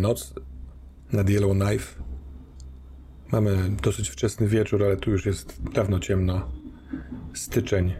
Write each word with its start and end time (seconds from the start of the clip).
Noc 0.00 0.34
nad 1.12 1.30
Yellowknife. 1.30 2.02
Mamy 3.32 3.70
dosyć 3.82 4.08
wczesny 4.08 4.48
wieczór, 4.48 4.84
ale 4.84 4.96
tu 4.96 5.10
już 5.10 5.26
jest 5.26 5.62
dawno 5.72 6.00
ciemno. 6.00 6.52
Styczeń. 7.34 7.94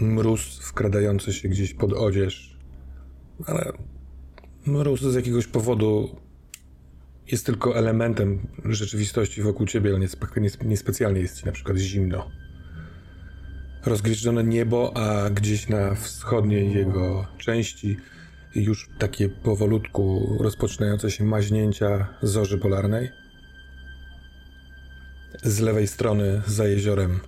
Mróz 0.00 0.58
wkradający 0.58 1.32
się 1.32 1.48
gdzieś 1.48 1.74
pod 1.74 1.92
odzież. 1.92 2.56
Ale 3.46 3.72
mróz 4.66 5.00
z 5.00 5.14
jakiegoś 5.14 5.46
powodu 5.46 6.16
jest 7.26 7.46
tylko 7.46 7.76
elementem 7.76 8.46
rzeczywistości 8.64 9.42
wokół 9.42 9.66
ciebie, 9.66 9.90
ale 9.90 9.98
niespe- 10.06 10.40
nies- 10.40 10.64
niespecjalnie 10.66 11.20
jest 11.20 11.40
ci 11.40 11.46
na 11.46 11.52
przykład 11.52 11.76
zimno. 11.76 12.30
Rozgwieżdżone 13.84 14.44
niebo, 14.44 14.96
a 14.96 15.30
gdzieś 15.30 15.68
na 15.68 15.94
wschodniej 15.94 16.72
jego 16.72 17.26
części 17.38 17.96
już 18.54 18.88
takie 18.98 19.28
powolutku 19.28 20.36
rozpoczynające 20.40 21.10
się 21.10 21.24
maźnięcia 21.24 22.06
zorzy 22.22 22.58
polarnej. 22.58 23.10
Z 25.42 25.60
lewej 25.60 25.86
strony 25.86 26.42
za 26.46 26.66
jeziorem 26.66 27.20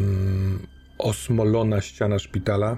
mm, 0.00 0.66
osmolona 0.98 1.80
ściana 1.80 2.18
szpitala, 2.18 2.76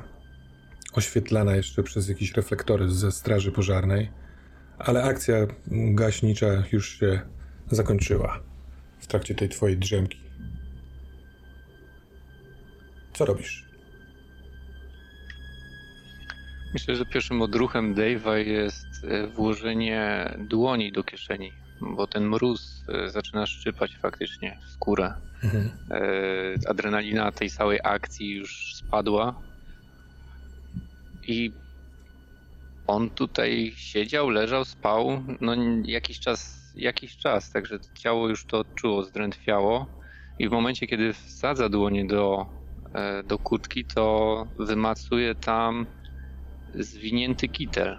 oświetlana 0.92 1.56
jeszcze 1.56 1.82
przez 1.82 2.08
jakieś 2.08 2.32
reflektory 2.32 2.91
ze 2.91 3.12
straży 3.12 3.53
pożarnej, 3.53 4.10
ale 4.78 5.03
akcja 5.03 5.37
gaśnicza 5.70 6.64
już 6.72 6.98
się 6.98 7.20
zakończyła 7.70 8.41
w 9.00 9.06
trakcie 9.06 9.34
tej 9.34 9.48
twojej 9.48 9.76
drzemki. 9.76 10.19
Co 13.14 13.25
robisz? 13.25 13.68
Myślę, 16.73 16.97
że 16.97 17.06
pierwszym 17.06 17.43
odruchem 17.43 17.95
Dave'a 17.95 18.34
jest 18.34 19.05
e, 19.05 19.27
włożenie 19.27 20.34
dłoni 20.39 20.93
do 20.93 21.05
kieszeni, 21.05 21.53
bo 21.81 22.06
ten 22.06 22.29
mróz 22.29 22.84
e, 22.89 23.11
zaczyna 23.11 23.47
szczypać 23.47 23.99
faktycznie 24.03 24.59
w 24.67 24.71
skórę. 24.71 25.15
Mhm. 25.45 25.71
E, 25.91 26.71
Adrenalina 26.71 27.33
tej 27.33 27.51
całej 27.51 27.81
akcji 27.84 28.31
już 28.31 28.75
spadła 28.75 29.43
i 31.23 31.53
on 32.87 33.11
tutaj 33.11 33.73
siedział, 33.77 34.31
leżał, 34.31 34.65
spał, 34.65 35.23
no 35.41 35.55
jakiś 35.85 36.21
czas, 36.21 36.73
jakiś 36.75 37.17
czas, 37.17 37.50
także 37.50 37.79
ciało 37.99 38.29
już 38.29 38.47
to 38.47 38.59
odczuło, 38.59 39.05
zdrętwiało 39.05 39.87
i 40.39 40.49
w 40.49 40.53
momencie, 40.53 40.87
kiedy 40.87 41.12
wsadza 41.12 41.69
dłonie 41.69 42.06
do, 42.06 42.47
do 43.25 43.39
kurtki, 43.39 43.85
to 43.85 44.45
wymacuje 44.59 45.35
tam 45.35 45.87
zwinięty 46.75 47.49
kitel. 47.49 47.97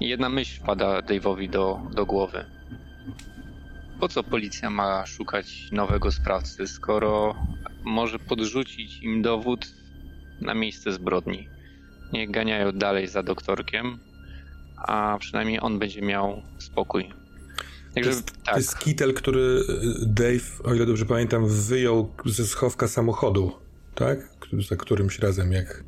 Jedna 0.00 0.28
myśl 0.28 0.60
wpada 0.60 1.00
Dave'owi 1.02 1.50
do, 1.50 1.80
do 1.94 2.06
głowy. 2.06 2.44
Po 4.00 4.08
co 4.08 4.22
policja 4.22 4.70
ma 4.70 5.06
szukać 5.06 5.68
nowego 5.72 6.12
sprawcy, 6.12 6.68
skoro 6.68 7.34
może 7.84 8.18
podrzucić 8.18 9.02
im 9.02 9.22
dowód 9.22 9.66
na 10.40 10.54
miejsce 10.54 10.92
zbrodni? 10.92 11.48
Niech 12.12 12.30
ganiają 12.30 12.72
dalej 12.72 13.08
za 13.08 13.22
doktorkiem, 13.22 13.98
a 14.76 15.16
przynajmniej 15.20 15.60
on 15.60 15.78
będzie 15.78 16.02
miał 16.02 16.42
spokój. 16.58 17.08
To 17.08 17.94
Także 17.94 18.10
jest, 18.10 18.26
to 18.26 18.44
tak, 18.44 18.56
jest 18.56 18.78
kitel, 18.78 19.14
który 19.14 19.40
y, 19.40 20.06
Dave, 20.06 20.64
o 20.64 20.74
ile 20.74 20.86
dobrze 20.86 21.06
pamiętam, 21.06 21.48
wyjął 21.48 22.12
ze 22.24 22.46
schowka 22.46 22.88
samochodu, 22.88 23.52
tak? 23.94 24.18
Za 24.68 24.76
którymś 24.76 25.18
razem, 25.18 25.52
jak 25.52 25.84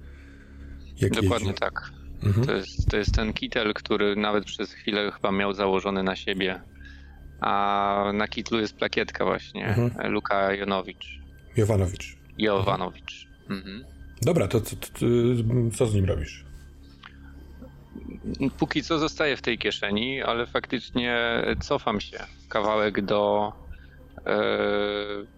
dokładnie 1.22 1.54
tak. 1.54 1.92
Mhm. 2.22 2.47
To 2.47 2.53
jest, 2.53 2.91
to 2.91 2.97
jest 2.97 3.14
ten 3.14 3.32
kitel, 3.32 3.75
który 3.75 4.16
nawet 4.16 4.44
przez 4.44 4.72
chwilę 4.72 5.12
chyba 5.12 5.32
miał 5.32 5.53
założony 5.53 6.03
na 6.03 6.16
siebie. 6.16 6.60
A 7.41 8.10
na 8.14 8.28
kitlu 8.28 8.60
jest 8.60 8.76
plakietka 8.76 9.25
właśnie. 9.25 9.66
Mhm. 9.66 10.12
Luka 10.12 10.53
Jonowicz. 10.53 11.20
Jovanowicz. 11.56 12.16
Jovanowicz. 12.38 13.28
Mhm. 13.50 13.84
Dobra, 14.22 14.48
to, 14.48 14.60
to, 14.60 14.76
to, 14.76 15.06
co 15.76 15.86
z 15.86 15.94
nim 15.94 16.04
robisz? 16.04 16.44
Póki 18.59 18.82
co 18.82 18.98
zostaję 18.98 19.36
w 19.36 19.42
tej 19.42 19.59
kieszeni, 19.59 20.22
ale 20.22 20.47
faktycznie 20.47 21.42
cofam 21.60 22.00
się 22.00 22.19
kawałek 22.48 23.04
do, 23.04 23.53
e, 24.26 24.38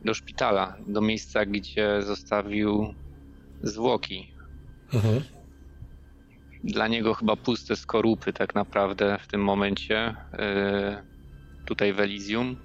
do 0.04 0.15
szpitala, 0.15 0.77
do 0.87 1.00
miejsca, 1.00 1.47
gdzie 1.47 2.03
zostawił 2.03 2.94
zwłoki. 3.62 4.32
Mhm. 4.94 5.22
Dla 6.65 6.88
niego 6.88 7.15
chyba 7.15 7.37
puste 7.37 7.76
skorupy 7.76 8.32
tak 8.32 8.54
naprawdę 8.54 9.18
w 9.22 9.27
tym 9.27 9.45
momencie, 9.45 10.15
e, 10.33 11.03
tutaj 11.66 11.92
w 11.92 12.01
Elysium. 12.01 12.57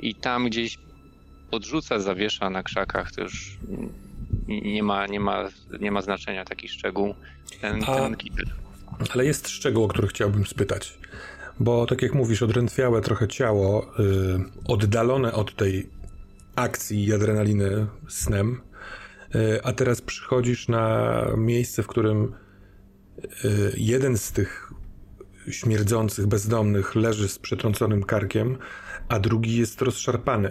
I 0.00 0.14
tam 0.14 0.46
gdzieś 0.46 0.78
podrzuca, 1.50 1.98
zawiesza 1.98 2.50
na 2.50 2.62
krzakach, 2.62 3.12
to 3.12 3.22
już 3.22 3.58
nie 4.48 4.82
ma, 4.82 5.06
nie 5.06 5.20
ma, 5.20 5.48
nie 5.80 5.90
ma 5.90 6.02
znaczenia 6.02 6.44
taki 6.44 6.68
szczegół. 6.68 7.14
Ten, 7.60 7.84
A- 7.86 7.94
ten. 7.94 8.16
Ale 9.14 9.24
jest 9.24 9.48
szczegół, 9.48 9.84
o 9.84 9.88
który 9.88 10.08
chciałbym 10.08 10.46
spytać. 10.46 10.98
Bo 11.60 11.86
tak 11.86 12.02
jak 12.02 12.14
mówisz, 12.14 12.42
odrętwiałe 12.42 13.00
trochę 13.00 13.28
ciało, 13.28 13.92
y, 13.98 14.38
oddalone 14.68 15.32
od 15.32 15.56
tej 15.56 15.88
akcji 16.56 17.04
i 17.04 17.14
adrenaliny 17.14 17.86
snem, 18.08 18.60
y, 19.34 19.64
a 19.64 19.72
teraz 19.72 20.02
przychodzisz 20.02 20.68
na 20.68 21.24
miejsce, 21.36 21.82
w 21.82 21.86
którym 21.86 22.24
y, 22.24 22.28
jeden 23.76 24.18
z 24.18 24.32
tych 24.32 24.72
śmierdzących, 25.50 26.26
bezdomnych 26.26 26.94
leży 26.94 27.28
z 27.28 27.38
przetrąconym 27.38 28.02
karkiem, 28.02 28.58
a 29.08 29.18
drugi 29.18 29.56
jest 29.56 29.82
rozszarpany. 29.82 30.50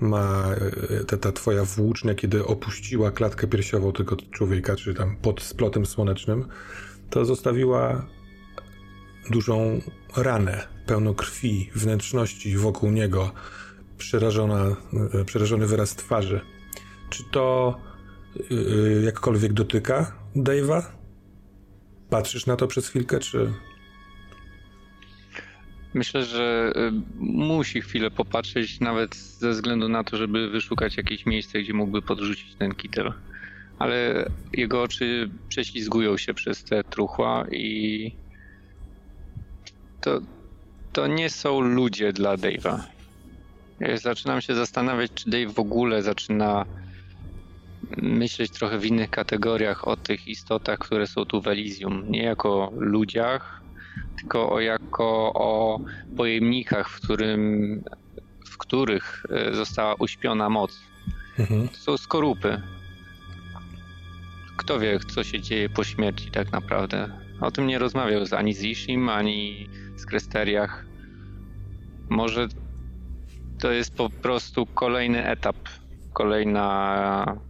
Ma 0.00 0.54
y, 1.00 1.04
ta, 1.04 1.16
ta 1.16 1.32
twoja 1.32 1.64
włócznia, 1.64 2.14
kiedy 2.14 2.46
opuściła 2.46 3.10
klatkę 3.10 3.46
piersiową 3.46 3.92
tego 3.92 4.16
człowieka, 4.16 4.76
czy 4.76 4.94
tam 4.94 5.16
pod 5.16 5.42
splotem 5.42 5.86
słonecznym, 5.86 6.44
to 7.10 7.24
zostawiła 7.24 8.06
dużą 9.30 9.80
ranę, 10.16 10.68
pełną 10.86 11.14
krwi, 11.14 11.70
wnętrzności 11.74 12.56
wokół 12.56 12.90
niego, 12.90 13.32
przerażona, 13.98 14.76
e, 15.14 15.24
przerażony 15.24 15.66
wyraz 15.66 15.94
twarzy. 15.94 16.40
Czy 17.10 17.24
to 17.30 17.74
jakkolwiek 19.04 19.52
dotyka 19.52 20.12
Dave'a? 20.36 20.82
Patrzysz 22.14 22.46
na 22.46 22.56
to 22.56 22.66
przez 22.66 22.88
chwilkę, 22.88 23.18
czy... 23.18 23.52
Myślę, 25.94 26.24
że 26.24 26.72
y, 26.76 26.92
musi 27.18 27.80
chwilę 27.80 28.10
popatrzeć, 28.10 28.80
nawet 28.80 29.16
ze 29.16 29.50
względu 29.50 29.88
na 29.88 30.04
to, 30.04 30.16
żeby 30.16 30.50
wyszukać 30.50 30.96
jakieś 30.96 31.26
miejsce, 31.26 31.60
gdzie 31.60 31.72
mógłby 31.72 32.02
podrzucić 32.02 32.54
ten 32.54 32.74
kitel. 32.74 33.12
Ale 33.78 34.30
jego 34.52 34.82
oczy 34.82 35.30
prześlizgują 35.48 36.16
się 36.16 36.34
przez 36.34 36.64
te 36.64 36.84
truchła 36.84 37.46
i 37.52 38.12
to, 40.00 40.20
to 40.92 41.06
nie 41.06 41.30
są 41.30 41.60
ludzie 41.60 42.12
dla 42.12 42.36
Dave'a. 42.36 42.82
Zaczynam 43.94 44.40
się 44.40 44.54
zastanawiać, 44.54 45.10
czy 45.14 45.30
Dave 45.30 45.52
w 45.52 45.58
ogóle 45.58 46.02
zaczyna 46.02 46.66
myśleć 47.96 48.50
trochę 48.50 48.78
w 48.78 48.86
innych 48.86 49.10
kategoriach 49.10 49.88
o 49.88 49.96
tych 49.96 50.28
istotach, 50.28 50.78
które 50.78 51.06
są 51.06 51.24
tu 51.24 51.40
w 51.40 51.48
Elysium. 51.48 52.10
Nie 52.10 52.22
jako 52.22 52.72
ludziach, 52.76 53.62
tylko 54.18 54.50
o, 54.50 54.60
jako 54.60 55.32
o 55.34 55.80
pojemnikach, 56.16 56.90
w, 56.90 57.00
którym, 57.00 57.84
w 58.46 58.58
których 58.58 59.22
e, 59.30 59.54
została 59.54 59.94
uśpiona 59.94 60.50
moc. 60.50 60.80
Mhm. 61.38 61.68
To 61.68 61.76
są 61.76 61.96
skorupy. 61.96 62.62
Kto 64.56 64.78
wie, 64.78 65.00
co 65.00 65.24
się 65.24 65.40
dzieje 65.40 65.68
po 65.68 65.84
śmierci 65.84 66.30
tak 66.30 66.52
naprawdę. 66.52 67.18
O 67.40 67.50
tym 67.50 67.66
nie 67.66 67.78
rozmawiał 67.78 68.22
ani 68.36 68.54
z 68.54 68.62
Ishim, 68.62 69.08
ani 69.08 69.68
z 69.96 70.06
Kresteriach. 70.06 70.86
Może 72.08 72.48
to 73.58 73.72
jest 73.72 73.96
po 73.96 74.10
prostu 74.10 74.66
kolejny 74.66 75.26
etap, 75.26 75.56
kolejna, 76.12 77.40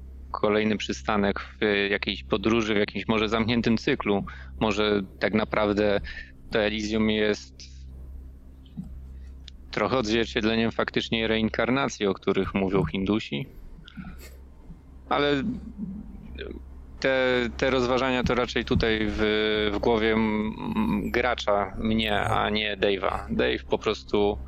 kolejny 0.40 0.76
przystanek 0.76 1.40
w 1.40 1.90
jakiejś 1.90 2.24
podróży, 2.24 2.74
w 2.74 2.78
jakimś 2.78 3.08
może 3.08 3.28
zamkniętym 3.28 3.76
cyklu. 3.76 4.24
Może 4.60 5.02
tak 5.18 5.34
naprawdę 5.34 6.00
to 6.50 6.58
Elysium 6.58 7.10
jest 7.10 7.54
trochę 9.70 9.96
odzwierciedleniem 9.96 10.72
faktycznie 10.72 11.28
reinkarnacji, 11.28 12.06
o 12.06 12.14
których 12.14 12.54
mówią 12.54 12.84
Hindusi. 12.84 13.46
Ale 15.08 15.42
te, 17.00 17.48
te 17.56 17.70
rozważania 17.70 18.24
to 18.24 18.34
raczej 18.34 18.64
tutaj 18.64 18.98
w, 19.02 19.20
w 19.74 19.78
głowie 19.78 20.16
gracza, 21.04 21.76
mnie, 21.78 22.20
a 22.20 22.50
nie 22.50 22.76
Dave'a. 22.76 23.26
Dave 23.30 23.64
po 23.70 23.78
prostu 23.78 24.38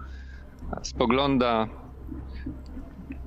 spogląda, 0.82 1.68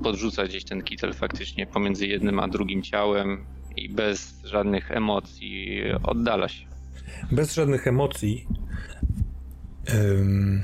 podrzuca 0.04 0.46
gdzieś 0.46 0.64
ten 0.64 0.82
kitel 0.82 1.14
faktycznie 1.14 1.68
pomiędzy 1.68 2.08
jednym 2.08 2.40
a 2.40 2.48
drugim 2.48 2.84
ciałem 2.84 3.46
i 3.76 3.90
bez 3.90 4.42
żadnych 4.44 4.92
emocji 4.92 5.82
oddala 6.04 6.48
się. 6.48 6.66
Bez 7.32 7.54
żadnych 7.54 7.88
emocji. 7.88 8.48
Um, 9.94 10.64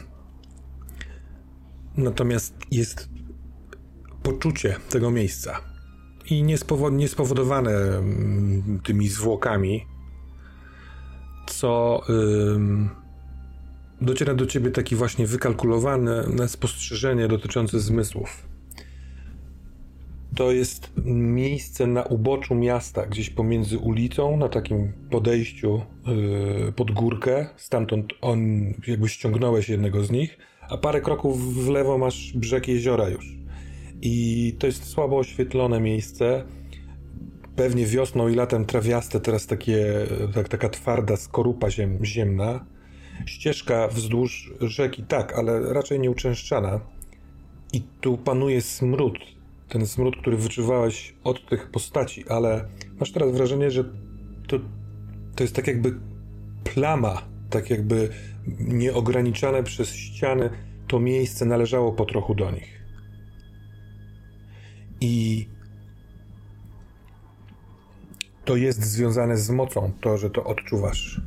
natomiast 1.98 2.56
jest 2.72 3.10
poczucie 4.24 4.76
tego 4.90 5.12
miejsca 5.12 5.62
i 6.30 6.44
niespowodowane 6.92 7.72
tymi 8.84 9.08
zwłokami, 9.08 9.86
co 11.48 12.02
um, 12.10 12.90
dociera 14.02 14.34
do 14.34 14.46
ciebie 14.46 14.72
taki 14.72 14.96
właśnie 14.96 15.28
wykalkulowane 15.28 16.24
spostrzeżenie 16.48 17.28
dotyczące 17.28 17.80
zmysłów. 17.80 18.55
To 20.36 20.52
jest 20.52 20.92
miejsce 21.06 21.88
na 21.88 22.04
uboczu 22.04 22.56
miasta, 22.56 23.06
gdzieś 23.06 23.30
pomiędzy 23.30 23.78
ulicą, 23.78 24.38
na 24.38 24.50
takim 24.50 24.94
podejściu 25.10 25.82
yy, 26.08 26.72
pod 26.72 26.92
górkę. 26.92 27.48
Stamtąd 27.58 28.14
on 28.22 28.40
jakby 28.88 29.10
ściągnąłeś 29.10 29.70
jednego 29.70 30.04
z 30.04 30.12
nich, 30.12 30.38
a 30.70 30.78
parę 30.78 31.02
kroków 31.02 31.56
w 31.56 31.70
lewo 31.70 31.98
masz 31.98 32.34
brzeg 32.34 32.68
jeziora 32.68 33.10
już. 33.10 33.36
I 34.02 34.56
to 34.60 34.68
jest 34.68 34.84
słabo 34.84 35.18
oświetlone 35.18 35.80
miejsce. 35.80 36.44
Pewnie 37.56 37.86
wiosną 37.86 38.28
i 38.28 38.36
latem 38.36 38.66
trawiaste, 38.66 39.20
teraz 39.20 39.48
takie, 39.48 39.86
tak, 40.34 40.50
taka 40.50 40.70
twarda 40.70 41.18
skorupa 41.18 41.72
ziem, 41.72 42.06
ziemna 42.06 42.66
ścieżka 43.26 43.88
wzdłuż 43.88 44.54
rzeki, 44.62 45.04
tak, 45.04 45.34
ale 45.38 45.74
raczej 45.74 46.00
nieuczęszczana. 46.00 46.80
I 47.74 47.82
tu 48.02 48.18
panuje 48.18 48.62
smród. 48.62 49.35
Ten 49.70 49.88
smród, 49.88 50.16
który 50.22 50.38
wyczuwałeś 50.38 51.16
od 51.24 51.50
tych 51.50 51.72
postaci, 51.72 52.30
ale 52.30 52.70
masz 53.00 53.12
teraz 53.12 53.32
wrażenie, 53.32 53.72
że 53.72 53.84
to, 54.48 54.60
to 55.36 55.44
jest 55.44 55.56
tak 55.56 55.68
jakby 55.68 56.00
plama, 56.64 57.22
tak 57.50 57.70
jakby 57.70 58.10
nieograniczane 58.60 59.64
przez 59.64 59.96
ściany. 59.96 60.50
To 60.88 61.00
miejsce 61.00 61.46
należało 61.46 61.94
po 61.94 62.06
trochu 62.06 62.36
do 62.36 62.52
nich. 62.52 62.82
I 65.02 65.48
to 68.46 68.56
jest 68.56 68.84
związane 68.84 69.38
z 69.38 69.50
mocą, 69.50 69.92
to, 70.02 70.18
że 70.18 70.30
to 70.30 70.44
odczuwasz 70.44 71.22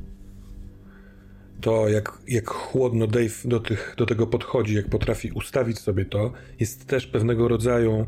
to, 1.61 1.88
jak, 1.88 2.19
jak 2.29 2.50
chłodno 2.50 3.06
Dave 3.06 3.44
do, 3.44 3.61
tych, 3.61 3.94
do 3.99 4.06
tego 4.06 4.26
podchodzi, 4.26 4.75
jak 4.75 4.88
potrafi 4.88 5.31
ustawić 5.31 5.79
sobie 5.79 6.05
to, 6.05 6.32
jest 6.61 6.87
też 6.87 7.06
pewnego 7.06 7.49
rodzaju 7.49 8.06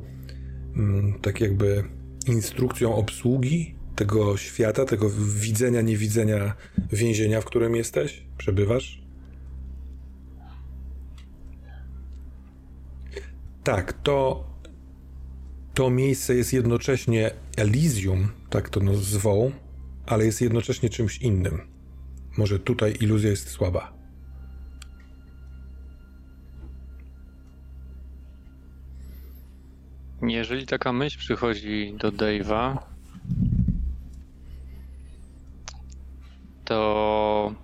tak 1.22 1.40
jakby 1.40 1.84
instrukcją 2.26 2.94
obsługi 2.94 3.74
tego 3.96 4.36
świata, 4.36 4.84
tego 4.84 5.10
widzenia, 5.40 5.80
niewidzenia 5.80 6.54
więzienia, 6.92 7.40
w 7.40 7.44
którym 7.44 7.76
jesteś, 7.76 8.22
przebywasz. 8.38 9.02
Tak, 13.64 13.92
to, 14.02 14.44
to 15.74 15.90
miejsce 15.90 16.34
jest 16.34 16.52
jednocześnie 16.52 17.30
Elysium, 17.56 18.28
tak 18.50 18.68
to 18.68 18.80
nazwą, 18.80 19.52
ale 20.06 20.24
jest 20.26 20.40
jednocześnie 20.40 20.90
czymś 20.90 21.18
innym. 21.18 21.60
Może 22.38 22.58
tutaj 22.58 22.94
iluzja 23.00 23.30
jest 23.30 23.48
słaba. 23.48 23.99
Jeżeli 30.22 30.66
taka 30.66 30.92
myśl 30.92 31.18
przychodzi 31.18 31.94
do 31.98 32.12
Dave'a, 32.12 32.78
to 36.64 37.54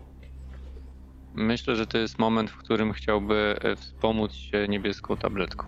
myślę, 1.35 1.77
że 1.77 1.87
to 1.87 1.99
jest 1.99 2.19
moment, 2.19 2.51
w 2.51 2.57
którym 2.57 2.93
chciałby 2.93 3.57
e, 3.61 3.77
wspomóc 3.77 4.33
się 4.33 4.67
niebieską 4.69 5.17
tabletką. 5.17 5.67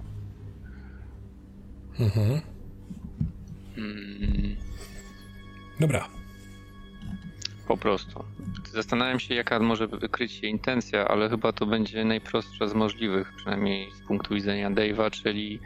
Mhm. 2.01 2.41
Mm. 3.77 4.57
Dobra. 5.81 6.09
Po 7.69 7.77
prostu. 7.77 8.25
Zastanawiam 8.73 9.21
się, 9.21 9.35
jaka 9.35 9.61
może 9.61 9.87
wykryć 9.87 10.33
się 10.33 10.47
intencja, 10.47 11.09
ale 11.09 11.29
chyba 11.29 11.53
to 11.53 11.67
będzie 11.67 12.05
najprostsza 12.05 12.69
z 12.69 12.75
możliwych, 12.75 13.33
przynajmniej 13.37 13.91
z 13.93 14.01
punktu 14.01 14.35
widzenia 14.35 14.71
Dave'a, 14.71 15.11
czyli 15.11 15.61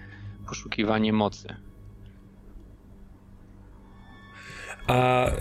poszukiwanie 0.52 1.12
mocy. 1.12 1.49
A 4.87 5.26
e, 5.26 5.32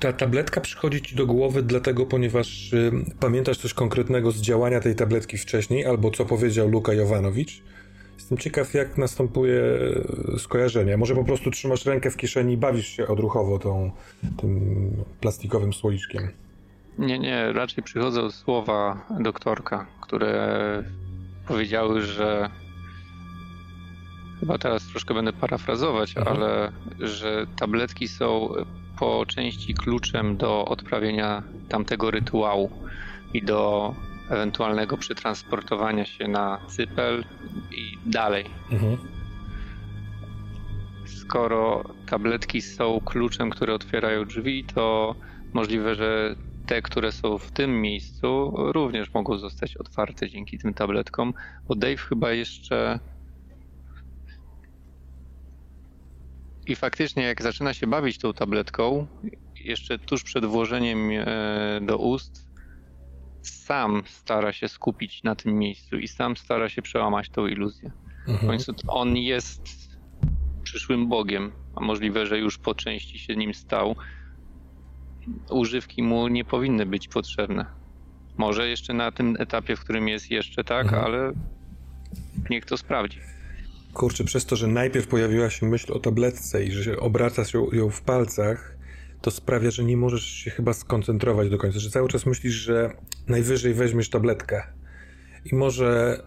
ta 0.00 0.12
tabletka 0.12 0.60
przychodzi 0.60 1.02
ci 1.02 1.16
do 1.16 1.26
głowy 1.26 1.62
dlatego, 1.62 2.06
ponieważ 2.06 2.72
y, 2.72 2.92
pamiętasz 3.20 3.58
coś 3.58 3.74
konkretnego 3.74 4.30
z 4.30 4.40
działania 4.40 4.80
tej 4.80 4.94
tabletki 4.94 5.38
wcześniej, 5.38 5.86
albo 5.86 6.10
co 6.10 6.24
powiedział 6.24 6.68
Luka 6.68 6.92
Jovanowicz? 6.92 7.62
Jestem 8.14 8.38
ciekaw, 8.38 8.74
jak 8.74 8.98
następuje 8.98 9.62
e, 10.34 10.38
skojarzenie. 10.38 10.96
Może 10.96 11.14
po 11.14 11.24
prostu 11.24 11.50
trzymasz 11.50 11.86
rękę 11.86 12.10
w 12.10 12.16
kieszeni 12.16 12.54
i 12.54 12.56
bawisz 12.56 12.88
się 12.88 13.06
odruchowo 13.06 13.58
tą, 13.58 13.90
tym 14.36 14.90
plastikowym 15.20 15.72
słoiczkiem. 15.72 16.28
Nie, 16.98 17.18
nie, 17.18 17.52
raczej 17.52 17.84
przychodzą 17.84 18.30
słowa 18.30 19.06
doktorka, 19.20 19.86
które 20.00 20.84
powiedziały, 21.46 22.02
że 22.02 22.50
chyba 24.40 24.58
teraz 24.58 24.86
troszkę 24.86 25.14
będę 25.14 25.32
parafrazować, 25.32 26.16
mhm. 26.16 26.36
ale 26.36 26.72
że 26.98 27.46
tabletki 27.56 28.08
są 28.08 28.54
po 28.98 29.26
części 29.26 29.74
kluczem 29.74 30.36
do 30.36 30.64
odprawienia 30.64 31.42
tamtego 31.68 32.10
rytuału 32.10 32.70
i 33.34 33.42
do 33.42 33.94
ewentualnego 34.30 34.96
przetransportowania 34.96 36.04
się 36.04 36.28
na 36.28 36.58
Cypel 36.68 37.24
i 37.72 38.10
dalej. 38.10 38.44
Mhm. 38.70 38.96
Skoro 41.04 41.84
tabletki 42.06 42.62
są 42.62 43.00
kluczem, 43.04 43.50
które 43.50 43.74
otwierają 43.74 44.24
drzwi, 44.24 44.64
to 44.64 45.14
możliwe, 45.52 45.94
że 45.94 46.36
te, 46.66 46.82
które 46.82 47.12
są 47.12 47.38
w 47.38 47.50
tym 47.50 47.80
miejscu, 47.80 48.52
również 48.56 49.14
mogą 49.14 49.38
zostać 49.38 49.76
otwarte 49.76 50.28
dzięki 50.28 50.58
tym 50.58 50.74
tabletkom, 50.74 51.34
bo 51.68 51.74
Dave 51.74 51.96
chyba 51.96 52.32
jeszcze. 52.32 53.00
I 56.68 56.76
faktycznie, 56.76 57.22
jak 57.22 57.42
zaczyna 57.42 57.74
się 57.74 57.86
bawić 57.86 58.18
tą 58.18 58.32
tabletką, 58.32 59.06
jeszcze 59.54 59.98
tuż 59.98 60.22
przed 60.22 60.44
włożeniem 60.44 61.10
e, 61.10 61.80
do 61.82 61.98
ust, 61.98 62.48
sam 63.42 64.02
stara 64.06 64.52
się 64.52 64.68
skupić 64.68 65.22
na 65.22 65.34
tym 65.34 65.58
miejscu 65.58 65.96
i 65.96 66.08
sam 66.08 66.36
stara 66.36 66.68
się 66.68 66.82
przełamać 66.82 67.30
tą 67.30 67.46
iluzję. 67.46 67.90
Mhm. 68.18 68.38
W 68.38 68.46
końcu 68.46 68.74
on 68.88 69.16
jest 69.16 69.62
przyszłym 70.62 71.08
Bogiem, 71.08 71.52
a 71.76 71.80
możliwe, 71.80 72.26
że 72.26 72.38
już 72.38 72.58
po 72.58 72.74
części 72.74 73.18
się 73.18 73.36
nim 73.36 73.54
stał. 73.54 73.96
Używki 75.50 76.02
mu 76.02 76.28
nie 76.28 76.44
powinny 76.44 76.86
być 76.86 77.08
potrzebne. 77.08 77.66
Może 78.36 78.68
jeszcze 78.68 78.94
na 78.94 79.12
tym 79.12 79.36
etapie, 79.38 79.76
w 79.76 79.80
którym 79.80 80.08
jest 80.08 80.30
jeszcze 80.30 80.64
tak, 80.64 80.86
mhm. 80.86 81.04
ale 81.04 81.32
niech 82.50 82.64
to 82.64 82.76
sprawdzi. 82.76 83.20
Kurczę, 83.94 84.24
przez 84.24 84.46
to, 84.46 84.56
że 84.56 84.66
najpierw 84.66 85.06
pojawiła 85.06 85.50
się 85.50 85.66
myśl 85.66 85.92
o 85.92 85.98
tabletce 85.98 86.64
i 86.64 86.72
że 86.72 87.00
obracasz 87.00 87.54
ją, 87.54 87.70
ją 87.72 87.90
w 87.90 88.02
palcach, 88.02 88.76
to 89.20 89.30
sprawia, 89.30 89.70
że 89.70 89.84
nie 89.84 89.96
możesz 89.96 90.26
się 90.26 90.50
chyba 90.50 90.72
skoncentrować 90.72 91.50
do 91.50 91.58
końca, 91.58 91.78
że 91.78 91.90
cały 91.90 92.08
czas 92.08 92.26
myślisz, 92.26 92.54
że 92.54 92.90
najwyżej 93.26 93.74
weźmiesz 93.74 94.10
tabletkę. 94.10 94.62
I 95.44 95.54
może 95.54 96.22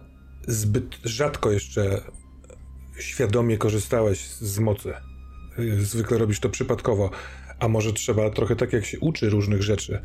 zbyt 0.48 0.98
rzadko 1.04 1.50
jeszcze 1.50 2.00
świadomie 2.98 3.58
korzystałeś 3.58 4.26
z 4.26 4.58
mocy. 4.58 4.92
Zwykle 5.78 6.18
robisz 6.18 6.40
to 6.40 6.48
przypadkowo, 6.48 7.10
a 7.58 7.68
może 7.68 7.92
trzeba 7.92 8.30
trochę 8.30 8.56
tak 8.56 8.72
jak 8.72 8.84
się 8.84 8.98
uczy 9.00 9.30
różnych 9.30 9.62
rzeczy, 9.62 9.92
yy, 9.92 10.00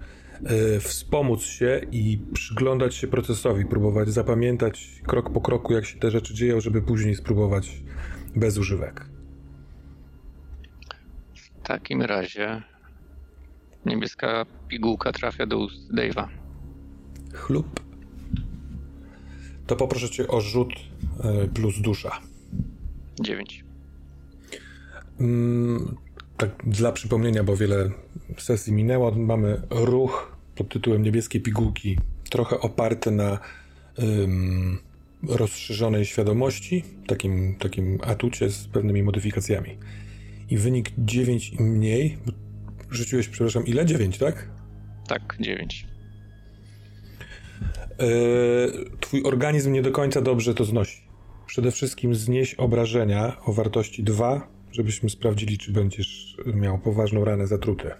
wspomóc 0.79 1.43
się 1.43 1.81
i 1.91 2.19
przyglądać 2.33 2.95
się 2.95 3.07
procesowi, 3.07 3.65
próbować 3.65 4.09
zapamiętać 4.09 5.01
krok 5.07 5.33
po 5.33 5.41
kroku, 5.41 5.73
jak 5.73 5.85
się 5.85 5.99
te 5.99 6.11
rzeczy 6.11 6.33
dzieją, 6.33 6.61
żeby 6.61 6.81
później 6.81 7.15
spróbować 7.15 7.83
bez 8.35 8.57
używek. 8.57 9.05
W 11.35 11.67
takim 11.67 12.01
razie 12.01 12.63
niebieska 13.85 14.45
pigułka 14.67 15.11
trafia 15.11 15.45
do 15.45 15.57
ust 15.57 15.93
Dave'a. 15.93 16.27
Chlup. 17.33 17.79
To 19.67 19.75
poproszę 19.75 20.09
cię 20.09 20.27
o 20.27 20.41
rzut 20.41 20.69
yy, 21.23 21.47
plus 21.47 21.81
dusza. 21.81 22.11
9. 23.21 23.65
Mm, 25.19 25.97
tak 26.37 26.49
dla 26.67 26.91
przypomnienia, 26.91 27.43
bo 27.43 27.57
wiele 27.57 27.89
sesji 28.37 28.73
minęło, 28.73 29.11
mamy 29.11 29.61
ruch 29.69 30.37
pod 30.55 30.69
tytułem 30.69 31.03
Niebieskie 31.03 31.39
Pigułki, 31.39 31.97
trochę 32.29 32.59
oparty 32.59 33.11
na 33.11 33.39
rozszerzonej 35.27 36.05
świadomości, 36.05 36.83
takim, 37.07 37.55
takim 37.55 37.99
atucie 38.03 38.49
z 38.49 38.67
pewnymi 38.67 39.03
modyfikacjami. 39.03 39.77
I 40.49 40.57
wynik 40.57 40.91
9 40.97 41.53
i 41.53 41.63
mniej. 41.63 42.17
Rzuciłeś, 42.91 43.27
przepraszam, 43.27 43.65
ile? 43.65 43.85
9, 43.85 44.17
tak? 44.17 44.49
Tak, 45.07 45.37
9. 45.39 45.87
Yy, 47.99 48.07
twój 48.99 49.23
organizm 49.23 49.71
nie 49.71 49.81
do 49.81 49.91
końca 49.91 50.21
dobrze 50.21 50.53
to 50.53 50.65
znosi 50.65 51.07
przede 51.47 51.71
wszystkim 51.71 52.15
znieść 52.15 52.55
obrażenia 52.55 53.37
o 53.45 53.53
wartości 53.53 54.03
2, 54.03 54.47
żebyśmy 54.77 55.09
sprawdzili, 55.09 55.57
czy 55.57 55.71
będziesz 55.71 56.37
miał 56.45 56.79
poważną 56.79 57.25
ranę 57.25 57.47
zatrute. 57.47 57.97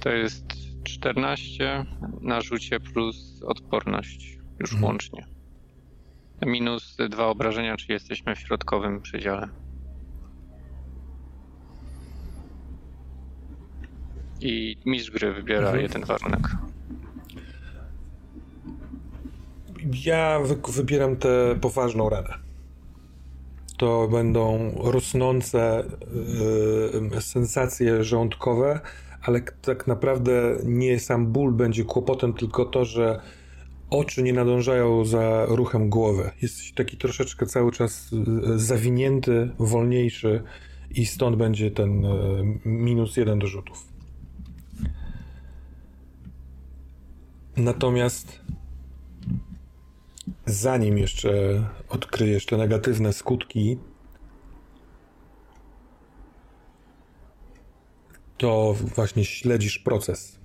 To 0.00 0.08
jest 0.10 0.44
14 0.84 1.84
na 2.20 2.40
rzucie 2.40 2.80
plus 2.80 3.42
odporność 3.42 4.38
już 4.60 4.72
mhm. 4.72 4.84
łącznie. 4.84 5.26
Minus 6.46 6.96
dwa 7.10 7.26
obrażenia, 7.26 7.76
czy 7.76 7.92
jesteśmy 7.92 8.34
w 8.36 8.38
środkowym 8.38 9.00
przedziale. 9.00 9.48
I 14.40 14.76
mistrz 14.86 15.10
gry 15.10 15.32
wybiera 15.32 15.66
mhm. 15.66 15.82
jeden 15.82 16.04
warunek. 16.04 16.48
Ja 20.04 20.40
wy 20.40 20.56
wybieram 20.72 21.16
tę 21.16 21.58
poważną 21.60 22.08
ranę. 22.08 22.34
To 23.78 24.08
będą 24.08 24.72
rosnące 24.82 25.84
yy, 27.10 27.20
sensacje 27.20 28.04
żołądkowe, 28.04 28.80
ale 29.22 29.40
tak 29.40 29.86
naprawdę 29.86 30.56
nie 30.64 31.00
sam 31.00 31.26
ból 31.26 31.52
będzie 31.52 31.84
kłopotem, 31.84 32.32
tylko 32.32 32.64
to, 32.64 32.84
że 32.84 33.20
oczy 33.90 34.22
nie 34.22 34.32
nadążają 34.32 35.04
za 35.04 35.46
ruchem 35.48 35.90
głowy. 35.90 36.30
Jesteś 36.42 36.72
taki 36.72 36.96
troszeczkę 36.96 37.46
cały 37.46 37.72
czas 37.72 38.10
zawinięty, 38.56 39.50
wolniejszy 39.58 40.42
i 40.90 41.06
stąd 41.06 41.36
będzie 41.36 41.70
ten 41.70 42.06
minus 42.64 43.16
jeden 43.16 43.38
do 43.38 43.46
rzutów. 43.46 43.88
Natomiast 47.56 48.40
zanim 50.46 50.98
jeszcze 50.98 51.30
odkryjesz 51.88 52.46
te 52.46 52.56
negatywne 52.56 53.12
skutki, 53.12 53.78
to 58.38 58.74
właśnie 58.94 59.24
śledzisz 59.24 59.78
proces. 59.78 60.40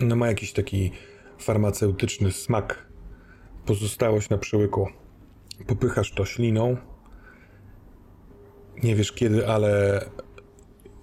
No 0.00 0.16
ma 0.16 0.28
jakiś 0.28 0.52
taki 0.52 0.90
farmaceutyczny 1.38 2.32
smak. 2.32 2.86
Pozostałość 3.66 4.28
na 4.28 4.38
przełyku. 4.38 4.88
Popychasz 5.66 6.12
to 6.12 6.24
śliną. 6.24 6.76
Nie 8.82 8.96
wiesz 8.96 9.12
kiedy, 9.12 9.48
ale 9.48 10.04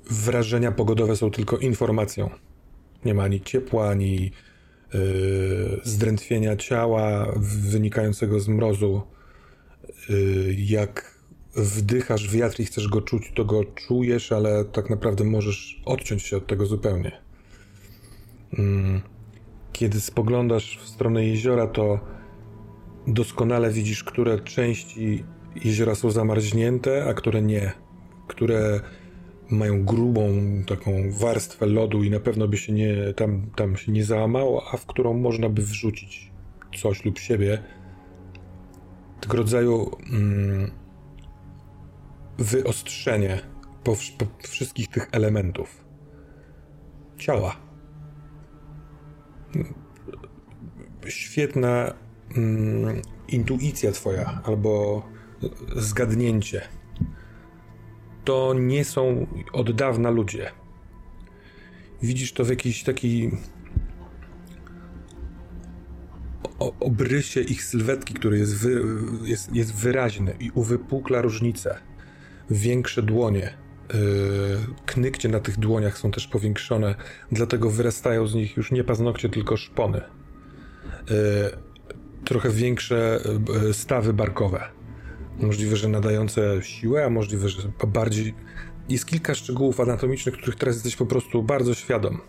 wrażenia 0.10 0.72
pogodowe 0.72 1.16
są 1.16 1.32
tylko 1.32 1.58
informacją. 1.58 2.30
Nie 3.06 3.14
ma 3.14 3.24
ani 3.24 3.42
ciepła, 3.42 3.90
ani 3.90 4.32
zdrętwienia 5.84 6.56
ciała 6.56 7.34
wynikającego 7.72 8.40
z 8.40 8.48
mrozu. 8.48 9.02
Y, 10.10 10.56
jak 10.58 11.20
wdychasz 11.56 12.30
wiatr 12.30 12.60
i 12.60 12.66
chcesz 12.66 12.88
go 12.88 13.02
czuć, 13.02 13.32
to 13.36 13.46
go 13.46 13.66
czujesz, 13.66 14.32
ale 14.32 14.66
tak 14.66 14.90
naprawdę 14.90 15.24
możesz 15.24 15.82
odciąć 15.86 16.24
się 16.24 16.38
od 16.38 16.48
tego 16.48 16.66
zupełnie. 16.66 17.22
Mm, 18.58 19.02
kiedy 19.72 20.02
spoglądasz 20.02 20.80
w 20.84 20.88
stronę 20.88 21.26
jeziora, 21.26 21.68
to 21.68 22.00
doskonale 23.08 23.72
widzisz, 23.72 24.04
które 24.04 24.40
części 24.40 25.24
jeziora 25.64 25.96
są 25.96 26.12
zamarznięte, 26.12 27.06
a 27.06 27.14
które 27.14 27.42
nie. 27.42 27.72
Które 28.28 28.80
mają 29.52 29.86
grubą 29.86 30.32
taką 30.68 31.12
warstwę 31.12 31.66
lodu 31.66 32.04
i 32.04 32.10
na 32.10 32.20
pewno 32.20 32.48
by 32.48 32.58
się 32.58 32.74
nie, 32.74 33.14
tam, 33.14 33.52
tam 33.56 33.78
się 33.78 33.92
nie 33.92 34.04
załamało, 34.04 34.68
a 34.74 34.78
w 34.78 34.86
którą 34.86 35.14
można 35.14 35.50
by 35.50 35.62
wrzucić 35.62 36.32
coś 36.78 37.06
lub 37.06 37.20
siebie. 37.20 37.64
Tego 39.22 39.38
rodzaju 39.38 39.92
mm, 40.12 40.72
wyostrzenie 42.38 43.40
po, 43.84 43.96
po 44.18 44.48
wszystkich 44.48 44.88
tych 44.88 45.10
elementów 45.12 45.84
ciała. 47.18 47.56
Świetna 51.08 51.94
mm, 52.38 53.02
intuicja 53.28 53.92
twoja 53.92 54.42
albo 54.46 55.04
zgadnięcie 55.76 56.62
to 58.30 58.54
nie 58.54 58.86
są 58.86 59.28
od 59.54 59.72
dawna 59.72 60.10
ludzie. 60.10 60.52
Widzisz 62.02 62.34
to 62.34 62.46
w 62.46 62.50
jakiejś 62.50 62.84
takiej 62.84 63.32
obrysie 66.80 67.42
ich 67.42 67.64
sylwetki, 67.64 68.14
który 68.14 68.38
jest, 68.38 68.58
wy, 68.58 68.84
jest, 69.24 69.56
jest 69.56 69.76
wyraźny 69.76 70.36
i 70.40 70.52
uwypukla 70.52 71.22
różnice. 71.22 71.80
Większe 72.50 73.04
dłonie. 73.04 73.54
Yy, 73.94 73.98
knykcie 74.86 75.30
na 75.30 75.40
tych 75.40 75.60
dłoniach 75.60 75.98
są 75.98 76.12
też 76.12 76.28
powiększone, 76.28 76.96
dlatego 77.32 77.70
wyrastają 77.70 78.28
z 78.28 78.36
nich 78.36 78.58
już 78.58 78.72
nie 78.72 78.84
paznokcie, 78.84 79.30
tylko 79.30 79.58
szpony. 79.58 80.02
Yy, 81.10 81.16
trochę 82.26 82.50
większe 82.50 83.20
yy, 83.64 83.74
stawy 83.74 84.14
barkowe 84.14 84.79
Możliwe, 85.42 85.76
że 85.76 85.88
nadające 85.88 86.60
siłę, 86.62 87.06
a 87.06 87.10
możliwe, 87.10 87.50
że 87.50 87.72
bardziej. 87.88 88.34
Jest 88.90 89.06
kilka 89.06 89.36
szczegółów 89.36 89.80
anatomicznych, 89.80 90.36
których 90.36 90.56
teraz 90.56 90.76
jesteś 90.76 90.96
po 90.96 91.06
prostu 91.06 91.44
bardzo 91.44 91.74
świadom. 91.74 92.22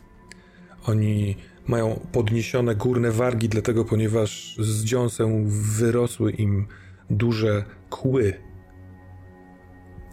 Oni 0.86 1.36
mają 1.66 2.00
podniesione 2.12 2.74
górne 2.74 3.10
wargi, 3.10 3.48
dlatego 3.48 3.84
ponieważ 3.84 4.56
z 4.58 4.84
dziąsę 4.84 5.42
wyrosły 5.46 6.32
im 6.32 6.66
duże 7.10 7.64
kły. 7.90 8.34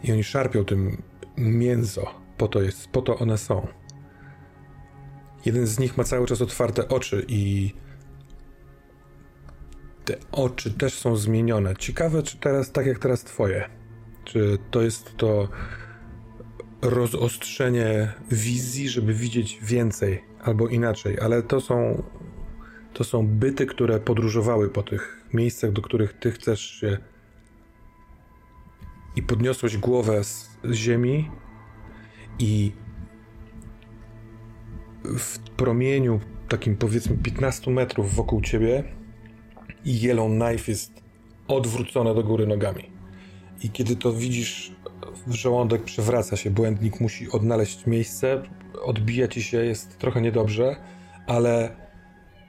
I 0.04 0.12
oni 0.12 0.24
szarpią 0.24 0.66
tym 0.66 1.02
mięso. 1.38 2.08
Po 2.38 2.48
to, 2.48 2.62
jest, 2.62 2.88
po 2.88 3.02
to 3.02 3.18
one 3.18 3.38
są. 3.38 3.68
Jeden 5.46 5.68
z 5.68 5.80
nich 5.80 5.98
ma 5.98 6.04
cały 6.04 6.28
czas 6.28 6.42
otwarte 6.42 6.88
oczy 6.88 7.26
i 7.28 7.74
te 10.08 10.18
oczy 10.32 10.72
też 10.72 10.94
są 10.94 11.16
zmienione. 11.16 11.76
Ciekawe, 11.76 12.24
czy 12.24 12.38
teraz 12.38 12.72
tak 12.72 12.86
jak 12.86 13.00
teraz 13.00 13.24
twoje. 13.24 13.70
Czy 14.24 14.58
to 14.72 14.82
jest 14.82 15.18
to 15.18 15.50
rozostrzenie 16.82 18.14
wizji, 18.32 18.90
żeby 18.90 19.14
widzieć 19.14 19.60
więcej, 19.62 20.24
albo 20.42 20.68
inaczej, 20.68 21.20
ale 21.20 21.44
to 21.44 21.62
są, 21.62 22.04
to 22.94 23.04
są 23.04 23.28
byty, 23.28 23.66
które 23.66 24.00
podróżowały 24.00 24.70
po 24.70 24.84
tych 24.84 25.26
miejscach, 25.34 25.72
do 25.72 25.82
których 25.82 26.14
ty 26.14 26.32
chcesz 26.32 26.62
się 26.62 26.98
i 29.16 29.24
podniosłeś 29.24 29.78
głowę 29.78 30.24
z 30.24 30.50
ziemi 30.74 31.32
i 32.40 32.72
w 35.04 35.40
promieniu 35.40 36.20
takim 36.50 36.78
powiedzmy 36.78 37.18
15 37.18 37.72
metrów 37.72 38.16
wokół 38.16 38.42
ciebie 38.42 38.97
Yellow 39.88 40.30
Knife 40.30 40.72
jest 40.72 41.02
odwrócone 41.48 42.16
do 42.16 42.24
góry 42.24 42.48
nogami. 42.48 42.92
I 43.64 43.70
kiedy 43.70 43.96
to 43.96 44.14
widzisz, 44.14 44.72
żołądek 45.28 45.84
przewraca 45.84 46.38
się, 46.38 46.52
błędnik 46.52 47.00
musi 47.00 47.32
odnaleźć 47.32 47.86
miejsce, 47.86 48.44
odbija 48.82 49.28
ci 49.28 49.44
się, 49.44 49.66
jest 49.66 49.98
trochę 49.98 50.22
niedobrze, 50.22 50.76
ale 51.28 51.76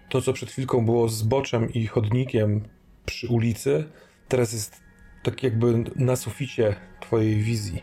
to, 0.08 0.22
co 0.22 0.32
przed 0.32 0.50
chwilką 0.50 0.84
było 0.84 1.08
zboczem 1.08 1.72
i 1.72 1.86
chodnikiem 1.86 2.68
przy 3.06 3.28
ulicy, 3.28 3.84
teraz 4.28 4.52
jest 4.52 4.80
tak 5.22 5.42
jakby 5.42 5.84
na 5.96 6.16
suficie 6.16 6.74
twojej 7.00 7.36
wizji. 7.36 7.82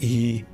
I 0.00 0.44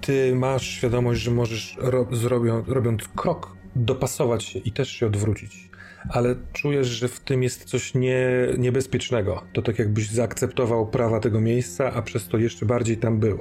ty 0.00 0.34
masz 0.34 0.66
świadomość, 0.66 1.20
że 1.20 1.30
możesz 1.30 1.76
ro 1.80 2.06
zrobią, 2.12 2.64
robiąc 2.66 3.08
krok 3.08 3.56
dopasować 3.76 4.44
się 4.44 4.58
i 4.58 4.72
też 4.72 4.88
się 4.90 5.06
odwrócić. 5.06 5.70
Ale 6.08 6.36
czujesz, 6.52 6.86
że 6.86 7.08
w 7.08 7.20
tym 7.20 7.42
jest 7.42 7.64
coś 7.64 7.94
nie, 7.94 8.28
niebezpiecznego. 8.58 9.42
To 9.52 9.62
tak 9.62 9.78
jakbyś 9.78 10.10
zaakceptował 10.10 10.86
prawa 10.86 11.20
tego 11.20 11.40
miejsca, 11.40 11.92
a 11.92 12.02
przez 12.02 12.28
to 12.28 12.38
jeszcze 12.38 12.66
bardziej 12.66 12.96
tam 12.96 13.20
był. 13.20 13.38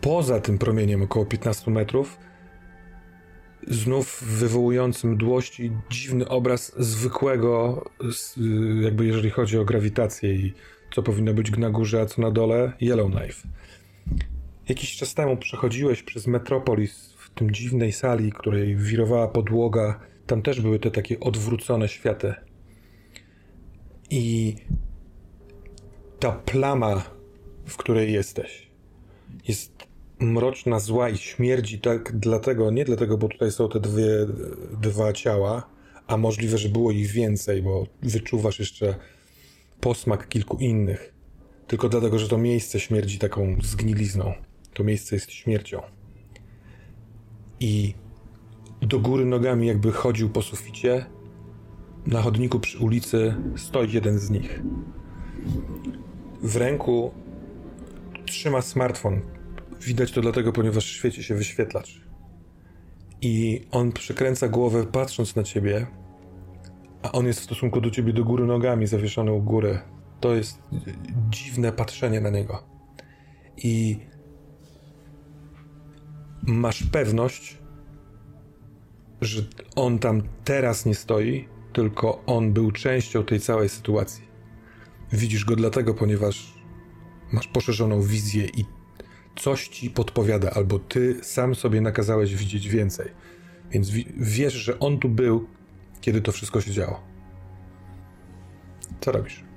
Poza 0.00 0.40
tym 0.40 0.58
promieniem 0.58 1.02
około 1.02 1.26
15 1.26 1.70
metrów 1.70 2.18
znów 3.66 4.22
wywołujący 4.26 5.06
mdłości 5.06 5.72
dziwny 5.90 6.28
obraz 6.28 6.72
zwykłego, 6.78 7.84
jakby 8.82 9.06
jeżeli 9.06 9.30
chodzi 9.30 9.58
o 9.58 9.64
grawitację 9.64 10.34
i 10.34 10.54
co 10.94 11.02
powinno 11.02 11.34
być 11.34 11.50
na 11.50 11.70
górze, 11.70 12.00
a 12.00 12.06
co 12.06 12.22
na 12.22 12.30
dole, 12.30 12.72
Yellowknife. 12.80 13.48
Jakiś 14.68 14.96
czas 14.96 15.14
temu 15.14 15.36
przechodziłeś 15.36 16.02
przez 16.02 16.26
Metropolis 16.26 17.14
w 17.18 17.30
tym 17.30 17.50
dziwnej 17.50 17.92
sali, 17.92 18.32
której 18.32 18.76
wirowała 18.76 19.28
podłoga. 19.28 20.00
Tam 20.28 20.42
też 20.42 20.60
były 20.60 20.78
te 20.78 20.90
takie 20.90 21.20
odwrócone 21.20 21.88
światy. 21.88 22.34
I 24.10 24.54
ta 26.20 26.32
plama, 26.32 27.10
w 27.66 27.76
której 27.76 28.12
jesteś, 28.12 28.70
jest 29.48 29.72
mroczna, 30.18 30.80
zła 30.80 31.08
i 31.08 31.16
śmierdzi 31.16 31.80
tak 31.80 32.18
dlatego, 32.18 32.70
nie 32.70 32.84
dlatego, 32.84 33.18
bo 33.18 33.28
tutaj 33.28 33.52
są 33.52 33.68
te 33.68 33.80
dwie, 33.80 34.26
dwa 34.80 35.12
ciała, 35.12 35.70
a 36.06 36.16
możliwe, 36.16 36.58
że 36.58 36.68
było 36.68 36.90
ich 36.90 37.10
więcej, 37.10 37.62
bo 37.62 37.86
wyczuwasz 38.02 38.58
jeszcze 38.58 38.94
posmak 39.80 40.28
kilku 40.28 40.56
innych. 40.56 41.14
Tylko 41.66 41.88
dlatego, 41.88 42.18
że 42.18 42.28
to 42.28 42.38
miejsce 42.38 42.80
śmierdzi 42.80 43.18
taką 43.18 43.56
zgnilizną. 43.62 44.34
To 44.74 44.84
miejsce 44.84 45.16
jest 45.16 45.32
śmiercią. 45.32 45.82
I 47.60 47.94
do 48.80 48.98
góry 48.98 49.24
nogami, 49.24 49.66
jakby 49.66 49.92
chodził 49.92 50.30
po 50.30 50.42
suficie, 50.42 51.06
na 52.06 52.22
chodniku 52.22 52.60
przy 52.60 52.78
ulicy 52.78 53.34
stoi 53.56 53.92
jeden 53.92 54.18
z 54.18 54.30
nich. 54.30 54.62
W 56.42 56.56
ręku 56.56 57.10
trzyma 58.26 58.62
smartfon, 58.62 59.20
Widać 59.80 60.12
to 60.12 60.20
dlatego, 60.20 60.52
ponieważ 60.52 60.84
świeci 60.84 61.22
się 61.22 61.34
wyświetlacz. 61.34 62.00
I 63.20 63.66
on 63.70 63.92
przekręca 63.92 64.48
głowę 64.48 64.86
patrząc 64.86 65.36
na 65.36 65.42
ciebie, 65.42 65.86
a 67.02 67.12
on 67.12 67.26
jest 67.26 67.40
w 67.40 67.44
stosunku 67.44 67.80
do 67.80 67.90
ciebie 67.90 68.12
do 68.12 68.24
góry 68.24 68.46
nogami 68.46 68.86
zawieszony 68.86 69.32
u 69.32 69.42
góry. 69.42 69.78
To 70.20 70.34
jest 70.34 70.62
dziwne 71.30 71.72
patrzenie 71.72 72.20
na 72.20 72.30
niego. 72.30 72.62
I 73.56 73.98
masz 76.42 76.82
pewność, 76.82 77.57
że 79.20 79.42
on 79.76 79.98
tam 79.98 80.22
teraz 80.44 80.86
nie 80.86 80.94
stoi, 80.94 81.48
tylko 81.72 82.24
on 82.26 82.52
był 82.52 82.70
częścią 82.72 83.24
tej 83.24 83.40
całej 83.40 83.68
sytuacji. 83.68 84.28
Widzisz 85.12 85.44
go 85.44 85.56
dlatego, 85.56 85.94
ponieważ 85.94 86.54
masz 87.32 87.48
poszerzoną 87.48 88.02
wizję 88.02 88.46
i 88.46 88.64
coś 89.36 89.68
ci 89.68 89.90
podpowiada, 89.90 90.50
albo 90.50 90.78
ty 90.78 91.18
sam 91.22 91.54
sobie 91.54 91.80
nakazałeś 91.80 92.36
widzieć 92.36 92.68
więcej. 92.68 93.08
Więc 93.70 93.90
wiesz, 94.16 94.54
że 94.54 94.78
on 94.78 94.98
tu 94.98 95.08
był, 95.08 95.48
kiedy 96.00 96.20
to 96.20 96.32
wszystko 96.32 96.60
się 96.60 96.70
działo. 96.72 97.00
Co 99.00 99.12
robisz? 99.12 99.47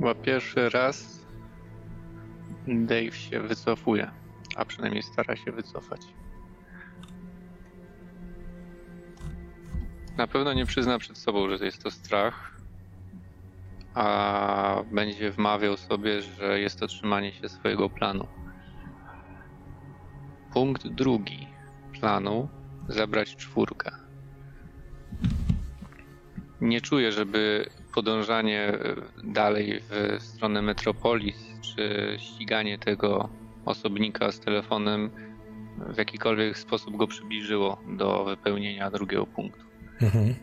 Chyba 0.00 0.14
pierwszy 0.14 0.68
raz 0.68 1.26
Dave 2.66 3.12
się 3.12 3.40
wycofuje 3.40 4.10
a 4.56 4.64
przynajmniej 4.64 5.02
stara 5.02 5.36
się 5.36 5.52
wycofać. 5.52 6.00
Na 10.16 10.26
pewno 10.26 10.52
nie 10.52 10.66
przyzna 10.66 10.98
przed 10.98 11.18
sobą, 11.18 11.56
że 11.56 11.64
jest 11.64 11.82
to 11.82 11.90
strach, 11.90 12.60
a 13.94 14.82
będzie 14.92 15.30
wmawiał 15.30 15.76
sobie, 15.76 16.22
że 16.22 16.60
jest 16.60 16.80
to 16.80 16.86
trzymanie 16.86 17.32
się 17.32 17.48
swojego 17.48 17.90
planu. 17.90 18.26
Punkt 20.52 20.88
drugi 20.88 21.48
planu 22.00 22.48
zabrać 22.88 23.36
czwórkę. 23.36 23.90
Nie 26.60 26.80
czuję, 26.80 27.12
żeby 27.12 27.70
podążanie 27.94 28.78
dalej 29.24 29.80
w 29.90 30.22
stronę 30.22 30.62
Metropolis, 30.62 31.36
czy 31.60 32.16
ściganie 32.18 32.78
tego 32.78 33.28
osobnika 33.64 34.32
z 34.32 34.40
telefonem 34.40 35.10
w 35.78 35.96
jakikolwiek 35.96 36.58
sposób 36.58 36.96
go 36.96 37.06
przybliżyło 37.06 37.80
do 37.88 38.24
wypełnienia 38.24 38.90
drugiego 38.90 39.26
punktu. 39.26 39.64
Mhm. 40.02 40.34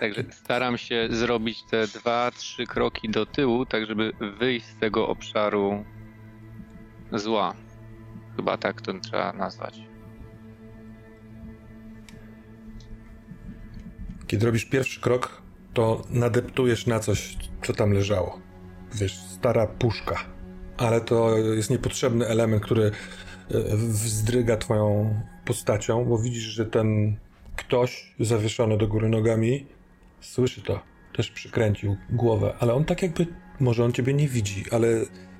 Także 0.00 0.24
staram 0.30 0.78
się 0.78 1.08
zrobić 1.10 1.62
te 1.70 1.86
dwa, 1.86 2.30
trzy 2.30 2.66
kroki 2.66 3.08
do 3.08 3.26
tyłu, 3.26 3.66
tak 3.66 3.86
żeby 3.86 4.12
wyjść 4.38 4.66
z 4.66 4.78
tego 4.78 5.08
obszaru 5.08 5.84
zła. 7.12 7.54
Chyba 8.36 8.56
tak 8.56 8.82
to 8.82 8.92
trzeba 8.98 9.32
nazwać. 9.32 9.89
Kiedy 14.30 14.46
robisz 14.46 14.64
pierwszy 14.64 15.00
krok, 15.00 15.42
to 15.74 16.02
nadeptujesz 16.10 16.86
na 16.86 17.00
coś, 17.00 17.36
co 17.62 17.72
tam 17.72 17.92
leżało. 17.92 18.40
Wiesz, 18.94 19.16
stara 19.16 19.66
puszka 19.66 20.24
ale 20.80 21.00
to 21.00 21.38
jest 21.38 21.70
niepotrzebny 21.70 22.26
element, 22.26 22.62
który 22.62 22.84
e, 22.84 22.90
wzdryga 23.76 24.56
twoją 24.56 25.14
postacią, 25.44 26.04
bo 26.04 26.18
widzisz, 26.18 26.42
że 26.42 26.66
ten 26.66 27.16
ktoś 27.56 28.14
zawieszony 28.20 28.78
do 28.78 28.88
góry 28.88 29.08
nogami 29.08 29.66
słyszy 30.20 30.62
to. 30.62 30.80
Też 31.16 31.30
przykręcił 31.30 31.96
głowę, 32.10 32.54
ale 32.60 32.74
on 32.74 32.84
tak 32.84 33.02
jakby, 33.02 33.26
może 33.60 33.84
on 33.84 33.92
ciebie 33.92 34.14
nie 34.14 34.28
widzi, 34.28 34.64
ale, 34.70 34.88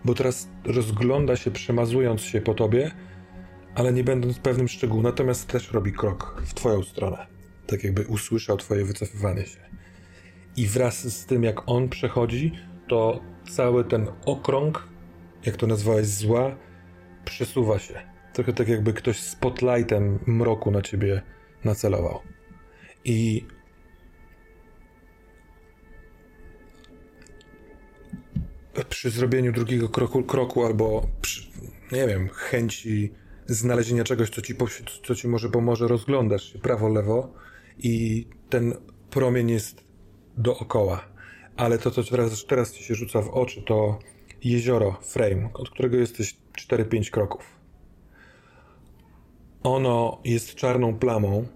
bo 0.05 0.15
teraz 0.15 0.49
rozgląda 0.65 1.37
się, 1.37 1.51
przemazując 1.51 2.21
się 2.21 2.41
po 2.41 2.55
tobie, 2.55 2.91
ale 3.75 3.93
nie 3.93 4.05
będąc 4.05 4.39
pewnym 4.39 4.69
szczegółu, 4.69 5.03
natomiast 5.03 5.49
też 5.49 5.73
robi 5.73 5.93
krok 5.93 6.43
w 6.47 6.55
twoją 6.55 6.83
stronę. 6.83 7.40
Tak 7.71 7.85
jakby 7.85 8.07
usłyszał 8.07 8.57
twoje 8.57 8.85
wycofywanie 8.85 9.47
się. 9.47 9.61
I 10.57 10.67
wraz 10.67 11.19
z 11.19 11.27
tym, 11.27 11.45
jak 11.45 11.69
on 11.69 11.89
przechodzi, 11.89 12.53
to 12.89 13.21
cały 13.51 13.85
ten 13.85 14.07
okrąg 14.25 14.91
jak 15.47 15.57
to 15.57 15.67
nazwałeś, 15.67 16.07
zła, 16.07 16.57
przesuwa 17.25 17.79
się. 17.79 18.03
Trochę 18.33 18.53
tak 18.53 18.69
jakby 18.69 18.93
ktoś 18.93 19.21
spotlightem 19.21 20.19
mroku 20.27 20.71
na 20.71 20.83
ciebie 20.83 21.23
nacelował. 21.65 22.21
I 23.05 23.47
przy 28.89 29.11
zrobieniu 29.11 29.53
drugiego 29.53 29.89
kroku, 29.89 30.23
kroku 30.23 30.67
albo 30.67 31.07
przy, 31.21 31.51
nie 31.93 32.07
wiem, 32.07 32.29
chęci 32.29 33.13
znalezienia 33.47 34.05
czegoś, 34.05 34.31
co 34.31 34.43
ci, 34.43 34.55
co 35.05 35.15
ci 35.15 35.29
może 35.29 35.49
pomoże, 35.49 35.89
rozglądasz 35.89 36.53
się 36.53 36.59
prawo, 36.59 36.89
lewo 36.89 37.35
i 37.83 38.27
ten 38.49 38.75
promień 39.11 39.51
jest 39.51 39.85
dookoła. 40.37 41.05
Ale 41.57 41.79
to, 41.79 41.91
co 41.91 42.05
teraz, 42.05 42.47
teraz 42.47 42.73
ci 42.73 42.85
się 42.85 42.95
rzuca 42.95 43.23
w 43.23 43.29
oczy, 43.29 43.63
to 43.63 43.99
jezioro 44.45 44.99
Frame, 45.03 45.49
od 45.55 45.71
którego 45.71 45.97
jesteś 45.97 46.37
4-5 46.69 47.11
kroków. 47.11 47.61
Ono 49.63 50.21
jest 50.25 50.55
czarną 50.55 50.99
plamą, 50.99 51.47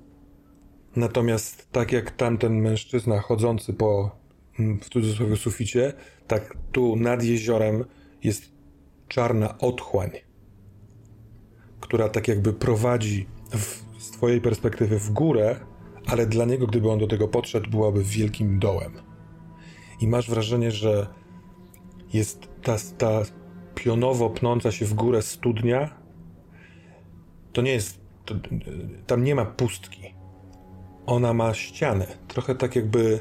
natomiast 0.96 1.72
tak 1.72 1.92
jak 1.92 2.10
tamten 2.10 2.60
mężczyzna 2.60 3.20
chodzący 3.20 3.72
po 3.72 4.16
mm, 4.58 4.80
w 4.80 4.88
cudzysłowie 4.88 5.36
suficie, 5.36 5.92
tak 6.26 6.56
tu 6.72 6.96
nad 6.96 7.22
jeziorem 7.22 7.84
jest 8.22 8.52
czarna 9.08 9.58
otchłań, 9.58 10.10
która 11.80 12.08
tak 12.08 12.28
jakby 12.28 12.52
prowadzi 12.52 13.26
w, 13.50 13.84
z 14.02 14.10
twojej 14.10 14.40
perspektywy 14.40 14.98
w 14.98 15.10
górę, 15.10 15.60
ale 16.06 16.26
dla 16.26 16.44
niego, 16.44 16.66
gdyby 16.66 16.90
on 16.90 16.98
do 16.98 17.06
tego 17.06 17.28
podszedł, 17.28 17.70
byłaby 17.70 18.02
wielkim 18.04 18.58
dołem. 18.58 18.92
I 20.00 20.08
masz 20.08 20.30
wrażenie, 20.30 20.70
że 20.70 21.06
jest 22.12 22.48
ta, 22.62 22.76
ta 22.98 23.22
pionowo 23.74 24.30
pnąca 24.30 24.72
się 24.72 24.84
w 24.84 24.94
górę 24.94 25.22
studnia. 25.22 25.94
To 27.52 27.62
nie 27.62 27.72
jest. 27.72 28.00
To, 28.24 28.34
tam 29.06 29.24
nie 29.24 29.34
ma 29.34 29.44
pustki. 29.44 30.14
Ona 31.06 31.34
ma 31.34 31.54
ścianę. 31.54 32.06
Trochę 32.28 32.54
tak, 32.54 32.76
jakby 32.76 33.20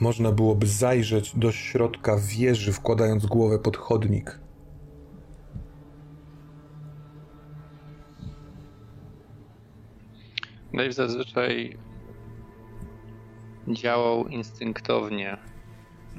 można 0.00 0.32
byłoby 0.32 0.66
zajrzeć 0.66 1.36
do 1.36 1.52
środka 1.52 2.16
wieży, 2.16 2.72
wkładając 2.72 3.26
głowę 3.26 3.58
pod 3.58 3.76
chodnik. 3.76 4.41
Dave 10.74 10.92
zazwyczaj 10.92 11.78
działał 13.68 14.28
instynktownie, 14.28 15.36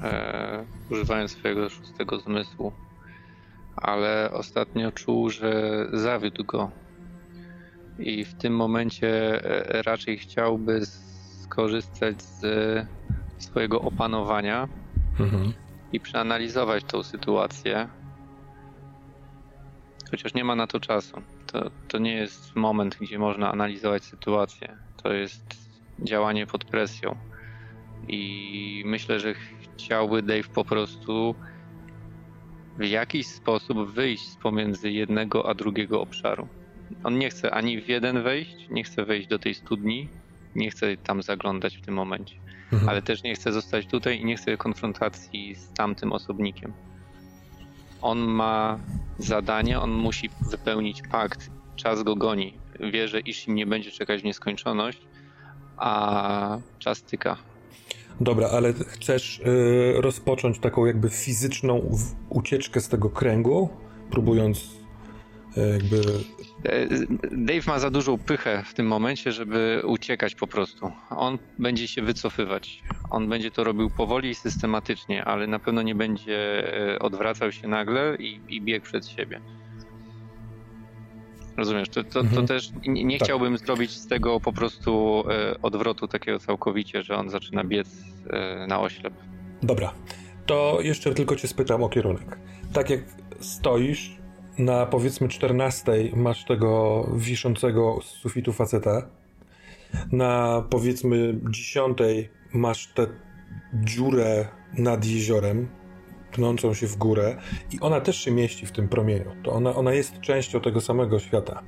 e, 0.02 0.66
używając 0.90 1.30
swojego 1.30 1.68
szóstego 1.68 2.20
zmysłu, 2.20 2.72
ale 3.76 4.30
ostatnio 4.32 4.92
czuł, 4.92 5.30
że 5.30 5.86
zawiódł 5.92 6.44
go. 6.44 6.70
I 7.98 8.24
w 8.24 8.34
tym 8.34 8.56
momencie 8.56 9.08
e, 9.44 9.82
raczej 9.82 10.18
chciałby 10.18 10.80
skorzystać 11.42 12.22
z 12.22 12.44
swojego 13.38 13.80
opanowania 13.80 14.68
mhm. 15.20 15.52
i 15.92 16.00
przeanalizować 16.00 16.84
tą 16.84 17.02
sytuację. 17.02 17.88
Chociaż 20.10 20.34
nie 20.34 20.44
ma 20.44 20.54
na 20.54 20.66
to 20.66 20.80
czasu. 20.80 21.33
To, 21.54 21.70
to 21.88 21.98
nie 21.98 22.14
jest 22.14 22.56
moment, 22.56 22.96
gdzie 23.00 23.18
można 23.18 23.52
analizować 23.52 24.04
sytuację. 24.04 24.76
To 25.02 25.12
jest 25.12 25.70
działanie 25.98 26.46
pod 26.46 26.64
presją. 26.64 27.16
I 28.08 28.82
myślę, 28.86 29.20
że 29.20 29.34
chciałby 29.34 30.22
Dave 30.22 30.48
po 30.48 30.64
prostu 30.64 31.34
w 32.78 32.84
jakiś 32.84 33.26
sposób 33.26 33.90
wyjść 33.90 34.28
z 34.28 34.36
pomiędzy 34.36 34.90
jednego 34.90 35.48
a 35.48 35.54
drugiego 35.54 36.00
obszaru. 36.00 36.48
On 37.04 37.18
nie 37.18 37.30
chce 37.30 37.50
ani 37.50 37.80
w 37.80 37.88
jeden 37.88 38.22
wejść, 38.22 38.68
nie 38.70 38.84
chce 38.84 39.04
wejść 39.04 39.28
do 39.28 39.38
tej 39.38 39.54
studni, 39.54 40.08
nie 40.54 40.70
chce 40.70 40.96
tam 40.96 41.22
zaglądać 41.22 41.76
w 41.76 41.80
tym 41.80 41.94
momencie, 41.94 42.36
mhm. 42.72 42.88
ale 42.88 43.02
też 43.02 43.22
nie 43.22 43.34
chce 43.34 43.52
zostać 43.52 43.86
tutaj 43.86 44.20
i 44.20 44.24
nie 44.24 44.36
chce 44.36 44.56
konfrontacji 44.56 45.54
z 45.54 45.72
tamtym 45.72 46.12
osobnikiem. 46.12 46.72
On 48.04 48.18
ma 48.18 48.78
zadanie, 49.18 49.80
on 49.80 49.90
musi 49.90 50.30
wypełnić 50.50 51.02
pakt. 51.10 51.50
Czas 51.76 52.02
go 52.02 52.16
goni. 52.16 52.54
Wie, 52.92 53.08
że 53.08 53.20
Ishim 53.20 53.54
nie 53.54 53.66
będzie 53.66 53.90
czekać 53.90 54.20
w 54.20 54.24
nieskończoność, 54.24 54.98
a 55.76 56.58
czas 56.78 57.02
tyka. 57.02 57.36
Dobra, 58.20 58.48
ale 58.48 58.72
chcesz 58.72 59.38
y, 59.38 59.94
rozpocząć 59.96 60.58
taką 60.58 60.86
jakby 60.86 61.10
fizyczną 61.10 61.90
ucieczkę 62.28 62.80
z 62.80 62.88
tego 62.88 63.10
kręgu, 63.10 63.68
próbując 64.10 64.83
jakby... 65.56 65.96
E, 66.64 66.88
Dave 67.32 67.66
ma 67.66 67.78
za 67.78 67.90
dużą 67.90 68.18
pychę 68.18 68.62
w 68.66 68.74
tym 68.74 68.86
momencie, 68.86 69.32
żeby 69.32 69.82
uciekać 69.86 70.34
po 70.34 70.46
prostu. 70.46 70.90
On 71.10 71.38
będzie 71.58 71.88
się 71.88 72.02
wycofywać. 72.02 72.82
On 73.10 73.28
będzie 73.28 73.50
to 73.50 73.64
robił 73.64 73.90
powoli 73.90 74.30
i 74.30 74.34
systematycznie, 74.34 75.24
ale 75.24 75.46
na 75.46 75.58
pewno 75.58 75.82
nie 75.82 75.94
będzie 75.94 76.64
e, 76.94 76.98
odwracał 76.98 77.52
się 77.52 77.68
nagle 77.68 78.16
i, 78.18 78.40
i 78.48 78.60
biegł 78.60 78.86
przed 78.86 79.08
siebie. 79.08 79.40
Rozumiesz, 81.56 81.88
to, 81.88 82.04
to, 82.04 82.20
mhm. 82.20 82.46
to 82.46 82.54
też 82.54 82.70
nie, 82.86 83.04
nie 83.04 83.18
tak. 83.18 83.26
chciałbym 83.26 83.58
zrobić 83.58 83.90
z 83.90 84.06
tego 84.06 84.40
po 84.40 84.52
prostu 84.52 85.24
e, 85.30 85.62
odwrotu 85.62 86.08
takiego 86.08 86.38
całkowicie, 86.38 87.02
że 87.02 87.16
on 87.16 87.30
zaczyna 87.30 87.64
biec 87.64 87.88
e, 88.30 88.66
na 88.66 88.80
oślep. 88.80 89.14
Dobra, 89.62 89.92
to 90.46 90.78
jeszcze 90.80 91.14
tylko 91.14 91.36
cię 91.36 91.48
spytam 91.48 91.82
o 91.82 91.88
kierunek. 91.88 92.38
Tak 92.72 92.90
jak 92.90 93.00
stoisz 93.40 94.23
na 94.58 94.86
powiedzmy 94.86 95.28
14 95.28 95.92
masz 96.16 96.44
tego 96.44 97.04
wiszącego 97.16 97.98
z 98.02 98.06
sufitu 98.06 98.52
faceta, 98.52 99.08
na 100.12 100.62
powiedzmy 100.70 101.40
10 101.50 101.98
masz 102.52 102.86
tę 102.86 103.06
dziurę 103.74 104.48
nad 104.78 105.06
jeziorem, 105.06 105.68
pnącą 106.32 106.74
się 106.74 106.86
w 106.86 106.96
górę 106.96 107.36
i 107.72 107.80
ona 107.80 108.00
też 108.00 108.16
się 108.16 108.30
mieści 108.30 108.66
w 108.66 108.72
tym 108.72 108.88
promieniu. 108.88 109.30
To 109.42 109.52
ona, 109.52 109.74
ona 109.74 109.92
jest 109.92 110.20
częścią 110.20 110.60
tego 110.60 110.80
samego 110.80 111.18
świata. 111.18 111.62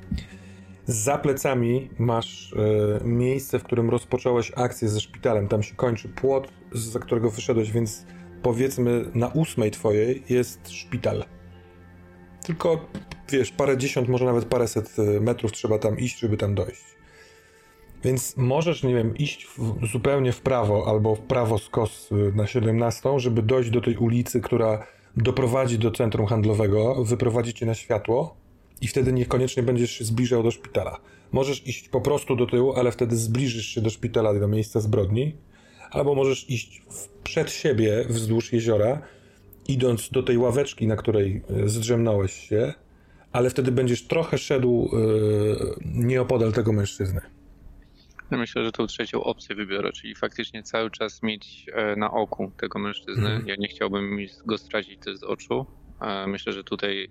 Za 0.85 1.19
plecami 1.19 1.91
masz 1.99 2.53
y, 2.53 2.57
miejsce, 3.05 3.59
w 3.59 3.65
którym 3.65 3.91
rozpocząłeś 3.91 4.53
akcję 4.57 4.89
ze 4.89 5.01
szpitalem. 5.01 5.49
Tam 5.49 5.63
się 5.63 5.75
kończy 5.75 6.09
płot, 6.09 6.49
za 6.73 6.99
którego 6.99 7.31
wyszedłeś, 7.31 7.73
więc 7.73 8.07
powiedzmy 8.43 9.05
na 9.15 9.29
ósmej 9.29 9.71
twojej 9.71 10.23
jest 10.29 10.71
szpital. 10.71 11.25
Tylko, 12.47 12.87
wiesz, 13.29 13.51
parę 13.51 13.79
dziesiąt, 13.79 14.09
może 14.09 14.25
nawet 14.25 14.45
paręset 14.45 14.97
e, 14.99 15.21
metrów 15.21 15.53
trzeba 15.53 15.79
tam 15.79 15.99
iść, 15.99 16.19
żeby 16.19 16.37
tam 16.37 16.55
dojść. 16.55 16.85
Więc 18.05 18.37
możesz, 18.37 18.83
nie 18.83 18.95
wiem, 18.95 19.17
iść 19.17 19.47
w, 19.47 19.87
zupełnie 19.93 20.33
w 20.33 20.41
prawo 20.41 20.85
albo 20.87 21.15
w 21.15 21.21
prawo 21.21 21.59
skos 21.59 22.13
y, 22.13 22.33
na 22.35 22.47
17, 22.47 23.11
żeby 23.17 23.43
dojść 23.43 23.71
do 23.71 23.81
tej 23.81 23.97
ulicy, 23.97 24.41
która 24.41 24.87
doprowadzi 25.17 25.79
do 25.79 25.91
centrum 25.91 26.27
handlowego, 26.27 27.05
wyprowadzi 27.05 27.55
cię 27.55 27.67
na 27.67 27.75
światło 27.75 28.37
i 28.81 28.89
wtedy 28.89 29.13
niekoniecznie 29.13 29.63
będziesz 29.63 29.91
się 29.91 30.05
zbliżał 30.05 30.43
do 30.43 30.51
szpitala. 30.51 31.01
Możesz 31.33 31.67
iść 31.67 31.89
po 31.89 32.01
prostu 32.01 32.37
do 32.37 32.47
tyłu, 32.47 32.73
ale 32.73 32.93
wtedy 32.93 33.17
zbliżysz 33.17 33.67
się 33.67 33.81
do 33.81 33.91
szpitala, 33.91 34.35
do 34.35 34.49
miejsca 34.49 34.81
zbrodni, 34.81 35.37
albo 35.91 36.15
możesz 36.15 36.51
iść 36.51 36.83
przed 37.25 37.51
siebie 37.51 38.05
wzdłuż 38.09 38.53
jeziora, 38.53 39.03
idąc 39.69 40.11
do 40.11 40.23
tej 40.23 40.39
ławeczki, 40.39 40.87
na 40.87 40.97
której 40.97 41.43
y, 41.65 41.69
zdrzemnąłeś 41.69 42.33
się, 42.33 42.75
ale 43.33 43.51
wtedy 43.51 43.73
będziesz 43.73 44.07
trochę 44.07 44.39
szedł 44.39 44.91
yy, 44.93 45.77
nieopodal 45.85 46.53
tego 46.53 46.73
mężczyzny. 46.73 47.21
Myślę, 48.31 48.65
że 48.65 48.73
tą 48.73 48.87
trzecią 48.87 49.25
opcję 49.25 49.55
wybiorę, 49.55 49.93
czyli 49.93 50.15
faktycznie 50.15 50.63
cały 50.63 50.91
czas 50.91 51.23
mieć 51.23 51.67
e, 51.73 51.97
na 51.97 52.11
oku 52.11 52.53
tego 52.57 52.79
mężczyznę. 52.79 53.31
Mhm. 53.31 53.49
Ja 53.49 53.55
nie 53.59 53.69
chciałbym 53.69 54.19
go 54.47 54.59
stracić 54.59 55.01
z 55.15 55.23
oczu. 55.23 55.67
E, 56.01 56.27
myślę, 56.27 56.53
że 56.53 56.65
tutaj 56.65 57.09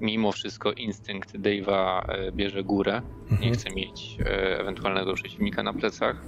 mimo 0.00 0.32
wszystko 0.32 0.72
instynkt 0.72 1.34
Dave'a 1.34 2.02
e, 2.08 2.32
bierze 2.32 2.64
górę. 2.64 3.02
Nie 3.30 3.36
mhm. 3.36 3.54
chce 3.54 3.70
mieć 3.70 4.16
ewentualnego 4.58 5.14
przeciwnika 5.14 5.62
na 5.62 5.72
plecach. 5.72 6.22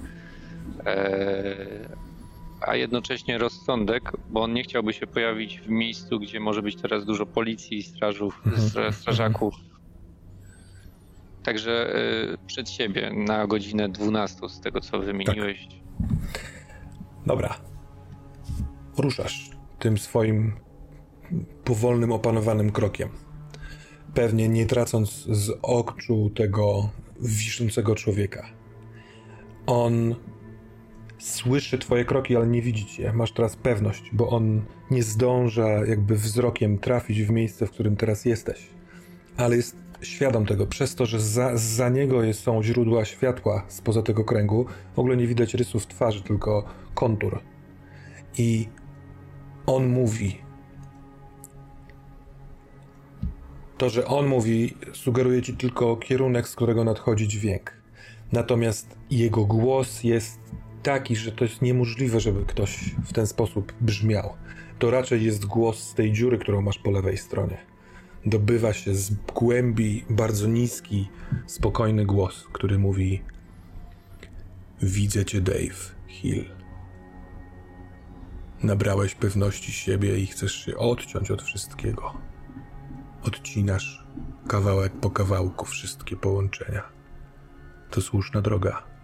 A 2.67 2.75
jednocześnie 2.75 3.37
rozsądek, 3.37 4.11
bo 4.29 4.41
on 4.41 4.53
nie 4.53 4.63
chciałby 4.63 4.93
się 4.93 5.07
pojawić 5.07 5.59
w 5.59 5.69
miejscu, 5.69 6.19
gdzie 6.19 6.39
może 6.39 6.61
być 6.61 6.81
teraz 6.81 7.05
dużo 7.05 7.25
policji, 7.25 7.83
strażów, 7.83 8.41
mhm. 8.45 8.93
strażaków, 8.93 9.55
Także 11.45 11.95
y, 12.33 12.37
przed 12.47 12.69
siebie 12.69 13.13
na 13.13 13.47
godzinę 13.47 13.89
12 13.89 14.49
z 14.49 14.59
tego, 14.59 14.81
co 14.81 14.99
wymieniłeś. 14.99 15.67
Tak. 15.67 16.41
Dobra. 17.25 17.55
Ruszasz 18.97 19.49
tym 19.79 19.97
swoim 19.97 20.53
powolnym, 21.63 22.11
opanowanym 22.11 22.71
krokiem. 22.71 23.09
Pewnie 24.13 24.49
nie 24.49 24.65
tracąc 24.65 25.09
z 25.29 25.51
oczu 25.61 26.31
tego 26.35 26.89
wiszącego 27.21 27.95
człowieka. 27.95 28.49
On 29.65 30.15
słyszy 31.25 31.77
twoje 31.77 32.05
kroki, 32.05 32.35
ale 32.35 32.47
nie 32.47 32.61
widzi 32.61 32.85
cię. 32.85 33.13
Masz 33.13 33.31
teraz 33.31 33.55
pewność, 33.55 34.09
bo 34.13 34.29
on 34.29 34.61
nie 34.91 35.03
zdąża 35.03 35.69
jakby 35.69 36.15
wzrokiem 36.15 36.77
trafić 36.77 37.23
w 37.23 37.29
miejsce, 37.29 37.67
w 37.67 37.71
którym 37.71 37.95
teraz 37.95 38.25
jesteś. 38.25 38.69
Ale 39.37 39.55
jest 39.55 39.77
świadom 40.01 40.45
tego, 40.45 40.67
przez 40.67 40.95
to, 40.95 41.05
że 41.05 41.19
za, 41.19 41.57
za 41.57 41.89
niego 41.89 42.33
są 42.33 42.63
źródła 42.63 43.05
światła 43.05 43.65
spoza 43.67 44.01
tego 44.01 44.23
kręgu, 44.23 44.65
w 44.95 44.99
ogóle 44.99 45.17
nie 45.17 45.27
widać 45.27 45.53
rysów 45.53 45.87
twarzy, 45.87 46.21
tylko 46.21 46.65
kontur. 46.93 47.39
I 48.37 48.67
on 49.65 49.87
mówi. 49.87 50.37
To, 53.77 53.89
że 53.89 54.05
on 54.05 54.27
mówi, 54.27 54.77
sugeruje 54.93 55.41
ci 55.41 55.53
tylko 55.53 55.97
kierunek, 55.97 56.47
z 56.47 56.55
którego 56.55 56.83
nadchodzi 56.83 57.27
dźwięk. 57.27 57.73
Natomiast 58.31 58.97
jego 59.09 59.45
głos 59.45 60.03
jest 60.03 60.39
taki, 60.85 61.15
że 61.15 61.31
to 61.31 61.43
jest 61.43 61.61
niemożliwe, 61.61 62.19
żeby 62.19 62.45
ktoś 62.45 62.95
w 63.05 63.13
ten 63.13 63.27
sposób 63.27 63.73
brzmiał. 63.81 64.33
To 64.79 64.91
raczej 64.91 65.23
jest 65.23 65.45
głos 65.45 65.79
z 65.79 65.93
tej 65.93 66.11
dziury, 66.13 66.37
którą 66.37 66.61
masz 66.61 66.77
po 66.77 66.91
lewej 66.91 67.17
stronie. 67.17 67.57
Dobywa 68.25 68.73
się 68.73 68.95
z 68.95 69.13
głębi 69.13 70.05
bardzo 70.09 70.47
niski, 70.47 71.09
spokojny 71.47 72.05
głos, 72.05 72.47
który 72.53 72.79
mówi: 72.79 73.21
Widzę 74.81 75.25
cię, 75.25 75.41
Dave 75.41 75.95
Hill. 76.07 76.45
Nabrałeś 78.63 79.15
pewności 79.15 79.71
siebie 79.71 80.19
i 80.19 80.27
chcesz 80.27 80.65
się 80.65 80.77
odciąć 80.77 81.31
od 81.31 81.41
wszystkiego. 81.41 82.13
Odcinasz 83.23 84.05
kawałek 84.47 84.93
po 84.93 85.09
kawałku 85.09 85.65
wszystkie 85.65 86.15
połączenia. 86.15 86.83
To 87.91 88.01
słuszna 88.01 88.41
droga. 88.41 88.94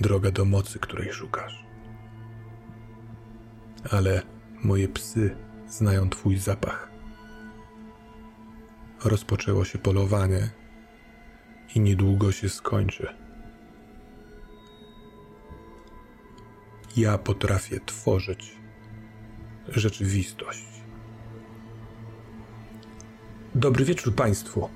Droga 0.00 0.30
do 0.30 0.44
mocy, 0.44 0.78
której 0.78 1.12
szukasz. 1.12 1.64
Ale 3.90 4.22
moje 4.62 4.88
psy 4.88 5.36
znają 5.68 6.10
twój 6.10 6.38
zapach. 6.38 6.90
Rozpoczęło 9.04 9.64
się 9.64 9.78
polowanie 9.78 10.50
i 11.74 11.80
niedługo 11.80 12.32
się 12.32 12.48
skończy. 12.48 13.06
Ja 16.96 17.18
potrafię 17.18 17.80
tworzyć 17.86 18.56
rzeczywistość. 19.68 20.66
Dobry 23.54 23.84
wieczór 23.84 24.14
Państwu. 24.14 24.68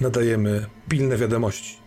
Nadajemy 0.00 0.66
pilne 0.88 1.16
wiadomości. 1.16 1.79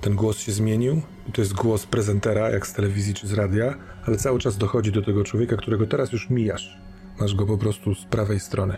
Ten 0.00 0.14
głos 0.14 0.38
się 0.38 0.52
zmienił. 0.52 1.02
To 1.32 1.40
jest 1.40 1.52
głos 1.54 1.86
prezentera, 1.86 2.50
jak 2.50 2.66
z 2.66 2.72
telewizji 2.72 3.14
czy 3.14 3.26
z 3.26 3.32
radia, 3.32 3.74
ale 4.06 4.16
cały 4.16 4.38
czas 4.38 4.56
dochodzi 4.56 4.92
do 4.92 5.02
tego 5.02 5.24
człowieka, 5.24 5.56
którego 5.56 5.86
teraz 5.86 6.12
już 6.12 6.30
mijasz. 6.30 6.78
Masz 7.20 7.34
go 7.34 7.46
po 7.46 7.58
prostu 7.58 7.94
z 7.94 8.04
prawej 8.04 8.40
strony. 8.40 8.76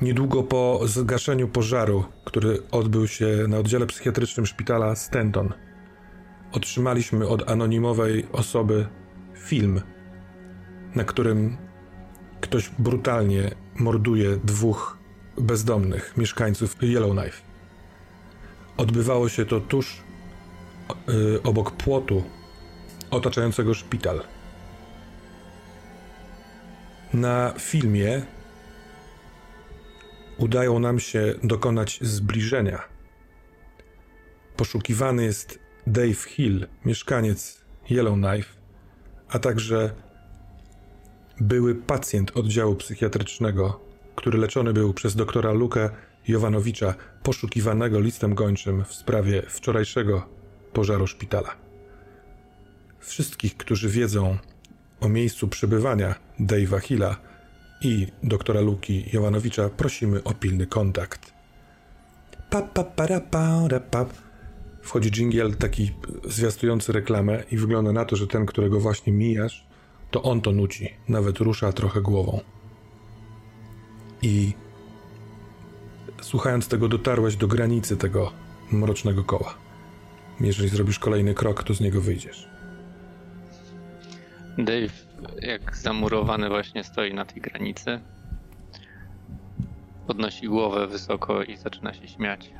Niedługo 0.00 0.42
po 0.42 0.80
zgaszeniu 0.84 1.48
pożaru, 1.48 2.04
który 2.24 2.58
odbył 2.70 3.08
się 3.08 3.26
na 3.48 3.58
oddziale 3.58 3.86
psychiatrycznym 3.86 4.46
szpitala 4.46 4.96
Stenton, 4.96 5.52
otrzymaliśmy 6.52 7.28
od 7.28 7.50
anonimowej 7.50 8.26
osoby 8.32 8.86
film, 9.34 9.80
na 10.94 11.04
którym 11.04 11.56
ktoś 12.40 12.70
brutalnie 12.78 13.50
morduje 13.78 14.36
dwóch 14.44 14.98
bezdomnych 15.38 16.16
mieszkańców 16.16 16.76
Yellowknife. 16.82 17.55
Odbywało 18.76 19.28
się 19.28 19.46
to 19.46 19.60
tuż 19.60 20.02
yy, 21.08 21.40
obok 21.42 21.70
płotu 21.70 22.24
otaczającego 23.10 23.74
szpital. 23.74 24.20
Na 27.14 27.54
filmie 27.58 28.22
udało 30.38 30.78
nam 30.78 31.00
się 31.00 31.34
dokonać 31.42 31.98
zbliżenia. 32.02 32.82
Poszukiwany 34.56 35.24
jest 35.24 35.58
Dave 35.86 36.22
Hill, 36.22 36.66
mieszkaniec 36.84 37.64
Yellowknife, 37.90 38.54
a 39.28 39.38
także 39.38 39.90
były 41.40 41.74
pacjent 41.74 42.36
oddziału 42.36 42.74
psychiatrycznego, 42.74 43.80
który 44.16 44.38
leczony 44.38 44.72
był 44.72 44.94
przez 44.94 45.16
doktora 45.16 45.52
Lukę 45.52 45.90
Jowanowicza, 46.28 46.94
poszukiwanego 47.22 48.00
listem 48.00 48.34
gończym 48.34 48.84
w 48.84 48.94
sprawie 48.94 49.42
wczorajszego 49.42 50.28
pożaru 50.72 51.06
szpitala. 51.06 51.56
Wszystkich, 53.00 53.56
którzy 53.56 53.88
wiedzą 53.88 54.38
o 55.00 55.08
miejscu 55.08 55.48
przebywania 55.48 56.14
Dave'a 56.40 56.80
Hilla 56.80 57.16
i 57.80 58.06
doktora 58.22 58.60
Luki 58.60 59.04
Jowanowicza, 59.12 59.68
prosimy 59.68 60.24
o 60.24 60.34
pilny 60.34 60.66
kontakt. 60.66 61.32
Pa, 62.50 62.62
pa, 62.62 62.84
para, 62.84 63.20
para, 63.20 63.80
pa. 63.80 64.06
Wchodzi 64.82 65.10
dżingiel 65.10 65.56
taki 65.56 65.94
zwiastujący 66.24 66.92
reklamę 66.92 67.42
i 67.50 67.56
wygląda 67.56 67.92
na 67.92 68.04
to, 68.04 68.16
że 68.16 68.26
ten, 68.26 68.46
którego 68.46 68.80
właśnie 68.80 69.12
mijasz, 69.12 69.66
to 70.10 70.22
on 70.22 70.40
to 70.40 70.52
nuci, 70.52 70.94
nawet 71.08 71.38
rusza 71.38 71.72
trochę 71.72 72.00
głową. 72.00 72.40
I 74.22 74.52
słuchając 76.20 76.68
tego, 76.68 76.88
dotarłeś 76.88 77.36
do 77.36 77.46
granicy 77.46 77.96
tego 77.96 78.32
mrocznego 78.72 79.24
koła. 79.24 79.54
Jeżeli 80.40 80.68
zrobisz 80.68 80.98
kolejny 80.98 81.34
krok, 81.34 81.62
to 81.62 81.74
z 81.74 81.80
niego 81.80 82.00
wyjdziesz. 82.00 82.48
Dave, 84.58 85.06
jak 85.42 85.76
zamurowany, 85.76 86.48
właśnie 86.48 86.84
stoi 86.84 87.14
na 87.14 87.24
tej 87.24 87.42
granicy. 87.42 88.00
Podnosi 90.06 90.46
głowę 90.46 90.86
wysoko 90.86 91.42
i 91.42 91.56
zaczyna 91.56 91.94
się 91.94 92.08
śmiać. 92.08 92.50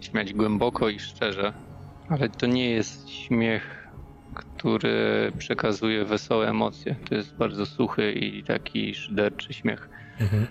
Śmiać 0.00 0.32
głęboko 0.32 0.88
i 0.88 0.98
szczerze, 0.98 1.52
ale 2.08 2.28
to 2.28 2.46
nie 2.46 2.70
jest 2.70 3.10
śmiech 3.10 3.82
który 4.34 5.32
przekazuje 5.38 6.04
wesołe 6.04 6.48
emocje. 6.48 6.96
To 7.08 7.14
jest 7.14 7.34
bardzo 7.34 7.66
suchy 7.66 8.12
i 8.12 8.44
taki 8.44 8.94
szyderczy 8.94 9.52
śmiech. 9.52 9.88
Mhm. 10.20 10.46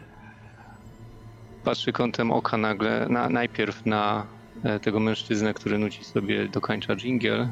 Patrzy 1.63 1.91
kątem 1.91 2.31
oka 2.31 2.57
nagle, 2.57 3.07
na, 3.09 3.29
najpierw 3.29 3.85
na 3.85 4.25
e, 4.63 4.79
tego 4.79 4.99
mężczyznę, 4.99 5.53
który 5.53 5.77
nuci 5.77 6.03
sobie 6.03 6.47
do 6.47 6.61
końca 6.61 6.95
dżingiel. 6.95 7.47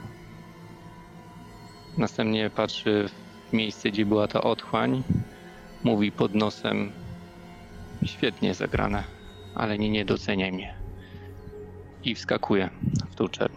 Następnie 1.97 2.49
patrzy 2.49 3.09
w 3.49 3.53
miejsce, 3.53 3.89
gdzie 3.91 4.05
była 4.05 4.27
ta 4.27 4.41
otchłań. 4.41 5.03
Mówi 5.83 6.11
pod 6.11 6.35
nosem 6.35 6.91
świetnie 8.05 8.53
zagrane, 8.53 9.03
ale 9.55 9.77
nie, 9.77 9.89
nie 9.89 10.05
doceniaj 10.05 10.51
mnie. 10.51 10.73
I 12.03 12.15
wskakuje 12.15 12.69
w 13.11 13.15
tą 13.15 13.27
czerń. 13.27 13.55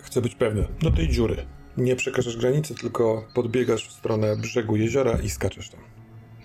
Chcę 0.00 0.22
być 0.22 0.34
pewny. 0.34 0.68
Do 0.82 0.90
tej 0.90 1.08
dziury. 1.08 1.46
Nie 1.76 1.96
przekraczasz 1.96 2.36
granicy, 2.36 2.74
tylko 2.74 3.28
podbiegasz 3.34 3.88
w 3.88 3.92
stronę 3.92 4.36
brzegu 4.36 4.76
jeziora 4.76 5.18
i 5.18 5.30
skaczesz 5.30 5.70
tam. 5.70 5.80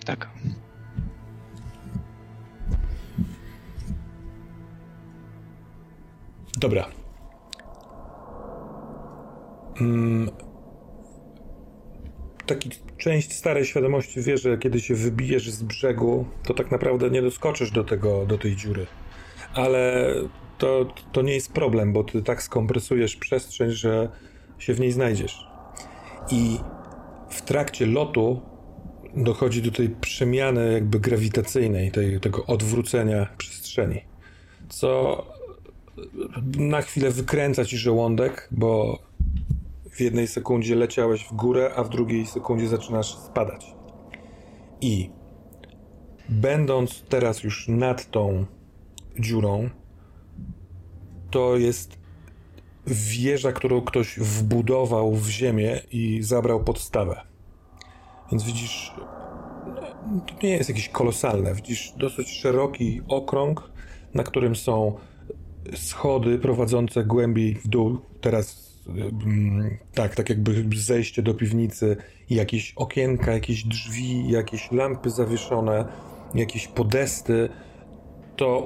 Tak. 0.04 0.28
Dobra. 6.58 6.88
Mm. 9.80 10.30
Taki 12.46 12.70
część 12.96 13.32
starej 13.32 13.64
świadomości 13.64 14.22
wie, 14.22 14.38
że 14.38 14.58
kiedy 14.58 14.80
się 14.80 14.94
wybijesz 14.94 15.50
z 15.50 15.62
brzegu, 15.62 16.26
to 16.44 16.54
tak 16.54 16.70
naprawdę 16.70 17.10
nie 17.10 17.22
doskoczysz 17.22 17.70
do 17.70 17.84
tego, 17.84 18.26
do 18.26 18.38
tej 18.38 18.56
dziury. 18.56 18.86
Ale 19.54 20.14
to, 20.58 20.94
to 21.12 21.22
nie 21.22 21.34
jest 21.34 21.52
problem, 21.52 21.92
bo 21.92 22.04
ty 22.04 22.22
tak 22.22 22.42
skompresujesz 22.42 23.16
przestrzeń, 23.16 23.70
że 23.70 24.08
się 24.58 24.74
w 24.74 24.80
niej 24.80 24.92
znajdziesz. 24.92 25.46
I 26.30 26.58
w 27.30 27.42
trakcie 27.42 27.86
lotu 27.86 28.40
dochodzi 29.16 29.62
do 29.62 29.70
tej 29.70 29.88
przemiany 29.88 30.72
jakby 30.72 31.00
grawitacyjnej, 31.00 31.90
tej, 31.90 32.20
tego 32.20 32.46
odwrócenia 32.46 33.26
przestrzeni, 33.38 34.00
co 34.68 35.24
na 36.56 36.82
chwilę 36.82 37.10
wykręca 37.10 37.64
ci 37.64 37.78
żołądek, 37.78 38.48
bo 38.50 38.98
w 39.90 40.00
jednej 40.00 40.26
sekundzie 40.26 40.76
leciałeś 40.76 41.24
w 41.24 41.32
górę, 41.32 41.72
a 41.76 41.84
w 41.84 41.88
drugiej 41.88 42.26
sekundzie 42.26 42.68
zaczynasz 42.68 43.14
spadać. 43.14 43.66
I 44.80 45.10
będąc 46.28 47.02
teraz 47.08 47.42
już 47.42 47.68
nad 47.68 48.10
tą 48.10 48.46
dziurą, 49.18 49.70
to 51.30 51.56
jest 51.56 51.98
wieża, 52.88 53.52
którą 53.52 53.80
ktoś 53.80 54.18
wbudował 54.18 55.14
w 55.14 55.28
ziemię 55.28 55.80
i 55.92 56.22
zabrał 56.22 56.64
podstawę. 56.64 57.20
Więc 58.30 58.44
widzisz, 58.44 58.92
to 60.26 60.34
nie 60.42 60.50
jest 60.50 60.68
jakieś 60.68 60.88
kolosalne. 60.88 61.54
Widzisz 61.54 61.92
dosyć 61.96 62.28
szeroki 62.28 63.00
okrąg, 63.08 63.70
na 64.14 64.22
którym 64.22 64.56
są 64.56 64.96
schody 65.74 66.38
prowadzące 66.38 67.04
głębiej 67.04 67.54
w 67.54 67.68
dół. 67.68 67.98
Teraz 68.20 68.74
mm, 68.88 69.78
tak, 69.94 70.14
tak 70.14 70.28
jakby 70.28 70.64
zejście 70.76 71.22
do 71.22 71.34
piwnicy, 71.34 71.96
jakieś 72.30 72.72
okienka, 72.76 73.32
jakieś 73.32 73.64
drzwi, 73.64 74.30
jakieś 74.30 74.72
lampy 74.72 75.10
zawieszone, 75.10 75.84
jakieś 76.34 76.68
podesty 76.68 77.48
to 78.38 78.58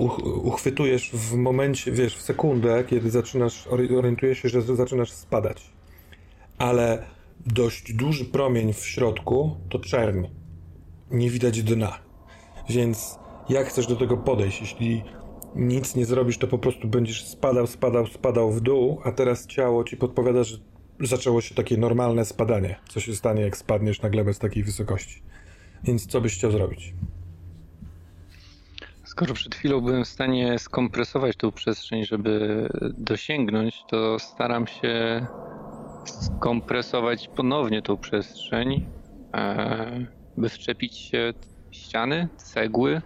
uchwytujesz 0.43 1.11
w 1.11 1.35
momencie, 1.35 1.93
wiesz, 1.93 2.17
w 2.17 2.23
sekundę, 2.23 2.85
kiedy 2.85 3.11
zaczynasz, 3.11 3.67
orientujesz 3.97 4.39
się, 4.39 4.49
że 4.49 4.63
zaczynasz 4.63 5.13
spadać. 5.13 5.73
Ale 6.59 7.07
dość 7.47 7.93
duży 7.93 8.25
promień 8.25 8.73
w 8.73 8.87
środku 8.87 9.57
to 9.69 9.79
czerń. 9.79 10.27
Nie 11.11 11.31
widać 11.31 11.63
dna. 11.63 11.99
Więc 12.69 13.19
Jak 13.49 13.69
chcesz 13.69 13.87
do 13.87 13.97
tego 13.97 14.17
podejść? 14.17 14.61
Jeśli 14.61 15.03
nic 15.57 15.95
nie 15.95 16.07
zrobisz, 16.07 16.39
to 16.39 16.47
po 16.47 16.59
prostu 16.59 16.89
będziesz 16.89 17.29
spadał, 17.29 17.67
spadał, 17.67 18.07
spadał 18.07 18.53
w 18.53 18.61
dół, 18.61 19.01
a 19.05 19.13
teraz 19.13 19.47
ciało 19.47 19.85
ci 19.85 19.97
podpowiada, 19.97 20.45
że 20.45 20.57
zaczęło 21.01 21.41
się 21.41 21.55
takie 21.55 21.77
normalne 21.77 22.25
spadanie. 22.25 22.77
Co 22.89 23.01
się 23.01 23.15
stanie, 23.15 23.43
jak 23.43 23.57
spadniesz 23.57 24.03
na 24.03 24.11
glebę 24.11 24.35
z 24.35 24.39
takiej 24.39 24.65
wysokości? 24.65 25.23
Więc 25.85 26.07
co 26.07 26.21
byś 26.21 26.35
chciał 26.35 26.51
zrobić? 26.51 26.95
Skoro 29.13 29.35
przed 29.35 29.55
chwilą 29.55 29.81
byłem 29.81 30.05
w 30.05 30.09
stanie 30.09 30.59
skompresować 30.59 31.37
tą 31.37 31.53
przestrzeń, 31.53 32.05
żeby 32.05 32.69
dosięgnąć, 32.99 33.85
to 33.89 34.19
staram 34.19 34.67
się 34.67 35.27
skompresować 36.05 37.29
ponownie 37.29 37.83
tą 37.83 37.97
przestrzeń, 37.97 38.87
e, 39.35 40.07
by 40.37 40.49
wczepić 40.49 40.97
się 40.97 41.33
ściany, 41.71 42.29
cegły. 42.37 43.03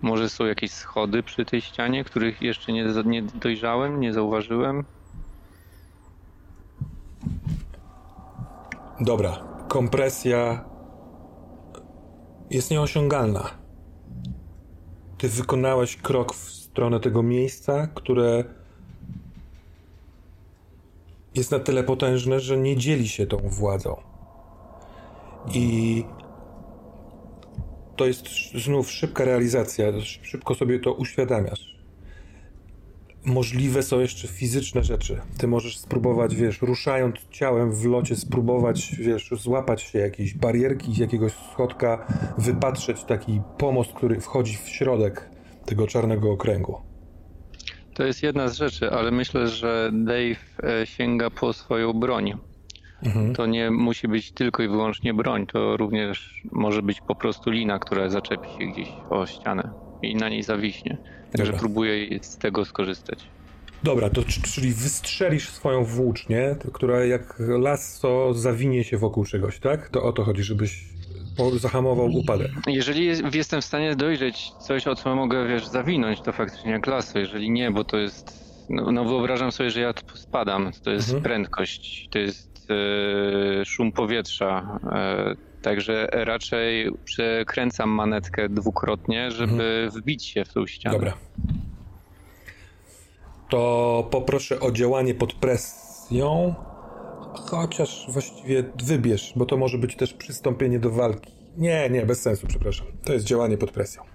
Może 0.00 0.28
są 0.28 0.44
jakieś 0.44 0.70
schody 0.70 1.22
przy 1.22 1.44
tej 1.44 1.60
ścianie, 1.60 2.04
których 2.04 2.42
jeszcze 2.42 2.72
nie, 2.72 2.84
nie 3.04 3.22
dojrzałem, 3.22 4.00
nie 4.00 4.12
zauważyłem. 4.12 4.84
Dobra, 9.00 9.44
kompresja 9.68 10.64
jest 12.50 12.70
nieosiągalna. 12.70 13.61
Ty 15.22 15.28
wykonałeś 15.28 15.96
krok 15.96 16.34
w 16.34 16.52
stronę 16.52 17.00
tego 17.00 17.22
miejsca, 17.22 17.86
które 17.86 18.44
jest 21.34 21.50
na 21.50 21.58
tyle 21.58 21.84
potężne, 21.84 22.40
że 22.40 22.56
nie 22.56 22.76
dzieli 22.76 23.08
się 23.08 23.26
tą 23.26 23.36
władzą. 23.36 23.96
I 25.54 26.04
to 27.96 28.06
jest 28.06 28.26
znów 28.64 28.90
szybka 28.90 29.24
realizacja, 29.24 29.86
szybko 30.22 30.54
sobie 30.54 30.80
to 30.80 30.92
uświadamiasz. 30.92 31.81
Możliwe 33.26 33.82
są 33.82 34.00
jeszcze 34.00 34.28
fizyczne 34.28 34.84
rzeczy. 34.84 35.20
Ty 35.38 35.46
możesz 35.46 35.78
spróbować, 35.78 36.34
wiesz, 36.36 36.62
ruszając 36.62 37.16
ciałem 37.30 37.72
w 37.72 37.84
locie, 37.84 38.16
spróbować, 38.16 38.96
wiesz, 38.98 39.30
złapać 39.32 39.82
się 39.82 39.98
jakiejś 39.98 40.34
barierki, 40.34 41.00
jakiegoś 41.00 41.32
schodka, 41.32 42.06
wypatrzeć 42.38 43.04
taki 43.04 43.40
pomost, 43.58 43.92
który 43.92 44.20
wchodzi 44.20 44.56
w 44.56 44.68
środek 44.68 45.30
tego 45.66 45.86
czarnego 45.86 46.32
okręgu. 46.32 46.80
To 47.94 48.04
jest 48.04 48.22
jedna 48.22 48.48
z 48.48 48.56
rzeczy, 48.56 48.90
ale 48.90 49.10
myślę, 49.10 49.48
że 49.48 49.90
Dave 49.92 50.62
e, 50.62 50.86
sięga 50.86 51.30
po 51.30 51.52
swoją 51.52 51.92
broń. 51.92 52.32
Mhm. 53.02 53.34
To 53.34 53.46
nie 53.46 53.70
musi 53.70 54.08
być 54.08 54.32
tylko 54.32 54.62
i 54.62 54.68
wyłącznie 54.68 55.14
broń, 55.14 55.46
to 55.46 55.76
również 55.76 56.42
może 56.52 56.82
być 56.82 57.00
po 57.00 57.14
prostu 57.14 57.50
lina, 57.50 57.78
która 57.78 58.08
zaczepi 58.08 58.48
się 58.48 58.72
gdzieś 58.72 58.88
o 59.10 59.26
ścianę 59.26 59.70
i 60.02 60.14
na 60.14 60.28
niej 60.28 60.42
zawiśnie. 60.42 60.98
Także 61.36 61.52
próbuję 61.52 62.18
z 62.22 62.36
tego 62.36 62.64
skorzystać. 62.64 63.28
Dobra, 63.82 64.10
to 64.10 64.22
czyli 64.54 64.72
wystrzelisz 64.72 65.48
swoją 65.48 65.84
włócznię, 65.84 66.56
która 66.72 67.04
jak 67.04 67.36
lasso 67.38 68.34
zawinie 68.34 68.84
się 68.84 68.98
wokół 68.98 69.24
czegoś, 69.24 69.58
tak? 69.58 69.88
To 69.88 70.02
o 70.02 70.12
to 70.12 70.24
chodzi, 70.24 70.42
żebyś 70.42 70.84
zahamował 71.56 72.06
upadek. 72.06 72.50
Jeżeli 72.66 73.06
jestem 73.34 73.60
w 73.60 73.64
stanie 73.64 73.96
dojrzeć 73.96 74.50
coś, 74.60 74.86
o 74.86 74.94
co 74.94 75.16
mogę, 75.16 75.48
wiesz, 75.48 75.66
zawinąć, 75.66 76.20
to 76.20 76.32
faktycznie 76.32 76.70
jak 76.70 76.86
lasso. 76.86 77.18
Jeżeli 77.18 77.50
nie, 77.50 77.70
bo 77.70 77.84
to 77.84 77.96
jest... 77.96 78.42
No, 78.70 78.92
no 78.92 79.04
wyobrażam 79.04 79.52
sobie, 79.52 79.70
że 79.70 79.80
ja 79.80 79.94
spadam. 80.14 80.70
To 80.84 80.90
jest 80.90 81.08
mhm. 81.08 81.22
prędkość, 81.22 82.08
to 82.10 82.18
jest 82.18 82.51
e, 82.70 83.64
szum 83.64 83.92
powietrza. 83.92 84.78
E, 84.92 85.34
także 85.62 86.08
raczej 86.12 86.90
przekręcam 87.04 87.90
manetkę 87.90 88.48
dwukrotnie, 88.48 89.30
żeby 89.30 89.52
mhm. 89.52 89.90
wbić 89.90 90.24
się 90.24 90.44
w 90.44 90.52
tą 90.52 90.66
ścianę. 90.66 90.94
Dobra. 90.94 91.12
To 93.48 94.08
poproszę 94.10 94.60
o 94.60 94.72
działanie 94.72 95.14
pod 95.14 95.32
presją. 95.32 96.54
Chociaż 97.34 98.06
właściwie 98.08 98.64
wybierz, 98.84 99.32
bo 99.36 99.46
to 99.46 99.56
może 99.56 99.78
być 99.78 99.96
też 99.96 100.14
przystąpienie 100.14 100.78
do 100.78 100.90
walki. 100.90 101.32
Nie, 101.56 101.90
nie, 101.90 102.06
bez 102.06 102.22
sensu, 102.22 102.46
przepraszam. 102.46 102.86
To 103.04 103.12
jest 103.12 103.24
działanie 103.24 103.58
pod 103.58 103.70
presją. 103.70 104.11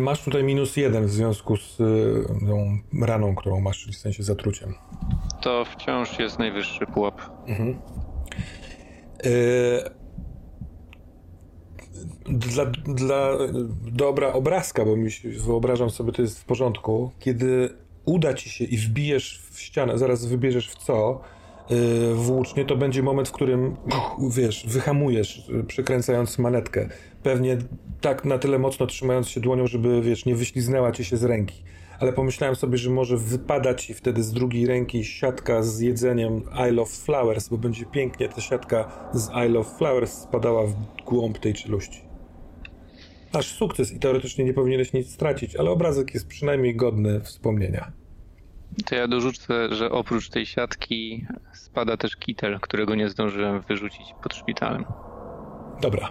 Masz 0.00 0.24
tutaj 0.24 0.44
minus 0.44 0.76
jeden 0.76 1.06
w 1.06 1.10
związku 1.10 1.56
z 1.56 1.78
yy, 1.78 2.24
tą 2.46 2.78
raną, 3.06 3.34
którą 3.34 3.60
masz, 3.60 3.78
czyli 3.78 3.92
w 3.92 3.96
sensie 3.96 4.22
zatruciem. 4.22 4.74
To 5.42 5.64
wciąż 5.64 6.18
jest 6.18 6.38
najwyższy 6.38 6.86
pułap. 6.86 7.20
Mhm. 7.46 7.78
Yy, 9.24 9.30
dla, 12.28 12.66
dla 12.84 13.30
dobra 13.92 14.32
obrazka, 14.32 14.84
bo 14.84 14.96
mi 14.96 15.10
wyobrażam 15.46 15.90
sobie, 15.90 16.12
to 16.12 16.22
jest 16.22 16.40
w 16.40 16.44
porządku, 16.44 17.10
kiedy 17.18 17.70
uda 18.04 18.34
ci 18.34 18.50
się 18.50 18.64
i 18.64 18.76
wbijesz 18.76 19.42
w 19.50 19.60
ścianę, 19.60 19.98
zaraz 19.98 20.26
wybierzesz 20.26 20.70
w 20.70 20.76
co, 20.76 21.20
włócznie, 22.14 22.64
to 22.64 22.76
będzie 22.76 23.02
moment, 23.02 23.28
w 23.28 23.32
którym, 23.32 23.76
wiesz, 24.30 24.66
wyhamujesz, 24.68 25.50
przykręcając 25.66 26.38
manetkę. 26.38 26.88
Pewnie 27.22 27.58
tak 28.00 28.24
na 28.24 28.38
tyle 28.38 28.58
mocno 28.58 28.86
trzymając 28.86 29.28
się 29.28 29.40
dłonią, 29.40 29.66
żeby, 29.66 30.02
wiesz, 30.02 30.26
nie 30.26 30.34
wyśliznęła 30.34 30.92
ci 30.92 31.04
się 31.04 31.16
z 31.16 31.24
ręki. 31.24 31.62
Ale 32.00 32.12
pomyślałem 32.12 32.56
sobie, 32.56 32.78
że 32.78 32.90
może 32.90 33.16
wypada 33.16 33.74
ci 33.74 33.94
wtedy 33.94 34.22
z 34.22 34.32
drugiej 34.32 34.66
ręki 34.66 35.04
siatka 35.04 35.62
z 35.62 35.80
jedzeniem 35.80 36.42
I 36.68 36.72
Love 36.72 36.90
Flowers, 36.90 37.48
bo 37.48 37.58
będzie 37.58 37.86
pięknie 37.86 38.28
ta 38.28 38.40
siatka 38.40 39.08
z 39.12 39.30
I 39.46 39.48
Love 39.48 39.70
Flowers 39.78 40.12
spadała 40.12 40.66
w 40.66 40.74
głąb 41.06 41.38
tej 41.38 41.54
czeluści. 41.54 42.00
Masz 43.34 43.46
sukces 43.46 43.92
i 43.92 43.98
teoretycznie 43.98 44.44
nie 44.44 44.54
powinieneś 44.54 44.92
nic 44.92 45.12
stracić, 45.12 45.56
ale 45.56 45.70
obrazek 45.70 46.14
jest 46.14 46.28
przynajmniej 46.28 46.76
godny 46.76 47.20
wspomnienia. 47.20 47.92
To 48.86 48.94
ja 48.94 49.08
dorzucę, 49.08 49.74
że 49.74 49.90
oprócz 49.90 50.28
tej 50.28 50.46
siatki 50.46 51.26
spada 51.52 51.96
też 51.96 52.16
kitel, 52.16 52.60
którego 52.60 52.94
nie 52.94 53.08
zdążyłem 53.08 53.60
wyrzucić 53.60 54.14
pod 54.22 54.34
szpitalem. 54.34 54.84
Dobra. 55.80 56.08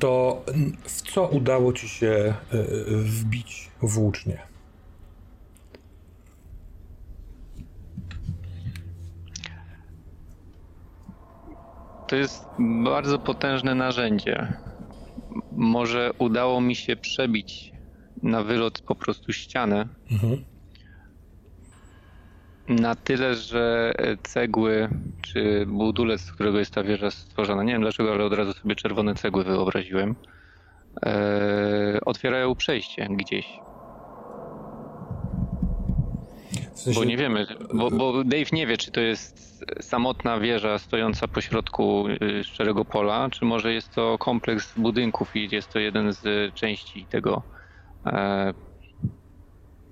To 0.00 0.44
w 0.82 1.02
co 1.12 1.26
udało 1.26 1.72
ci 1.72 1.88
się 1.88 2.34
e, 2.52 2.56
wbić 2.88 3.70
włócznie? 3.82 4.38
To 12.08 12.16
jest 12.16 12.44
bardzo 12.84 13.18
potężne 13.18 13.74
narzędzie. 13.74 14.52
Może 15.52 16.10
udało 16.18 16.60
mi 16.60 16.76
się 16.76 16.96
przebić 16.96 17.72
na 18.22 18.42
wylot 18.42 18.82
po 18.82 18.94
prostu 18.94 19.32
ścianę. 19.32 19.88
Mhm. 20.10 20.44
Na 22.70 22.94
tyle, 22.94 23.34
że 23.34 23.92
cegły, 24.22 24.88
czy 25.22 25.66
budulec, 25.66 26.20
z 26.20 26.32
którego 26.32 26.58
jest 26.58 26.74
ta 26.74 26.82
wieża 26.82 27.10
stworzona, 27.10 27.62
nie 27.62 27.72
wiem 27.72 27.82
dlaczego, 27.82 28.12
ale 28.12 28.24
od 28.24 28.32
razu 28.32 28.52
sobie 28.52 28.74
czerwone 28.74 29.14
cegły 29.14 29.44
wyobraziłem, 29.44 30.14
e, 31.06 31.98
otwierają 32.06 32.54
przejście 32.54 33.08
gdzieś. 33.10 33.46
W 36.74 36.78
sensie... 36.78 37.00
Bo 37.00 37.04
nie 37.04 37.16
wiemy, 37.16 37.46
bo, 37.74 37.90
bo, 37.90 38.24
Dave 38.24 38.52
nie 38.52 38.66
wie, 38.66 38.76
czy 38.76 38.90
to 38.90 39.00
jest 39.00 39.64
samotna 39.80 40.40
wieża 40.40 40.78
stojąca 40.78 41.28
pośrodku 41.28 42.08
y, 42.08 42.44
szczerego 42.44 42.84
pola, 42.84 43.28
czy 43.30 43.44
może 43.44 43.72
jest 43.72 43.94
to 43.94 44.18
kompleks 44.18 44.78
budynków 44.78 45.36
i 45.36 45.48
jest 45.52 45.72
to 45.72 45.78
jeden 45.78 46.12
z 46.12 46.54
części 46.54 47.06
tego 47.06 47.42
E, 48.06 48.52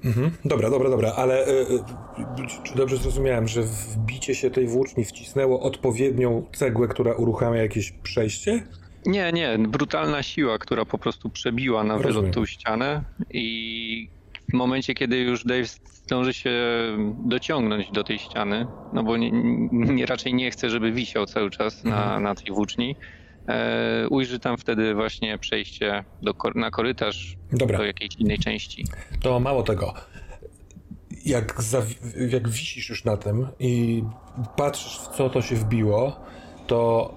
mhm. 0.04 0.30
Dobra, 0.44 0.70
dobra, 0.70 0.90
dobra, 0.90 1.12
ale 1.16 1.48
y, 1.48 1.50
y, 1.50 2.64
czy 2.64 2.76
dobrze 2.76 2.96
zrozumiałem, 2.96 3.48
że 3.48 3.62
wbicie 3.62 4.34
się 4.34 4.50
tej 4.50 4.66
włóczni 4.66 5.04
wcisnęło 5.04 5.60
odpowiednią 5.60 6.46
cegłę, 6.52 6.88
która 6.88 7.14
uruchamia 7.14 7.62
jakieś 7.62 7.92
przejście? 7.92 8.62
Nie, 9.06 9.32
nie, 9.32 9.58
brutalna 9.58 10.22
siła, 10.22 10.58
która 10.58 10.84
po 10.84 10.98
prostu 10.98 11.30
przebiła 11.30 11.84
na 11.84 11.94
Rozumiem. 11.94 12.14
wylot 12.14 12.34
tą 12.34 12.46
ścianę 12.46 13.04
i 13.30 14.08
w 14.50 14.52
momencie, 14.52 14.94
kiedy 14.94 15.16
już 15.16 15.44
Dave 15.44 15.68
zdąży 16.08 16.32
się 16.32 16.52
dociągnąć 17.24 17.90
do 17.90 18.04
tej 18.04 18.18
ściany, 18.18 18.66
no 18.92 19.02
bo 19.02 19.16
nie, 19.16 19.30
nie 19.72 20.06
raczej 20.06 20.34
nie 20.34 20.50
chce, 20.50 20.70
żeby 20.70 20.92
wisiał 20.92 21.26
cały 21.26 21.50
czas 21.50 21.84
na, 21.84 22.02
mhm. 22.02 22.22
na 22.22 22.34
tej 22.34 22.54
włóczni, 22.54 22.96
ujrzy 24.10 24.38
tam 24.38 24.56
wtedy 24.56 24.94
właśnie 24.94 25.38
przejście 25.38 26.04
do, 26.22 26.34
na 26.54 26.70
korytarz 26.70 27.36
Dobra. 27.52 27.78
do 27.78 27.84
jakiejś 27.84 28.14
innej 28.18 28.38
części. 28.38 28.84
To 29.20 29.40
mało 29.40 29.62
tego. 29.62 29.94
Jak, 31.24 31.62
jak 32.30 32.48
wisisz 32.48 32.88
już 32.88 33.04
na 33.04 33.16
tym 33.16 33.46
i 33.60 34.04
patrzysz 34.56 34.98
w 34.98 35.16
co 35.16 35.30
to 35.30 35.42
się 35.42 35.56
wbiło, 35.56 36.20
to 36.66 37.14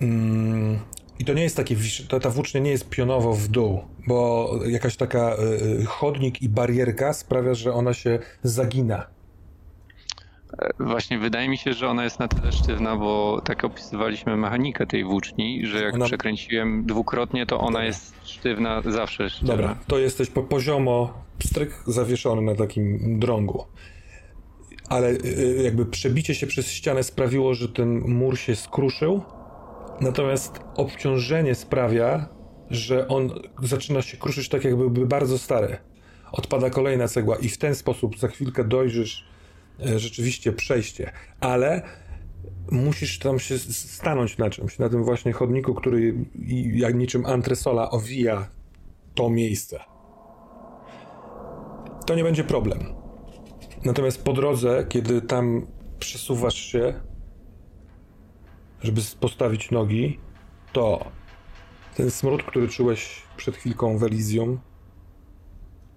mm, 0.00 0.78
i 1.18 1.24
to 1.24 1.32
nie 1.32 1.42
jest 1.42 1.56
takie, 1.56 1.76
to 2.08 2.20
ta 2.20 2.30
włócznia 2.30 2.60
nie 2.60 2.70
jest 2.70 2.88
pionowo 2.88 3.34
w 3.34 3.48
dół, 3.48 3.80
bo 4.06 4.50
jakaś 4.66 4.96
taka 4.96 5.34
y, 5.34 5.80
y 5.80 5.84
chodnik 5.84 6.42
i 6.42 6.48
barierka 6.48 7.12
sprawia, 7.12 7.54
że 7.54 7.72
ona 7.72 7.94
się 7.94 8.18
zagina. 8.42 9.06
Właśnie 10.80 11.18
wydaje 11.18 11.48
mi 11.48 11.58
się, 11.58 11.72
że 11.72 11.88
ona 11.88 12.04
jest 12.04 12.18
na 12.18 12.28
tyle 12.28 12.52
sztywna, 12.52 12.96
bo 12.96 13.40
tak 13.44 13.64
opisywaliśmy 13.64 14.36
mechanikę 14.36 14.86
tej 14.86 15.04
włóczni, 15.04 15.66
że 15.66 15.82
jak 15.82 15.94
ona... 15.94 16.06
przekręciłem 16.06 16.86
dwukrotnie, 16.86 17.46
to 17.46 17.60
ona 17.60 17.84
jest 17.84 18.14
sztywna 18.24 18.82
zawsze. 18.86 19.30
Sztywna. 19.30 19.56
Dobra, 19.56 19.76
to 19.86 19.98
jesteś 19.98 20.30
po 20.30 20.42
poziomo 20.42 21.24
pstryk 21.38 21.82
zawieszony 21.86 22.42
na 22.42 22.54
takim 22.54 23.18
drągu. 23.20 23.64
Ale 24.88 25.10
y, 25.10 25.18
y, 25.24 25.62
jakby 25.64 25.86
przebicie 25.86 26.34
się 26.34 26.46
przez 26.46 26.70
ścianę 26.70 27.02
sprawiło, 27.02 27.54
że 27.54 27.68
ten 27.68 28.00
mur 28.00 28.38
się 28.38 28.56
skruszył, 28.56 29.22
natomiast 30.00 30.60
obciążenie 30.76 31.54
sprawia, 31.54 32.28
że 32.70 33.08
on 33.08 33.30
zaczyna 33.62 34.02
się 34.02 34.16
kruszyć 34.16 34.48
tak, 34.48 34.64
jakby 34.64 34.90
był 34.90 35.06
bardzo 35.06 35.38
stary. 35.38 35.76
Odpada 36.32 36.70
kolejna 36.70 37.08
cegła 37.08 37.36
i 37.36 37.48
w 37.48 37.58
ten 37.58 37.74
sposób 37.74 38.18
za 38.18 38.28
chwilkę 38.28 38.64
dojrzysz 38.64 39.30
rzeczywiście 39.96 40.52
przejście, 40.52 41.12
ale 41.40 41.82
musisz 42.70 43.18
tam 43.18 43.38
się 43.38 43.58
stanąć 43.58 44.38
na 44.38 44.50
czymś, 44.50 44.78
na 44.78 44.88
tym 44.88 45.04
właśnie 45.04 45.32
chodniku, 45.32 45.74
który 45.74 46.14
jak 46.72 46.94
niczym 46.94 47.26
antresola 47.26 47.90
owija 47.90 48.48
to 49.14 49.30
miejsce. 49.30 49.80
To 52.06 52.14
nie 52.14 52.24
będzie 52.24 52.44
problem. 52.44 52.78
Natomiast 53.84 54.24
po 54.24 54.32
drodze, 54.32 54.86
kiedy 54.88 55.22
tam 55.22 55.66
przesuwasz 55.98 56.54
się, 56.54 57.00
żeby 58.82 59.00
postawić 59.20 59.70
nogi, 59.70 60.18
to 60.72 61.10
ten 61.96 62.10
smród, 62.10 62.42
który 62.42 62.68
czułeś 62.68 63.22
przed 63.36 63.56
chwilką 63.56 63.98
w 63.98 64.02
Elysium, 64.02 64.60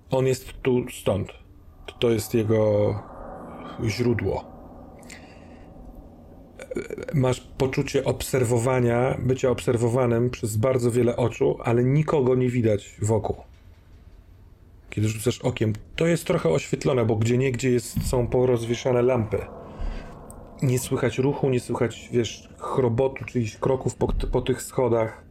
on 0.09 0.27
jest 0.27 0.53
tu 0.61 0.85
stąd. 0.89 1.29
To 1.99 2.09
jest 2.09 2.33
jego 2.33 3.12
źródło. 3.85 4.53
Masz 7.13 7.41
poczucie 7.57 8.05
obserwowania, 8.05 9.17
bycia 9.19 9.49
obserwowanym 9.49 10.29
przez 10.29 10.57
bardzo 10.57 10.91
wiele 10.91 11.15
oczu, 11.15 11.57
ale 11.63 11.83
nikogo 11.83 12.35
nie 12.35 12.49
widać 12.49 12.95
wokół. 13.01 13.35
Kiedy 14.89 15.07
rzucasz 15.07 15.41
okiem, 15.41 15.73
to 15.95 16.07
jest 16.07 16.25
trochę 16.25 16.49
oświetlone, 16.49 17.05
bo 17.05 17.15
gdzie 17.15 17.37
niegdzie 17.37 17.69
jest, 17.71 18.07
są 18.07 18.27
porozwieszane 18.27 19.01
lampy. 19.01 19.37
Nie 20.61 20.79
słychać 20.79 21.17
ruchu, 21.17 21.49
nie 21.49 21.59
słychać, 21.59 22.09
wiesz, 22.11 22.49
chrobotu, 22.57 23.25
czyjś 23.25 23.57
kroków 23.57 23.95
po, 23.95 24.07
po 24.07 24.41
tych 24.41 24.61
schodach. 24.61 25.23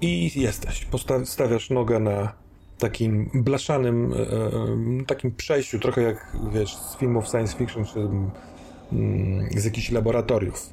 I 0.00 0.40
jesteś. 0.40 0.84
Postawiasz 0.84 1.70
nogę 1.70 1.98
na, 1.98 2.32
takim 2.82 3.30
blaszanym, 3.34 4.12
e, 4.12 4.16
e, 4.16 5.06
takim 5.06 5.34
przejściu, 5.34 5.78
trochę 5.78 6.02
jak 6.02 6.36
wiesz, 6.52 6.76
z 6.76 6.96
filmów 6.96 7.28
science 7.28 7.56
fiction 7.56 7.84
czy 7.84 7.98
mm, 8.00 9.48
z 9.56 9.64
jakichś 9.64 9.90
laboratoriów. 9.90 10.70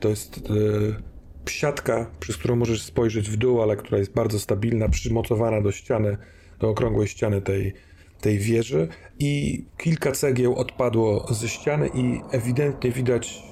To 0.00 0.08
jest 0.08 0.38
e, 0.38 1.50
siatka, 1.50 2.10
przez 2.20 2.36
którą 2.36 2.56
możesz 2.56 2.82
spojrzeć 2.82 3.30
w 3.30 3.36
dół, 3.36 3.62
ale 3.62 3.76
która 3.76 3.98
jest 3.98 4.12
bardzo 4.12 4.40
stabilna, 4.40 4.88
przymocowana 4.88 5.60
do 5.60 5.72
ściany, 5.72 6.16
do 6.60 6.68
okrągłej 6.68 7.08
ściany 7.08 7.42
tej, 7.42 7.74
tej 8.20 8.38
wieży 8.38 8.88
i 9.18 9.64
kilka 9.78 10.12
cegieł 10.12 10.54
odpadło 10.54 11.26
ze 11.30 11.48
ściany 11.48 11.90
i 11.94 12.20
ewidentnie 12.30 12.90
widać 12.90 13.42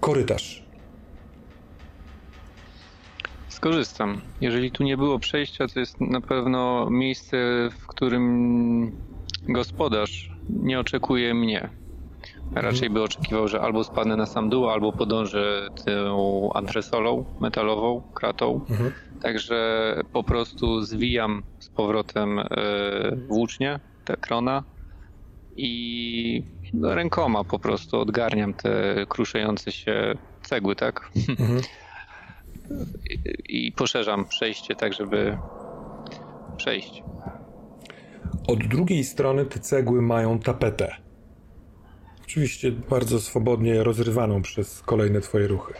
korytarz 0.00 0.63
skorzystam. 3.54 4.20
Jeżeli 4.40 4.70
tu 4.70 4.84
nie 4.84 4.96
było 4.96 5.18
przejścia, 5.18 5.66
to 5.68 5.80
jest 5.80 6.00
na 6.00 6.20
pewno 6.20 6.90
miejsce, 6.90 7.36
w 7.70 7.86
którym 7.86 8.92
gospodarz 9.48 10.30
nie 10.48 10.80
oczekuje 10.80 11.34
mnie. 11.34 11.70
Raczej 12.54 12.90
by 12.90 13.02
oczekiwał, 13.02 13.48
że 13.48 13.60
albo 13.60 13.84
spadnę 13.84 14.16
na 14.16 14.26
sam 14.26 14.50
dół, 14.50 14.68
albo 14.68 14.92
podążę 14.92 15.68
tą 15.84 16.52
antresolą 16.52 17.24
metalową, 17.40 18.02
kratą. 18.14 18.66
Mhm. 18.70 18.92
Także 19.22 20.00
po 20.12 20.24
prostu 20.24 20.80
zwijam 20.80 21.42
z 21.58 21.68
powrotem 21.68 22.38
e, 22.38 22.46
włócznie, 23.28 23.80
te 24.04 24.16
krona 24.16 24.64
i 25.56 26.42
rękoma 26.82 27.44
po 27.44 27.58
prostu 27.58 28.00
odgarniam 28.00 28.54
te 28.54 28.94
kruszejące 29.08 29.72
się 29.72 30.14
cegły, 30.42 30.76
tak? 30.76 31.10
Mhm 31.28 31.60
i 33.48 33.72
poszerzam 33.72 34.24
przejście 34.24 34.74
tak, 34.74 34.92
żeby 34.92 35.38
przejść. 36.56 37.02
Od 38.46 38.66
drugiej 38.66 39.04
strony 39.04 39.46
te 39.46 39.60
cegły 39.60 40.02
mają 40.02 40.38
tapetę. 40.38 40.96
Oczywiście 42.24 42.72
bardzo 42.72 43.20
swobodnie 43.20 43.82
rozrywaną 43.82 44.42
przez 44.42 44.82
kolejne 44.82 45.20
twoje 45.20 45.46
ruchy. 45.46 45.74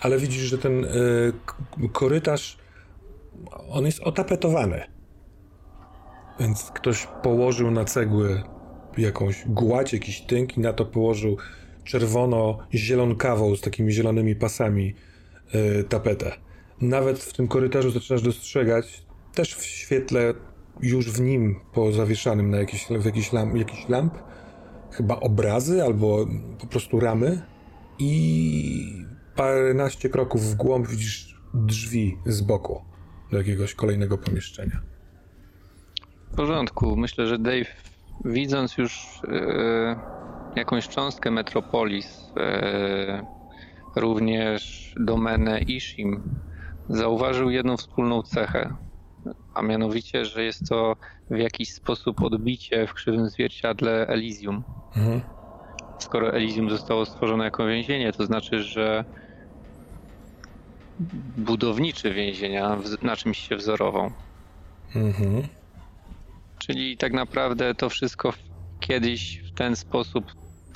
Ale 0.00 0.18
widzisz, 0.18 0.42
że 0.42 0.58
ten 0.58 0.84
y, 0.84 1.88
korytarz 1.92 2.58
on 3.70 3.86
jest 3.86 4.00
otapetowany. 4.00 4.84
Więc 6.40 6.70
ktoś 6.70 7.08
położył 7.22 7.70
na 7.70 7.84
cegły 7.84 8.42
jakąś 8.98 9.44
gładź, 9.46 9.92
jakiś 9.92 10.20
tynk 10.20 10.56
i 10.56 10.60
na 10.60 10.72
to 10.72 10.84
położył 10.84 11.36
czerwono-zielonkawą 11.84 13.56
z 13.56 13.60
takimi 13.60 13.92
zielonymi 13.92 14.36
pasami 14.36 14.94
tapetę. 15.88 16.32
Nawet 16.80 17.18
w 17.18 17.32
tym 17.32 17.48
korytarzu 17.48 17.90
zaczynasz 17.90 18.22
dostrzegać, 18.22 19.02
też 19.34 19.54
w 19.54 19.64
świetle 19.64 20.34
już 20.82 21.10
w 21.10 21.20
nim 21.20 21.60
pozawieszanym 21.72 22.50
na 22.50 22.56
jakiś, 22.56 22.86
w 22.90 23.04
jakiś, 23.04 23.32
lamp, 23.32 23.56
jakiś 23.56 23.88
lamp, 23.88 24.14
chyba 24.90 25.20
obrazy 25.20 25.82
albo 25.82 26.26
po 26.60 26.66
prostu 26.66 27.00
ramy 27.00 27.42
i 27.98 29.04
paręnaście 29.36 30.08
kroków 30.08 30.42
w 30.42 30.54
głąb 30.54 30.88
widzisz 30.88 31.40
drzwi 31.54 32.18
z 32.26 32.40
boku 32.40 32.82
do 33.30 33.38
jakiegoś 33.38 33.74
kolejnego 33.74 34.18
pomieszczenia. 34.18 34.82
W 36.32 36.36
porządku. 36.36 36.96
Myślę, 36.96 37.26
że 37.26 37.38
Dave 37.38 37.68
widząc 38.24 38.78
już 38.78 39.20
yy, 39.28 39.96
jakąś 40.56 40.88
cząstkę 40.88 41.30
Metropolis 41.30 42.32
yy, 42.36 43.37
również 44.00 44.94
domenę 45.00 45.60
Ishim, 45.60 46.22
zauważył 46.88 47.50
jedną 47.50 47.76
wspólną 47.76 48.22
cechę, 48.22 48.76
a 49.54 49.62
mianowicie, 49.62 50.24
że 50.24 50.44
jest 50.44 50.68
to 50.68 50.96
w 51.30 51.38
jakiś 51.38 51.72
sposób 51.72 52.22
odbicie 52.22 52.86
w 52.86 52.94
krzywym 52.94 53.28
zwierciadle 53.28 54.06
Elysium. 54.06 54.64
Mhm. 54.96 55.20
Skoro 55.98 56.32
Elysium 56.32 56.70
zostało 56.70 57.06
stworzone 57.06 57.44
jako 57.44 57.66
więzienie, 57.66 58.12
to 58.12 58.26
znaczy, 58.26 58.62
że 58.62 59.04
budowniczy 61.36 62.14
więzienia 62.14 62.78
na 63.02 63.16
czymś 63.16 63.38
się 63.38 63.56
wzorował. 63.56 64.10
Mhm. 64.94 65.42
Czyli 66.58 66.96
tak 66.96 67.12
naprawdę 67.12 67.74
to 67.74 67.88
wszystko 67.88 68.32
kiedyś 68.80 69.42
w 69.52 69.54
ten 69.54 69.76
sposób 69.76 70.24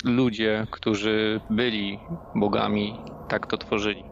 ludzie, 0.03 0.67
którzy 0.71 1.41
byli 1.49 1.99
bogami, 2.35 2.93
tak 3.29 3.47
to 3.47 3.57
tworzyli. 3.57 4.03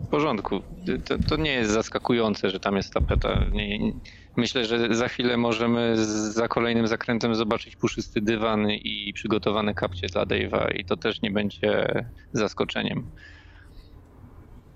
W 0.00 0.08
porządku. 0.08 0.62
To, 1.04 1.18
to 1.28 1.36
nie 1.36 1.52
jest 1.52 1.70
zaskakujące, 1.70 2.50
że 2.50 2.60
tam 2.60 2.76
jest 2.76 2.92
tapeta. 2.92 3.44
Nie, 3.52 3.92
myślę, 4.36 4.64
że 4.64 4.94
za 4.94 5.08
chwilę 5.08 5.36
możemy 5.36 5.96
za 6.32 6.48
kolejnym 6.48 6.86
zakrętem 6.86 7.34
zobaczyć 7.34 7.76
puszysty 7.76 8.20
dywan 8.20 8.70
i 8.70 9.12
przygotowane 9.14 9.74
kapcie 9.74 10.06
dla 10.06 10.26
Dave'a 10.26 10.76
i 10.76 10.84
to 10.84 10.96
też 10.96 11.22
nie 11.22 11.30
będzie 11.30 12.04
zaskoczeniem. 12.32 13.10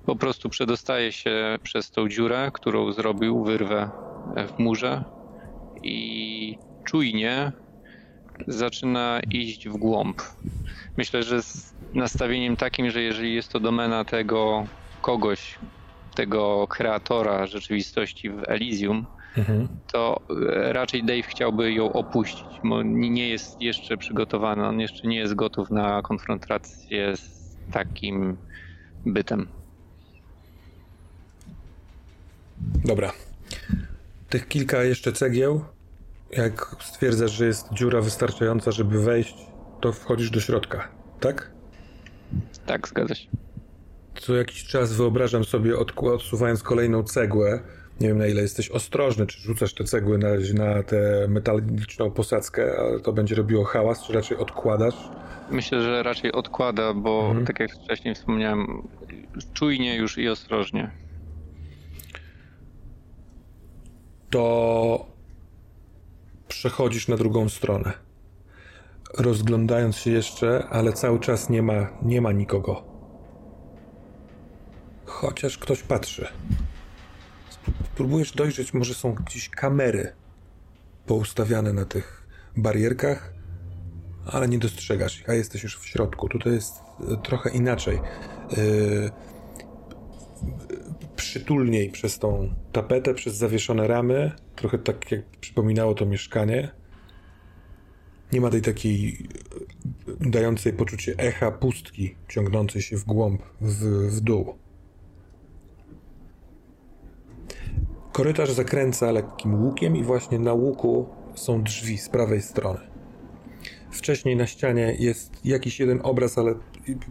Po 0.07 0.17
prostu 0.17 0.49
przedostaje 0.49 1.13
się 1.13 1.59
przez 1.63 1.91
tą 1.91 2.09
dziurę, 2.09 2.51
którą 2.55 2.93
zrobił, 2.93 3.45
wyrwę 3.45 3.91
w 4.57 4.59
murze 4.59 5.05
i 5.83 6.59
czujnie 6.85 7.53
zaczyna 8.47 9.21
iść 9.31 9.69
w 9.69 9.77
głąb. 9.77 10.23
Myślę, 10.97 11.23
że 11.23 11.43
z 11.43 11.75
nastawieniem 11.95 12.57
takim, 12.57 12.91
że 12.91 13.01
jeżeli 13.01 13.35
jest 13.35 13.49
to 13.49 13.61
domena 13.61 14.05
tego 14.05 14.67
kogoś, 15.03 15.59
tego 16.15 16.67
kreatora 16.69 17.47
rzeczywistości 17.47 18.31
w 18.31 18.43
Elysium, 18.49 19.07
mhm. 19.37 19.69
to 19.93 20.21
e, 20.31 20.73
raczej 20.73 21.05
Dave 21.05 21.23
chciałby 21.23 21.73
ją 21.73 21.93
opuścić, 21.93 22.47
bo 22.65 22.83
nie 22.83 23.29
jest 23.29 23.63
jeszcze 23.63 23.97
przygotowany, 23.97 24.67
on 24.67 24.81
jeszcze 24.81 25.09
nie 25.09 25.17
jest 25.17 25.35
gotów 25.35 25.71
na 25.71 26.03
konfrontację 26.03 27.17
z 27.17 27.57
takim 27.73 28.37
bytem. 29.07 29.49
Dobra. 32.85 33.13
Tych 34.29 34.49
kilka 34.49 34.83
jeszcze 34.83 35.13
cegieł 35.13 35.65
jak 36.31 36.77
stwierdzasz, 36.81 37.33
że 37.33 37.47
jest 37.47 37.73
dziura 37.73 38.01
wystarczająca, 38.01 38.71
żeby 38.71 39.03
wejść, 39.03 39.35
to 39.81 39.93
wchodzisz 39.93 40.31
do 40.31 40.41
środka, 40.41 40.89
tak? 41.21 41.51
Tak, 42.67 42.89
zgadza 42.89 43.15
się. 43.15 43.29
Co 44.21 44.35
jakiś 44.35 44.65
czas 44.65 44.93
wyobrażam 44.93 45.45
sobie, 45.45 45.79
odsuwając 45.79 46.63
kolejną 46.63 47.03
cegłę, 47.03 47.61
Nie 48.01 48.09
wiem 48.09 48.19
na 48.19 48.27
ile 48.27 48.43
jesteś 48.43 48.71
ostrożny, 48.71 49.27
czy 49.27 49.41
rzucasz 49.41 49.75
te 49.75 49.85
cegły 49.85 50.19
na, 50.19 50.29
na 50.55 50.83
tę 50.83 51.27
metaliczną 51.29 52.11
posadzkę, 52.11 52.77
ale 52.79 53.01
to 53.01 53.13
będzie 53.13 53.35
robiło 53.35 53.65
hałas, 53.65 54.07
czy 54.07 54.13
raczej 54.13 54.37
odkładasz? 54.37 54.95
Myślę, 55.51 55.83
że 55.83 56.03
raczej 56.03 56.33
odkłada, 56.33 56.95
bo 56.95 57.27
mhm. 57.27 57.47
tak 57.47 57.61
jak 57.61 57.73
wcześniej 57.73 58.15
wspomniałem, 58.15 58.89
czujnie 59.55 59.97
już 59.97 60.19
i 60.19 60.29
ostrożnie. 60.29 60.91
To 64.31 65.16
przechodzisz 66.49 67.09
na 67.09 67.17
drugą 67.17 67.49
stronę. 67.49 67.93
Rozglądając 69.19 69.97
się 69.97 70.11
jeszcze, 70.11 70.67
ale 70.71 70.93
cały 70.93 71.21
czas 71.21 71.51
nie 71.51 71.63
ma, 71.63 71.89
nie 72.03 72.21
ma 72.21 72.33
nikogo. 72.33 72.85
Chociaż 75.05 75.59
ktoś 75.59 75.83
patrzy. 75.83 76.29
Próbujesz 77.97 78.33
dojrzeć, 78.33 78.75
może 78.75 78.95
są 78.95 79.15
gdzieś 79.15 79.49
kamery 79.49 80.13
poustawiane 81.07 81.73
na 81.73 81.85
tych 81.85 82.27
barierkach, 82.57 83.33
ale 84.27 84.49
nie 84.49 84.59
dostrzegasz 84.59 85.21
ich, 85.21 85.31
a 85.31 85.35
jesteś 85.35 85.63
już 85.63 85.79
w 85.79 85.87
środku. 85.87 86.29
Tutaj 86.29 86.53
jest 86.53 86.75
e, 87.13 87.17
trochę 87.17 87.51
inaczej. 87.51 88.01
Yy, 88.57 89.11
przytulniej 91.17 91.91
przez 91.91 92.19
tą 92.19 92.55
tapetę, 92.73 93.15
przez 93.15 93.35
zawieszone 93.35 93.87
ramy, 93.87 94.33
trochę 94.57 94.79
tak 94.79 95.13
jak 95.13 95.25
przypominało 95.41 95.95
to 95.95 96.07
mieszkanie. 96.07 96.71
Nie 98.33 98.41
ma 98.41 98.51
tej 98.51 98.63
takiej 98.63 99.29
e, 100.09 100.31
dającej 100.31 100.73
poczucie 100.73 101.15
echa 101.19 101.51
pustki, 101.51 102.15
ciągnącej 102.29 102.83
się 102.83 102.97
w 102.97 103.05
głąb, 103.05 103.43
w, 103.61 103.83
w 104.17 104.21
dół. 104.21 104.55
Korytarz 108.13 108.53
zakręca 108.53 109.13
lekkim 109.13 109.65
łukiem 109.65 109.97
i 109.97 110.03
właśnie 110.03 110.39
na 110.39 110.53
łuku 110.53 111.09
są 111.35 111.63
drzwi 111.63 111.99
z 111.99 112.09
prawej 112.09 112.43
strony. 112.43 112.81
Wcześniej 113.91 114.37
na 114.37 114.47
ścianie 114.47 114.97
jest 114.99 115.47
jakiś 115.47 115.81
jeden 115.81 116.01
obraz, 116.03 116.39
ale 116.39 116.55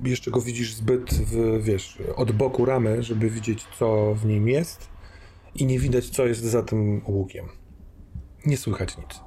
jeszcze 0.04 0.32
go 0.32 0.42
widzisz 0.42 0.74
zbyt, 0.74 1.14
w, 1.14 1.64
wiesz, 1.64 1.98
od 2.16 2.32
boku 2.32 2.66
ramy, 2.66 3.04
żeby 3.04 3.30
widzieć, 3.30 3.66
co 3.80 4.16
w 4.16 4.26
nim 4.26 4.48
jest 4.48 4.90
i 5.56 5.66
nie 5.66 5.80
widać, 5.80 6.10
co 6.10 6.26
jest 6.26 6.42
za 6.42 6.64
tym 6.64 7.02
łukiem. 7.08 7.46
Nie 8.46 8.58
słychać 8.58 8.98
nic. 8.98 9.26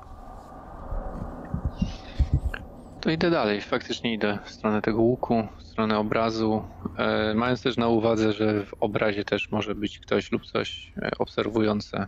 To 3.00 3.10
idę 3.10 3.30
dalej, 3.30 3.60
faktycznie 3.60 4.14
idę 4.14 4.38
w 4.44 4.50
stronę 4.50 4.82
tego 4.82 5.02
łuku, 5.02 5.48
w 5.58 5.62
stronę 5.62 5.98
obrazu, 5.98 6.62
e, 6.98 7.34
mając 7.34 7.62
też 7.62 7.76
na 7.76 7.88
uwadze, 7.88 8.32
że 8.32 8.66
w 8.66 8.74
obrazie 8.80 9.24
też 9.24 9.50
może 9.50 9.74
być 9.74 9.98
ktoś 9.98 10.32
lub 10.32 10.46
coś 10.46 10.92
e, 10.96 11.10
obserwujące. 11.18 12.06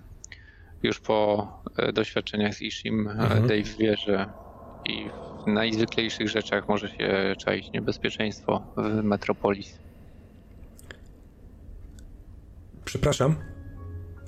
Już 0.82 1.00
po 1.00 1.48
e, 1.76 1.92
doświadczeniach 1.92 2.54
z 2.54 2.62
Ishim 2.62 3.08
mhm. 3.08 3.42
Dave 3.42 3.76
wie, 3.78 3.96
że 3.96 4.26
i 4.84 5.10
w 5.44 5.46
najzwyklejszych 5.46 6.28
rzeczach 6.28 6.68
może 6.68 6.88
się 6.88 7.34
czaić 7.38 7.72
niebezpieczeństwo 7.72 8.62
w 8.76 9.02
Metropolis. 9.02 9.78
Przepraszam. 12.84 13.36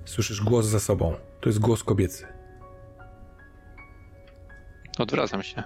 Słyszysz 0.04 0.40
głos 0.40 0.66
za 0.66 0.80
sobą. 0.80 1.14
To 1.40 1.48
jest 1.48 1.58
głos 1.58 1.84
kobiecy. 1.84 2.26
Odwracam 4.98 5.42
się. 5.42 5.62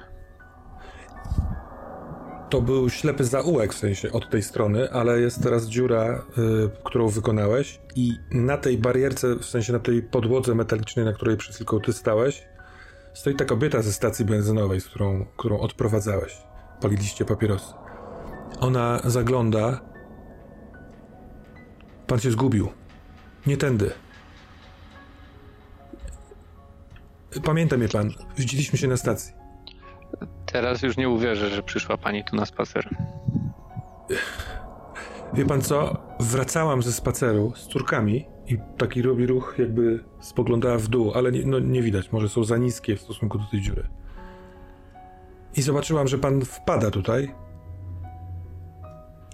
To 2.51 2.63
był 2.63 2.91
ślepy 2.91 3.25
zaułek 3.25 3.75
w 3.75 3.79
sensie 3.79 4.13
od 4.13 4.31
tej 4.31 4.43
strony, 4.43 4.93
ale 4.93 5.21
jest 5.21 5.43
teraz 5.43 5.67
dziura, 5.67 6.25
y, 6.39 6.71
którą 6.85 7.09
wykonałeś 7.09 7.81
i 7.97 8.13
na 8.31 8.57
tej 8.57 8.79
barierce, 8.79 9.37
w 9.37 9.45
sensie 9.45 9.73
na 9.73 9.79
tej 9.79 10.03
podłodze 10.03 10.55
metalicznej, 10.55 11.05
na 11.05 11.13
której 11.13 11.37
przed 11.37 11.55
chwilką 11.55 11.81
ty 11.81 11.93
stałeś, 11.93 12.43
stoi 13.17 13.35
ta 13.35 13.45
kobieta 13.45 13.83
ze 13.83 13.93
stacji 13.93 14.25
benzynowej, 14.25 14.81
z 14.81 14.89
którą, 14.89 15.27
którą 15.37 15.59
odprowadzałeś. 15.59 16.39
Paliliście 16.81 17.25
papierosy. 17.25 17.75
Ona 18.61 19.01
zagląda. 19.05 19.81
Pan 22.07 22.19
się 22.19 22.31
zgubił. 22.31 22.69
Nie 23.47 23.57
tędy. 23.57 23.91
Pamięta 27.45 27.77
mnie 27.77 27.89
pan. 27.89 28.11
Widzieliśmy 28.37 28.79
się 28.79 28.89
na 28.89 28.97
stacji. 28.97 29.33
Teraz 30.47 30.83
już 30.83 30.97
nie 30.97 31.09
uwierzę, 31.09 31.51
że 31.51 31.63
przyszła 31.63 31.99
pani 31.99 32.25
tu 32.25 32.37
na 32.37 32.47
spacer. 32.47 32.97
Wie 35.35 35.47
pan 35.47 35.63
co? 35.63 36.03
Wracałam 36.21 36.83
ze 36.83 36.93
spaceru 36.93 37.53
z 37.57 37.69
córkami 37.69 38.27
i 38.49 38.59
taki 38.79 39.03
robi 39.03 39.27
ruch, 39.27 39.55
jakby 39.59 40.05
spoglądała 40.21 40.79
w 40.79 40.89
dół, 40.89 41.13
ale 41.15 41.33
nie, 41.33 41.47
no, 41.47 41.59
nie 41.59 41.83
widać, 41.83 42.13
może 42.13 42.29
są 42.29 42.45
za 42.45 42.57
niskie 42.57 42.97
w 42.97 43.01
stosunku 43.01 43.39
do 43.39 43.45
tej 43.45 43.61
dziury. 43.61 43.89
I 45.57 45.63
zobaczyłam, 45.63 46.09
że 46.09 46.19
pan 46.19 46.45
wpada 46.45 46.91
tutaj. 46.91 47.35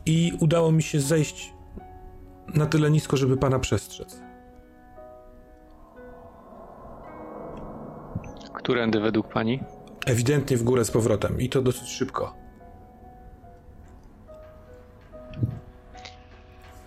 I 0.06 0.32
udało 0.40 0.72
mi 0.72 0.82
się 0.82 1.00
zejść 1.00 1.54
na 2.54 2.66
tyle 2.66 2.90
nisko, 2.90 3.16
żeby 3.16 3.36
pana 3.36 3.58
przestrzec. 3.58 4.22
Którędy 8.54 9.00
według 9.00 9.28
pani? 9.28 9.60
Ewidentnie 10.06 10.56
w 10.56 10.62
górę 10.62 10.84
z 10.84 10.90
powrotem 10.90 11.40
i 11.40 11.48
to 11.48 11.62
dosyć 11.62 11.88
szybko. 11.88 12.41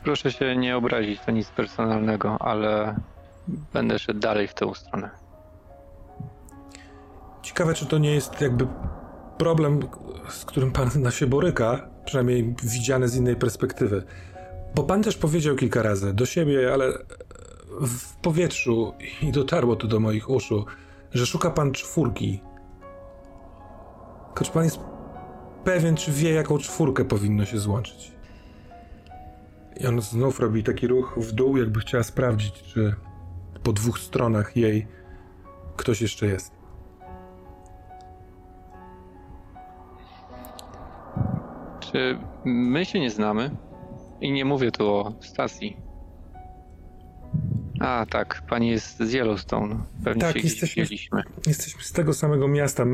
Proszę 0.06 0.32
się 0.32 0.56
nie 0.56 0.78
obrazić, 0.78 1.20
to 1.26 1.32
nic 1.32 1.49
personalnego, 1.49 2.38
ale 2.39 2.95
będę 3.74 3.99
szedł 3.99 4.20
dalej 4.20 4.47
w 4.47 4.53
tę 4.53 4.76
stronę. 4.76 5.10
Ciekawe, 7.41 7.74
czy 7.74 7.86
to 7.86 7.97
nie 7.97 8.16
jest 8.16 8.41
jakby 8.41 8.68
problem, 9.38 9.80
z 10.30 10.45
którym 10.45 10.72
pan 10.72 10.89
na 10.95 11.12
się 11.12 11.28
boryka, 11.28 11.89
przynajmniej 12.06 12.56
widziany 12.64 13.08
z 13.08 13.16
innej 13.16 13.36
perspektywy. 13.36 14.03
Bo 14.76 14.84
pan 14.84 15.03
też 15.03 15.18
powiedział 15.18 15.56
kilka 15.56 15.82
razy 15.82 16.14
do 16.14 16.26
siebie, 16.26 16.74
ale 16.74 16.93
w 17.82 18.16
powietrzu 18.16 18.93
i 19.22 19.32
dotarło 19.32 19.76
to 19.76 19.88
do 19.88 19.99
moich 19.99 20.30
uszu, 20.30 20.66
że 21.12 21.26
szuka 21.26 21.49
pan 21.49 21.72
czwórki. 21.72 22.41
Tylko 24.26 24.45
czy 24.45 24.51
pan 24.51 24.64
jest 24.64 24.80
pewien, 25.64 25.95
czy 25.95 26.12
wie, 26.12 26.32
jaką 26.32 26.58
czwórkę 26.58 27.06
powinno 27.06 27.45
się 27.45 27.60
złączyć? 27.60 28.14
I 29.80 29.88
on 29.88 30.01
znów 30.01 30.39
robi 30.39 30.63
taki 30.63 30.88
ruch 30.88 31.13
w 31.17 31.32
dół, 31.32 31.57
jakby 31.57 31.80
chciała 31.80 32.03
sprawdzić, 32.03 32.63
czy 32.63 32.95
po 33.63 33.73
dwóch 33.73 33.99
stronach 33.99 34.57
jej 34.57 34.88
ktoś 35.76 36.01
jeszcze 36.01 36.28
jest. 36.28 36.51
Czy 41.80 42.19
my 42.45 42.86
się 42.86 42.99
nie 42.99 43.09
znamy? 43.09 43.55
I 44.21 44.32
nie 44.32 44.45
mówię 44.45 44.71
tu 44.71 44.93
o 44.93 45.13
stacji. 45.21 45.78
A, 47.80 48.05
tak, 48.09 48.41
pani 48.49 48.67
jest 48.69 48.97
z 48.97 49.13
Yellowstone. 49.13 49.78
Pewnie 50.03 50.21
tak, 50.21 50.34
się 50.34 50.39
jesteśmy, 50.39 50.84
widzieliśmy. 50.84 51.23
jesteśmy 51.47 51.84
z 51.84 51.91
tego 51.91 52.13
samego 52.13 52.47
miasta. 52.47 52.86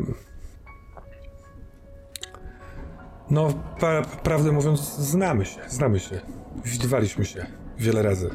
No, 3.29 3.53
pra 3.79 4.01
prawdę 4.01 4.51
mówiąc, 4.51 4.79
znamy 4.97 5.45
się, 5.45 5.59
znamy 5.67 5.99
się. 5.99 6.21
Widywaliśmy 6.65 7.25
się 7.25 7.45
wiele 7.77 8.01
razy. 8.01 8.29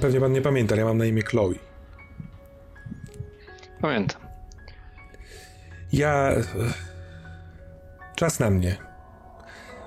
Pewnie 0.00 0.20
pan 0.20 0.32
nie 0.32 0.42
pamięta, 0.42 0.76
ja 0.76 0.84
mam 0.84 0.98
na 0.98 1.04
imię 1.04 1.22
Chloe. 1.22 1.54
Pamiętam. 3.80 4.20
Ja. 5.92 6.32
Czas 8.16 8.40
na 8.40 8.50
mnie. 8.50 8.76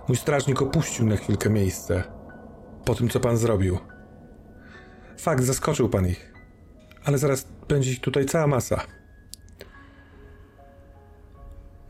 Mój 0.07 0.17
strażnik 0.17 0.61
opuścił 0.61 1.05
na 1.05 1.15
chwilkę 1.15 1.49
miejsce. 1.49 2.03
Po 2.85 2.95
tym, 2.95 3.09
co 3.09 3.19
pan 3.19 3.37
zrobił. 3.37 3.77
Fakt, 5.17 5.43
zaskoczył 5.43 5.89
pan 5.89 6.07
ich. 6.07 6.33
Ale 7.05 7.17
zaraz 7.17 7.47
będzie 7.67 7.91
ich 7.91 8.01
tutaj 8.01 8.25
cała 8.25 8.47
masa. 8.47 8.81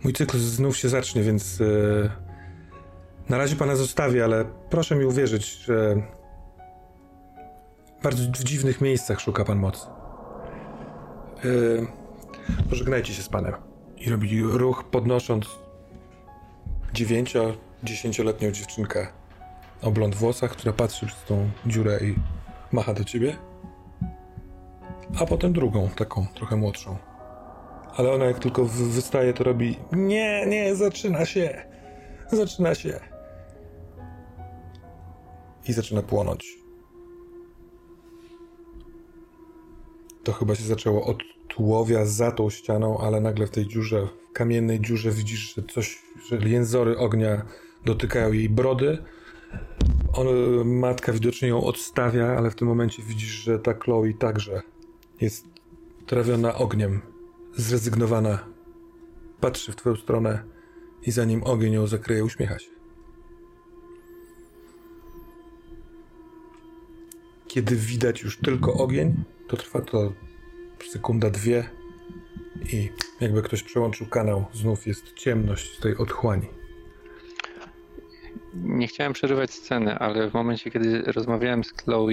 Mój 0.03 0.13
cykl 0.13 0.37
znów 0.37 0.77
się 0.77 0.89
zacznie, 0.89 1.23
więc. 1.23 1.59
Yy, 1.59 2.24
na 3.29 3.37
razie 3.37 3.55
pana 3.55 3.75
zostawię, 3.75 4.23
ale 4.23 4.45
proszę 4.69 4.95
mi 4.95 5.05
uwierzyć, 5.05 5.45
że 5.45 5.95
bardzo 8.03 8.23
w 8.23 8.43
dziwnych 8.43 8.81
miejscach 8.81 9.19
szuka 9.19 9.45
pan 9.45 9.59
mocy. 9.59 9.87
Yy, 11.43 11.87
pożegnajcie 12.69 13.13
się 13.13 13.23
z 13.23 13.29
panem. 13.29 13.53
I 13.97 14.09
robi 14.09 14.41
ruch 14.43 14.83
podnosząc 14.91 15.59
dziewięcio, 16.93 17.53
dziesięcioletnią 17.83 18.51
dziewczynkę 18.51 19.07
o 19.81 19.91
blond 19.91 20.15
włosach, 20.15 20.51
która 20.51 20.73
patrzy 20.73 21.05
przez 21.05 21.23
tą 21.23 21.49
dziurę 21.65 21.99
i 22.01 22.15
macha 22.71 22.93
do 22.93 23.03
ciebie. 23.03 23.35
A 25.19 25.25
potem 25.25 25.53
drugą, 25.53 25.89
taką 25.89 26.27
trochę 26.35 26.55
młodszą. 26.55 26.97
Ale 27.95 28.11
ona 28.11 28.25
jak 28.25 28.39
tylko 28.39 28.65
wystaje, 28.65 29.33
to 29.33 29.43
robi 29.43 29.79
nie, 29.91 30.45
nie, 30.45 30.75
zaczyna 30.75 31.25
się. 31.25 31.65
Zaczyna 32.31 32.75
się. 32.75 33.14
I 35.67 35.73
zaczyna 35.73 36.01
płonąć 36.01 36.65
to 40.25 40.33
chyba 40.33 40.55
się 40.55 40.63
zaczęło 40.63 41.05
od 41.05 41.23
tułowia 41.47 42.05
za 42.05 42.31
tą 42.31 42.49
ścianą, 42.49 42.97
ale 42.97 43.21
nagle 43.21 43.47
w 43.47 43.49
tej 43.49 43.67
dziurze, 43.67 44.07
w 44.29 44.33
kamiennej 44.33 44.79
dziurze 44.79 45.11
widzisz, 45.11 45.55
że 45.55 45.63
coś, 45.63 46.01
że 46.29 46.37
jęzory 46.49 46.97
ognia 46.97 47.45
dotykają 47.85 48.31
jej 48.31 48.49
brody. 48.49 48.97
On, 50.13 50.27
matka 50.65 51.13
widocznie 51.13 51.47
ją 51.47 51.63
odstawia, 51.63 52.27
ale 52.37 52.51
w 52.51 52.55
tym 52.55 52.67
momencie 52.67 53.03
widzisz, 53.03 53.29
że 53.29 53.59
ta 53.59 53.73
Chloe 53.73 54.13
także 54.19 54.61
jest 55.21 55.45
trawiona 56.05 56.55
ogniem, 56.55 57.01
zrezygnowana. 57.55 58.39
Patrzy 59.39 59.71
w 59.71 59.75
twoją 59.75 59.95
stronę 59.95 60.43
i 61.01 61.11
zanim 61.11 61.43
ogień 61.43 61.73
ją 61.73 61.87
zakryje, 61.87 62.25
uśmiecha 62.25 62.59
się. 62.59 62.74
Kiedy 67.55 67.75
widać 67.75 68.21
już 68.21 68.37
tylko 68.37 68.73
ogień, 68.73 69.13
to 69.47 69.57
trwa 69.57 69.81
to 69.81 70.13
sekunda, 70.91 71.29
dwie 71.29 71.69
i 72.73 72.89
jakby 73.21 73.41
ktoś 73.41 73.63
przełączył 73.63 74.07
kanał, 74.07 74.45
znów 74.53 74.87
jest 74.87 75.13
ciemność 75.13 75.77
z 75.77 75.79
tej 75.79 75.97
otchłani. 75.97 76.47
Nie 78.53 78.87
chciałem 78.87 79.13
przerywać 79.13 79.51
sceny, 79.53 79.99
ale 79.99 80.29
w 80.29 80.33
momencie, 80.33 80.71
kiedy 80.71 81.01
rozmawiałem 81.01 81.63
z 81.63 81.73
Chloe, 81.73 82.09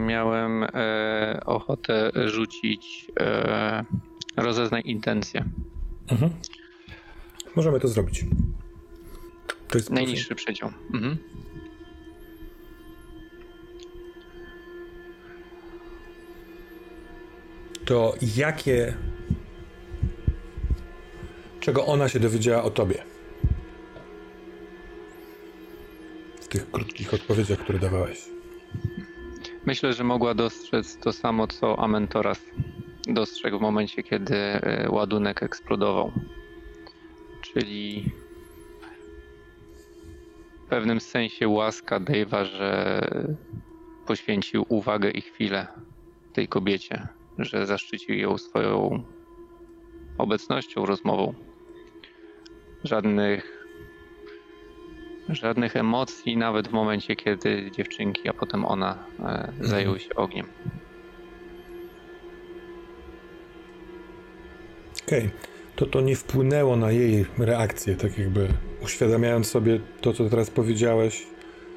miałem 0.00 0.64
e, 0.64 1.40
ochotę 1.46 2.10
rzucić 2.26 3.06
e, 3.20 3.84
rozeznaj 4.36 4.82
intencję. 4.84 5.44
Mhm. 6.10 6.32
Możemy 7.56 7.80
to 7.80 7.88
zrobić. 7.88 8.24
To 9.68 9.78
jest 9.78 9.90
najniższy 9.90 10.34
przedział. 10.34 10.70
Mhm. 10.94 11.18
To 17.86 18.14
jakie. 18.36 18.94
Czego 21.60 21.86
ona 21.86 22.08
się 22.08 22.20
dowiedziała 22.20 22.62
o 22.62 22.70
tobie? 22.70 23.02
W 26.40 26.48
tych 26.48 26.70
krótkich 26.70 27.14
odpowiedziach, 27.14 27.58
które 27.58 27.78
dawałeś. 27.78 28.24
Myślę, 29.66 29.92
że 29.92 30.04
mogła 30.04 30.34
dostrzec 30.34 30.98
to 30.98 31.12
samo, 31.12 31.46
co 31.46 31.78
Amentoras 31.78 32.40
dostrzegł 33.06 33.58
w 33.58 33.62
momencie, 33.62 34.02
kiedy 34.02 34.36
e, 34.36 34.90
ładunek 34.90 35.42
eksplodował. 35.42 36.12
Czyli 37.42 38.12
w 40.66 40.68
pewnym 40.68 41.00
sensie 41.00 41.48
łaska 41.48 42.00
Dave'a, 42.00 42.44
że 42.44 43.00
poświęcił 44.06 44.66
uwagę 44.68 45.10
i 45.10 45.20
chwilę 45.20 45.66
tej 46.32 46.48
kobiecie, 46.48 47.08
że 47.38 47.66
zaszczycił 47.66 48.14
ją 48.14 48.38
swoją 48.38 49.02
obecnością, 50.18 50.86
rozmową. 50.86 51.34
Żadnych, 52.84 53.66
żadnych 55.28 55.76
emocji, 55.76 56.36
nawet 56.36 56.68
w 56.68 56.72
momencie, 56.72 57.16
kiedy 57.16 57.70
dziewczynki, 57.70 58.28
a 58.28 58.32
potem 58.32 58.64
ona 58.64 59.06
e, 59.20 59.52
zajęły 59.60 60.00
się 60.00 60.14
ogniem. 60.14 60.46
Okej. 65.06 65.26
Okay. 65.26 65.30
To 65.76 65.86
to 65.86 66.00
nie 66.00 66.16
wpłynęło 66.16 66.76
na 66.76 66.90
jej 66.90 67.26
reakcję, 67.38 67.96
tak 67.96 68.18
jakby 68.18 68.48
uświadamiając 68.82 69.46
sobie 69.46 69.80
to, 70.00 70.12
co 70.12 70.30
teraz 70.30 70.50
powiedziałeś, 70.50 71.26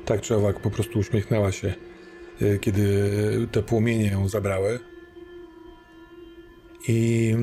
tak 0.06 0.22
czy 0.22 0.36
owak 0.36 0.60
po 0.60 0.72
prostu 0.72 1.00
uśmiechnęła 1.00 1.52
się, 1.52 1.74
y, 2.42 2.60
kiedy 2.62 3.12
te 3.52 3.64
płomienie 3.64 4.08
ją 4.08 4.28
zabrały. 4.28 4.80
I 6.88 7.36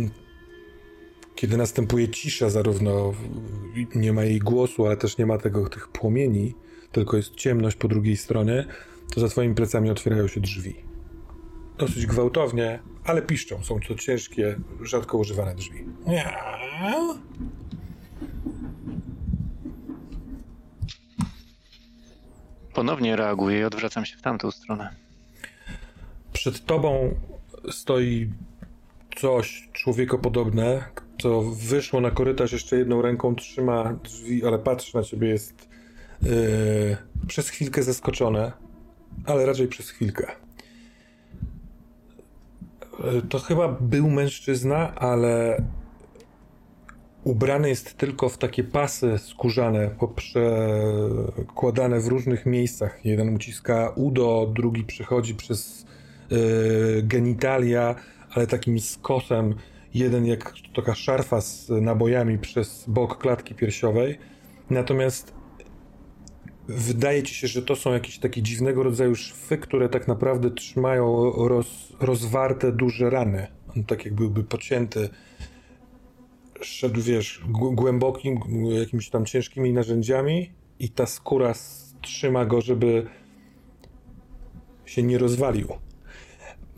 kiedy 1.34 1.56
następuje 1.56 2.08
cisza, 2.08 2.50
zarówno 2.50 3.12
nie 3.94 4.12
ma 4.12 4.24
jej 4.24 4.38
głosu, 4.38 4.86
ale 4.86 4.96
też 4.96 5.18
nie 5.18 5.26
ma 5.26 5.38
tego, 5.38 5.68
tych 5.68 5.88
płomieni, 5.88 6.54
tylko 6.92 7.16
jest 7.16 7.34
ciemność 7.34 7.76
po 7.76 7.88
drugiej 7.88 8.16
stronie, 8.16 8.66
to 9.14 9.20
za 9.20 9.28
twoimi 9.28 9.54
plecami 9.54 9.90
otwierają 9.90 10.28
się 10.28 10.40
drzwi. 10.40 10.76
Dosyć 11.78 12.06
gwałtownie, 12.06 12.78
ale 13.04 13.22
piszczą. 13.22 13.64
Są 13.64 13.80
to 13.88 13.94
ciężkie, 13.94 14.56
rzadko 14.82 15.18
używane 15.18 15.54
drzwi. 15.54 15.84
Ponownie 22.74 23.16
reaguję 23.16 23.60
i 23.60 23.64
odwracam 23.64 24.04
się 24.04 24.16
w 24.16 24.22
tamtą 24.22 24.50
stronę. 24.50 24.96
Przed 26.32 26.66
tobą 26.66 27.14
stoi 27.70 28.32
coś 29.16 29.68
człowiekopodobne, 29.72 30.84
co 31.22 31.42
wyszło 31.42 32.00
na 32.00 32.10
korytarz 32.10 32.52
jeszcze 32.52 32.78
jedną 32.78 33.02
ręką, 33.02 33.34
trzyma 33.34 33.98
drzwi, 34.04 34.46
ale 34.46 34.58
patrzy 34.58 34.96
na 34.96 35.02
ciebie, 35.02 35.28
jest 35.28 35.68
yy, 36.22 36.96
przez 37.26 37.48
chwilkę 37.48 37.82
zaskoczone, 37.82 38.52
ale 39.26 39.46
raczej 39.46 39.68
przez 39.68 39.90
chwilkę. 39.90 40.26
Yy, 43.12 43.22
to 43.22 43.38
chyba 43.38 43.68
był 43.68 44.10
mężczyzna, 44.10 44.94
ale 44.94 45.62
ubrany 47.24 47.68
jest 47.68 47.96
tylko 47.96 48.28
w 48.28 48.38
takie 48.38 48.64
pasy 48.64 49.18
skórzane, 49.18 49.90
poprzekładane 49.90 52.00
w 52.00 52.06
różnych 52.06 52.46
miejscach. 52.46 53.04
Jeden 53.04 53.34
uciska 53.34 53.92
udo, 53.96 54.52
drugi 54.54 54.84
przechodzi 54.84 55.34
przez 55.34 55.86
yy, 56.30 57.02
genitalia, 57.02 57.94
ale 58.30 58.46
takim 58.46 58.80
skosem. 58.80 59.54
Jeden 59.94 60.26
jak 60.26 60.52
taka 60.74 60.94
szarfa 60.94 61.40
z 61.40 61.68
nabojami 61.68 62.38
przez 62.38 62.84
bok 62.88 63.18
klatki 63.18 63.54
piersiowej. 63.54 64.18
Natomiast 64.70 65.34
wydaje 66.68 67.22
ci 67.22 67.34
się, 67.34 67.46
że 67.46 67.62
to 67.62 67.76
są 67.76 67.92
jakieś 67.92 68.18
takie 68.18 68.42
dziwnego 68.42 68.82
rodzaju 68.82 69.14
szwy, 69.14 69.58
które 69.58 69.88
tak 69.88 70.08
naprawdę 70.08 70.50
trzymają 70.50 71.32
roz, 71.48 71.92
rozwarte 72.00 72.72
duże 72.72 73.10
rany. 73.10 73.46
On 73.76 73.84
tak 73.84 74.04
jak 74.04 74.14
byłby 74.14 74.44
pocięty 74.44 75.08
szedł, 76.60 77.02
wiesz, 77.02 77.40
głębokim, 77.48 78.40
jakimiś 78.80 79.10
tam 79.10 79.24
ciężkimi 79.24 79.72
narzędziami 79.72 80.50
i 80.78 80.88
ta 80.88 81.06
skóra 81.06 81.52
trzyma 82.00 82.44
go, 82.44 82.60
żeby 82.60 83.06
się 84.84 85.02
nie 85.02 85.18
rozwalił. 85.18 85.68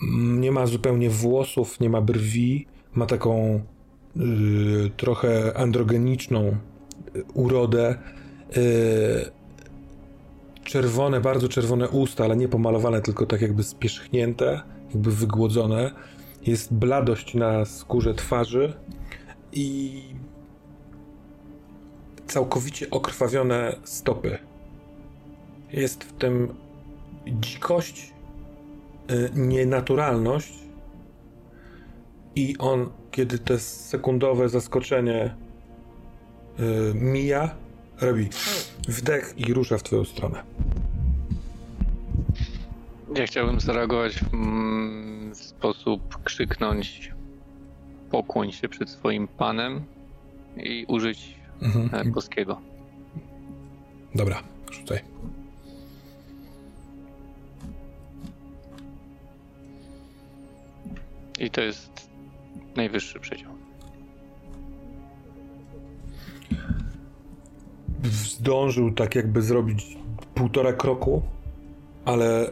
Nie 0.02 0.52
ma 0.52 0.66
zupełnie 0.66 1.10
włosów, 1.10 1.80
nie 1.80 1.90
ma 1.90 2.00
brwi, 2.00 2.66
ma 2.94 3.06
taką 3.06 3.60
y, 4.16 4.90
trochę 4.96 5.56
androgeniczną 5.56 6.56
y, 7.16 7.24
urodę. 7.34 7.98
Y, 8.56 9.30
czerwone, 10.64 11.20
bardzo 11.20 11.48
czerwone 11.48 11.88
usta, 11.88 12.24
ale 12.24 12.36
nie 12.36 12.48
pomalowane, 12.48 13.02
tylko 13.02 13.26
tak 13.26 13.40
jakby 13.40 13.62
spierzchnięte, 13.62 14.60
jakby 14.90 15.10
wygłodzone. 15.10 15.90
Jest 16.46 16.74
bladość 16.74 17.34
na 17.34 17.64
skórze 17.64 18.14
twarzy 18.14 18.72
i 19.52 20.02
całkowicie 22.26 22.90
okrwawione 22.90 23.76
stopy. 23.84 24.38
Jest 25.72 26.04
w 26.04 26.12
tym 26.12 26.54
dzikość, 27.26 28.12
nienaturalność 29.34 30.52
i 32.36 32.58
on, 32.58 32.90
kiedy 33.10 33.38
to 33.38 33.58
sekundowe 33.58 34.48
zaskoczenie 34.48 35.34
y, 36.60 36.94
mija, 36.94 37.50
robi 38.00 38.28
wdech 38.88 39.34
i 39.36 39.54
rusza 39.54 39.78
w 39.78 39.82
twoją 39.82 40.04
stronę. 40.04 40.42
Ja 43.16 43.26
chciałbym 43.26 43.60
zareagować 43.60 44.20
w, 44.20 44.30
w 45.34 45.36
sposób 45.36 46.22
krzyknąć 46.24 47.12
pokłoń 48.10 48.52
się 48.52 48.68
przed 48.68 48.90
swoim 48.90 49.28
panem 49.28 49.84
i 50.56 50.84
użyć 50.88 51.34
mhm. 51.62 52.12
boskiego. 52.12 52.60
Dobra, 54.14 54.42
rzucaj. 54.70 55.00
I 61.38 61.50
to 61.50 61.60
jest 61.60 62.10
najwyższy 62.76 63.20
przedział. 63.20 63.50
Zdążył 68.04 68.92
tak 68.92 69.14
jakby 69.14 69.42
zrobić 69.42 69.98
półtora 70.34 70.72
kroku, 70.72 71.22
ale 72.04 72.50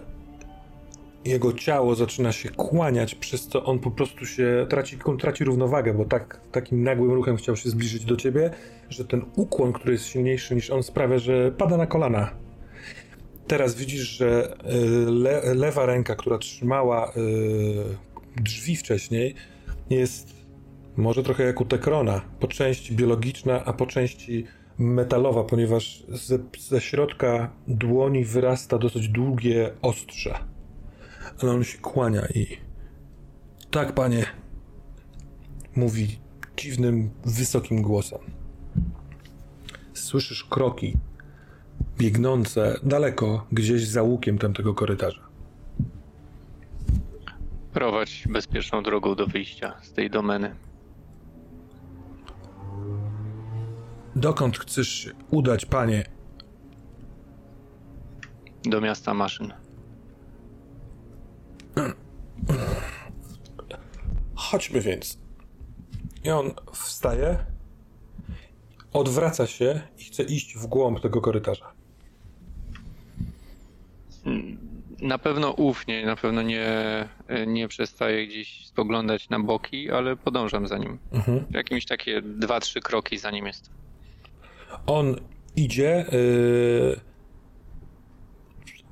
jego 1.25 1.53
ciało 1.53 1.95
zaczyna 1.95 2.33
się 2.33 2.49
kłaniać, 2.49 3.15
przez 3.15 3.49
co 3.49 3.65
on 3.65 3.79
po 3.79 3.91
prostu 3.91 4.27
się 4.27 4.67
traci, 4.71 4.99
traci 5.19 5.45
równowagę, 5.45 5.95
bo 5.95 6.05
tak, 6.05 6.41
takim 6.53 6.83
nagłym 6.83 7.13
ruchem 7.13 7.37
chciał 7.37 7.57
się 7.57 7.71
zbliżyć 7.71 8.05
do 8.05 8.17
ciebie, 8.17 8.51
że 8.89 9.05
ten 9.05 9.25
ukłon, 9.37 9.73
który 9.73 9.93
jest 9.93 10.07
silniejszy 10.07 10.55
niż 10.55 10.71
on, 10.71 10.83
sprawia, 10.83 11.19
że 11.19 11.53
pada 11.53 11.77
na 11.77 11.87
kolana. 11.87 12.31
Teraz 13.47 13.75
widzisz, 13.75 14.01
że 14.01 14.57
y, 15.07 15.11
le, 15.11 15.55
lewa 15.55 15.87
ręka, 15.87 16.17
która 16.17 16.39
trzymała 16.39 17.13
y, 17.17 18.06
drzwi 18.43 18.77
wcześniej, 18.77 19.35
jest 19.91 20.37
może 20.97 21.23
trochę 21.23 21.45
jak 21.45 21.61
u 21.61 21.65
Tekrona, 21.65 22.21
po 22.41 22.49
części 22.49 22.95
biologiczna, 22.95 23.65
a 23.65 23.73
po 23.73 23.87
części 23.87 24.45
metalowa, 24.79 25.45
ponieważ 25.45 26.05
ze, 26.09 26.39
ze 26.59 26.81
środka 26.81 27.51
dłoni 27.69 28.25
wyrasta 28.25 28.79
dosyć 28.79 29.09
długie 29.09 29.71
ostrze. 29.83 30.39
Ale 31.43 31.53
on 31.53 31.65
się 31.65 31.79
kłania 31.79 32.27
i... 32.35 32.47
Tak, 33.71 33.93
panie. 33.93 34.27
Mówi 35.77 36.19
dziwnym, 36.57 37.11
wysokim 37.25 37.83
głosem. 37.83 38.19
Słyszysz 39.95 40.45
kroki 40.45 40.97
biegnące 41.99 42.81
daleko, 42.83 43.47
gdzieś 43.53 43.87
za 43.87 44.03
łukiem 44.03 44.39
tamtego 44.39 44.75
korytarza. 44.75 45.26
Prowadź 47.77 48.25
bezpieczną 48.29 48.83
drogą 48.83 49.15
do 49.15 49.27
wyjścia 49.27 49.75
z 49.83 49.93
tej 49.93 50.11
domeny. 50.11 50.57
Dokąd 54.15 54.59
chcesz 54.59 54.89
się 54.89 55.11
udać, 55.31 55.67
panie? 55.67 56.05
Do 58.65 58.81
miasta 58.81 59.15
maszyn. 59.15 59.53
Chodźmy 64.35 64.81
więc. 64.81 65.19
I 66.25 66.31
on 66.31 66.51
wstaje, 66.73 67.39
odwraca 68.93 69.47
się 69.47 69.81
i 69.99 70.05
chce 70.05 70.23
iść 70.23 70.57
w 70.57 70.67
głąb 70.67 71.01
tego 71.01 71.21
korytarza. 71.21 71.73
Na 75.01 75.19
pewno 75.19 75.51
ufnie, 75.51 76.07
na 76.07 76.17
pewno 76.17 76.43
nie, 76.43 76.69
nie 77.47 77.69
przestaję 77.69 78.27
gdzieś 78.27 78.67
spoglądać 78.67 79.29
na 79.29 79.41
boki, 79.41 79.91
ale 79.91 80.17
podążam 80.17 80.69
za 80.69 80.79
nim. 80.79 80.99
Mhm. 81.13 81.45
Jakieś 81.51 81.87
takie 81.87 82.23
dwa, 82.23 82.61
trzy 82.61 82.81
kroki 82.81 83.19
za 83.19 83.31
nim 83.31 83.47
jest. 83.47 83.71
On 84.87 85.17
idzie. 85.57 86.07
Yy, 86.13 87.01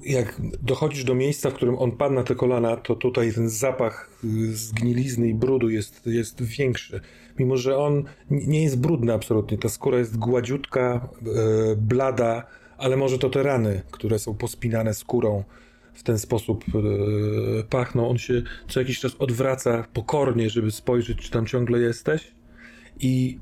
jak 0.05 0.41
dochodzisz 0.63 1.05
do 1.05 1.15
miejsca, 1.15 1.51
w 1.51 1.55
którym 1.55 1.79
on 1.79 1.93
padł 1.93 2.15
na 2.15 2.23
te 2.23 2.35
kolana, 2.35 2.77
to 2.77 2.95
tutaj 2.95 3.33
ten 3.33 3.49
zapach 3.49 4.11
zgnilizny 4.53 5.29
i 5.29 5.35
brudu 5.35 5.71
jest, 5.71 6.07
jest 6.07 6.43
większy. 6.43 7.01
Mimo, 7.39 7.57
że 7.57 7.79
on 7.79 8.05
nie 8.31 8.63
jest 8.63 8.81
brudny 8.81 9.13
absolutnie. 9.13 9.59
Ta 9.59 9.69
skóra 9.69 9.99
jest 9.99 10.19
gładziutka, 10.19 11.09
yy, 11.23 11.33
blada, 11.77 12.47
ale 12.79 12.97
może 12.97 13.19
to 13.19 13.31
te 13.31 13.43
rany, 13.43 13.83
które 13.91 14.19
są 14.19 14.35
pospinane 14.35 14.95
skórą 14.95 15.45
w 15.95 16.03
ten 16.03 16.19
sposób 16.19 16.65
yy, 16.75 17.65
pachną. 17.71 18.09
On 18.09 18.19
się 18.19 18.43
co 18.69 18.81
jakiś 18.81 19.01
czas 19.01 19.17
odwraca 19.19 19.87
pokornie, 19.93 20.51
żeby 20.51 20.71
spojrzeć, 20.71 21.19
czy 21.19 21.31
tam 21.31 21.47
ciągle 21.47 21.79
jesteś. 21.79 22.33
I 23.01 23.39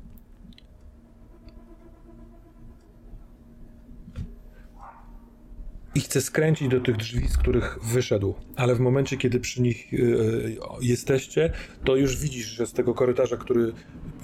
i 5.95 6.01
chce 6.01 6.21
skręcić 6.21 6.67
do 6.67 6.79
tych 6.79 6.97
drzwi, 6.97 7.27
z 7.27 7.37
których 7.37 7.79
wyszedł, 7.83 8.35
ale 8.55 8.75
w 8.75 8.79
momencie, 8.79 9.17
kiedy 9.17 9.39
przy 9.39 9.61
nich 9.61 9.93
y, 9.93 10.57
jesteście, 10.81 11.51
to 11.83 11.95
już 11.95 12.17
widzisz, 12.17 12.45
że 12.45 12.67
z 12.67 12.73
tego 12.73 12.93
korytarza, 12.93 13.37
który 13.37 13.73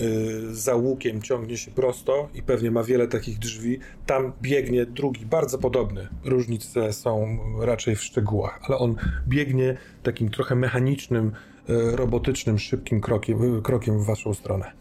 y, 0.01 0.55
za 0.55 0.75
łukiem 0.75 1.21
ciągnie 1.21 1.57
się 1.57 1.71
prosto 1.71 2.29
i 2.33 2.41
pewnie 2.41 2.71
ma 2.71 2.83
wiele 2.83 3.07
takich 3.07 3.39
drzwi, 3.39 3.79
tam 4.05 4.33
biegnie 4.41 4.85
drugi, 4.85 5.25
bardzo 5.25 5.57
podobny. 5.57 6.07
Różnice 6.25 6.93
są 6.93 7.39
raczej 7.61 7.95
w 7.95 8.03
szczegółach, 8.03 8.59
ale 8.63 8.77
on 8.77 8.95
biegnie 9.27 9.77
takim 10.03 10.29
trochę 10.29 10.55
mechanicznym, 10.55 11.31
y, 11.69 11.95
robotycznym, 11.95 12.59
szybkim 12.59 13.01
krokiem, 13.01 13.61
krokiem 13.61 13.99
w 13.99 14.05
waszą 14.05 14.33
stronę. 14.33 14.71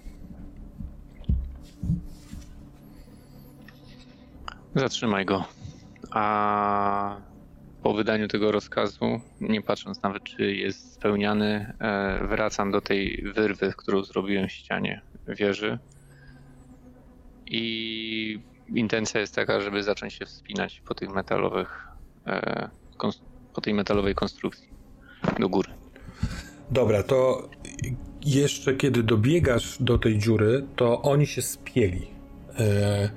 Zatrzymaj 4.74 5.24
go. 5.24 5.57
A 6.18 7.16
po 7.82 7.94
wydaniu 7.94 8.28
tego 8.28 8.52
rozkazu, 8.52 9.20
nie 9.40 9.62
patrząc 9.62 10.02
nawet 10.02 10.22
czy 10.24 10.54
jest 10.54 10.92
spełniany, 10.92 11.72
e, 11.80 12.26
wracam 12.26 12.70
do 12.70 12.80
tej 12.80 13.24
wyrwy, 13.34 13.72
którą 13.76 14.02
zrobiłem 14.02 14.48
w 14.48 14.52
ścianie 14.52 15.00
wieży. 15.28 15.78
I 17.46 18.40
intencja 18.74 19.20
jest 19.20 19.34
taka, 19.34 19.60
żeby 19.60 19.82
zacząć 19.82 20.14
się 20.14 20.26
wspinać 20.26 20.80
po 20.80 20.94
tych 20.94 21.10
metalowych, 21.10 21.88
e, 22.26 22.68
po 23.54 23.60
tej 23.60 23.74
metalowej 23.74 24.14
konstrukcji 24.14 24.68
do 25.38 25.48
góry. 25.48 25.70
Dobra, 26.70 27.02
to 27.02 27.48
jeszcze 28.24 28.74
kiedy 28.74 29.02
dobiegasz 29.02 29.82
do 29.82 29.98
tej 29.98 30.18
dziury, 30.18 30.66
to 30.76 31.02
oni 31.02 31.26
się 31.26 31.42
spieli 31.42 32.06
e, 32.58 33.10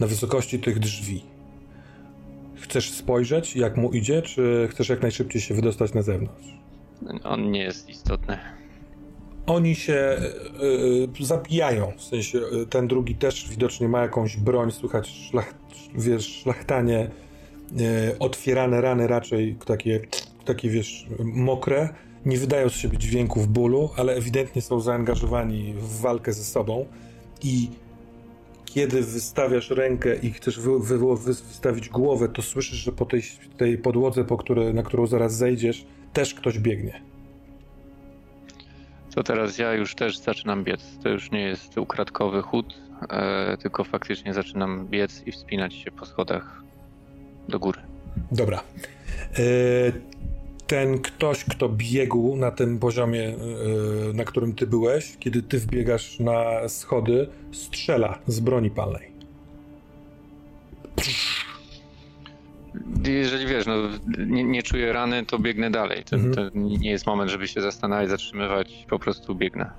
na 0.00 0.06
wysokości 0.06 0.60
tych 0.60 0.78
drzwi. 0.78 1.31
Chcesz 2.62 2.90
spojrzeć, 2.90 3.56
jak 3.56 3.76
mu 3.76 3.92
idzie, 3.92 4.22
czy 4.22 4.68
chcesz 4.70 4.88
jak 4.88 5.02
najszybciej 5.02 5.40
się 5.40 5.54
wydostać 5.54 5.94
na 5.94 6.02
zewnątrz? 6.02 6.48
On 7.24 7.50
nie 7.50 7.62
jest 7.62 7.88
istotny. 7.88 8.38
Oni 9.46 9.74
się 9.74 10.16
y, 11.20 11.24
zabijają, 11.24 11.92
w 11.96 12.02
sensie 12.02 12.38
y, 12.38 12.66
ten 12.66 12.88
drugi 12.88 13.14
też 13.14 13.48
widocznie 13.50 13.88
ma 13.88 14.02
jakąś 14.02 14.36
broń, 14.36 14.70
słychać 14.70 15.08
szlach, 15.08 15.54
wiesz, 15.94 16.26
szlachtanie, 16.42 17.10
y, 17.80 18.18
otwierane 18.18 18.80
rany 18.80 19.06
raczej 19.06 19.56
takie, 19.66 20.00
takie, 20.44 20.70
wiesz, 20.70 21.06
mokre. 21.24 21.88
Nie 22.26 22.38
wydają 22.38 22.68
z 22.68 22.74
siebie 22.74 22.98
dźwięków 22.98 23.48
bólu, 23.48 23.90
ale 23.96 24.14
ewidentnie 24.14 24.62
są 24.62 24.80
zaangażowani 24.80 25.74
w 25.74 26.00
walkę 26.00 26.32
ze 26.32 26.44
sobą 26.44 26.86
i 27.42 27.68
kiedy 28.74 29.02
wystawiasz 29.02 29.70
rękę 29.70 30.16
i 30.16 30.30
chcesz 30.30 30.60
wy, 30.60 30.78
wy, 30.78 30.98
wy, 30.98 31.16
wystawić 31.16 31.88
głowę, 31.88 32.28
to 32.28 32.42
słyszysz, 32.42 32.78
że 32.78 32.92
po 32.92 33.06
tej, 33.06 33.22
tej 33.56 33.78
podłodze, 33.78 34.24
po 34.24 34.36
które, 34.36 34.72
na 34.72 34.82
którą 34.82 35.06
zaraz 35.06 35.36
zejdziesz, 35.36 35.84
też 36.12 36.34
ktoś 36.34 36.58
biegnie. 36.58 37.02
To 39.14 39.22
teraz 39.22 39.58
ja 39.58 39.74
już 39.74 39.94
też 39.94 40.18
zaczynam 40.18 40.64
biec. 40.64 40.80
To 41.02 41.08
już 41.08 41.30
nie 41.30 41.40
jest 41.40 41.78
ukradkowy 41.78 42.42
chód, 42.42 42.74
e, 43.10 43.56
tylko 43.56 43.84
faktycznie 43.84 44.34
zaczynam 44.34 44.86
biec 44.86 45.22
i 45.26 45.32
wspinać 45.32 45.74
się 45.74 45.90
po 45.90 46.06
schodach 46.06 46.62
do 47.48 47.58
góry. 47.58 47.80
Dobra. 48.32 48.62
E, 49.38 49.42
ten 50.72 50.98
ktoś, 50.98 51.44
kto 51.44 51.68
biegł 51.68 52.36
na 52.36 52.50
tym 52.50 52.78
poziomie, 52.78 53.28
e, 53.28 54.12
na 54.12 54.24
którym 54.24 54.54
ty 54.54 54.66
byłeś, 54.66 55.16
kiedy 55.18 55.42
ty 55.42 55.58
wbiegasz 55.58 56.20
na 56.20 56.68
schody, 56.68 57.28
strzela 57.52 58.18
z 58.26 58.40
broni 58.40 58.70
palnej. 58.70 59.12
Jeżeli 63.06 63.46
wiesz, 63.46 63.66
no, 63.66 63.74
nie, 64.26 64.44
nie 64.44 64.62
czuję 64.62 64.92
rany, 64.92 65.26
to 65.26 65.38
biegnę 65.38 65.70
dalej. 65.70 66.04
To, 66.04 66.16
mhm. 66.16 66.34
to, 66.34 66.58
nie 66.58 66.90
jest 66.90 67.06
moment, 67.06 67.30
żeby 67.30 67.48
się 67.48 67.60
zastanawiać, 67.60 68.10
zatrzymywać, 68.10 68.86
po 68.90 68.98
prostu 68.98 69.34
biegnę. 69.34 69.70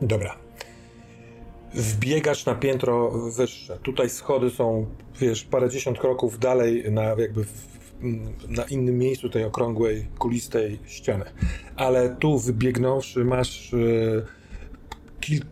Dobra. 0.00 0.36
Wbiegasz 1.74 2.46
na 2.46 2.54
piętro 2.54 3.10
wyższe. 3.10 3.78
Tutaj 3.82 4.10
schody 4.10 4.50
są, 4.50 4.86
wiesz, 5.20 5.44
parędziesiąt 5.44 5.98
kroków 5.98 6.38
dalej, 6.38 6.92
na 6.92 7.02
jakby 7.02 7.44
w, 7.44 7.75
na 8.48 8.64
innym 8.64 8.98
miejscu 8.98 9.28
tej 9.28 9.44
okrągłej, 9.44 10.06
kulistej 10.18 10.78
ściany. 10.86 11.24
Ale 11.76 12.16
tu 12.16 12.38
wybiegnąwszy 12.38 13.24
masz 13.24 13.74
e, 13.74 13.76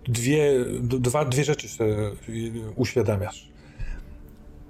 dwie, 0.09 0.65
dwa, 0.81 1.25
dwie 1.25 1.45
rzeczy 1.45 1.69
sobie 1.69 1.97
uświadamiasz. 2.77 3.49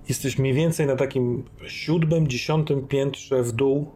Jesteś 0.08 0.38
mniej 0.38 0.54
więcej 0.54 0.86
na 0.86 0.96
takim 0.96 1.44
siódmym, 1.66 2.28
dziesiątym 2.28 2.88
piętrze 2.88 3.42
w 3.42 3.52
dół, 3.52 3.90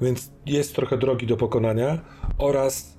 więc 0.00 0.30
jest 0.46 0.74
trochę 0.74 0.98
drogi 0.98 1.26
do 1.26 1.36
pokonania 1.36 2.00
oraz 2.38 2.98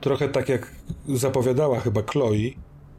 trochę 0.00 0.28
tak 0.28 0.48
jak 0.48 0.74
zapowiadała 1.08 1.80
chyba 1.80 2.02
Chloe, 2.02 2.50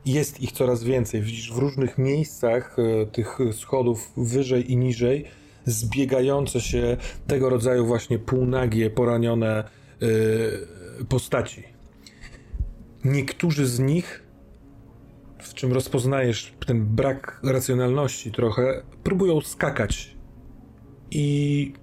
jest 0.05 0.41
ich 0.41 0.51
coraz 0.51 0.83
więcej. 0.83 1.21
Widzisz 1.21 1.53
w 1.53 1.57
różnych 1.57 1.97
miejscach 1.97 2.77
e, 2.79 3.05
tych 3.05 3.39
schodów 3.51 4.11
wyżej 4.17 4.71
i 4.71 4.77
niżej 4.77 5.25
zbiegające 5.69 6.61
się 6.61 6.97
tego 7.27 7.49
rodzaju 7.49 7.85
właśnie 7.85 8.19
półnagie, 8.19 8.89
poranione 8.89 9.63
yy, 10.01 11.05
postaci. 11.09 11.63
Niektórzy 13.03 13.65
z 13.65 13.79
nich, 13.79 14.23
w 15.41 15.53
czym 15.53 15.73
rozpoznajesz 15.73 16.53
ten 16.65 16.85
brak 16.85 17.39
racjonalności 17.43 18.31
trochę, 18.31 18.83
próbują 19.03 19.41
skakać. 19.41 20.15
I 21.11 21.73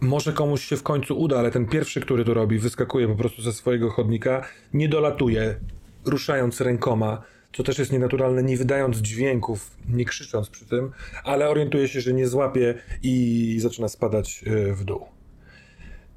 może 0.00 0.32
komuś 0.32 0.64
się 0.64 0.76
w 0.76 0.82
końcu 0.82 1.18
uda, 1.18 1.38
ale 1.38 1.50
ten 1.50 1.66
pierwszy, 1.66 2.00
który 2.00 2.24
to 2.24 2.34
robi, 2.34 2.58
wyskakuje 2.58 3.08
po 3.08 3.14
prostu 3.14 3.42
ze 3.42 3.52
swojego 3.52 3.90
chodnika, 3.90 4.44
nie 4.74 4.88
dolatuje, 4.88 5.56
ruszając 6.04 6.60
rękoma 6.60 7.22
co 7.52 7.62
też 7.62 7.78
jest 7.78 7.92
nienaturalne, 7.92 8.42
nie 8.42 8.56
wydając 8.56 8.96
dźwięków, 8.96 9.76
nie 9.88 10.04
krzycząc 10.04 10.48
przy 10.48 10.66
tym, 10.66 10.90
ale 11.24 11.48
orientuje 11.48 11.88
się, 11.88 12.00
że 12.00 12.12
nie 12.12 12.28
złapie 12.28 12.74
i 13.02 13.56
zaczyna 13.60 13.88
spadać 13.88 14.44
e, 14.46 14.72
w 14.72 14.84
dół. 14.84 15.06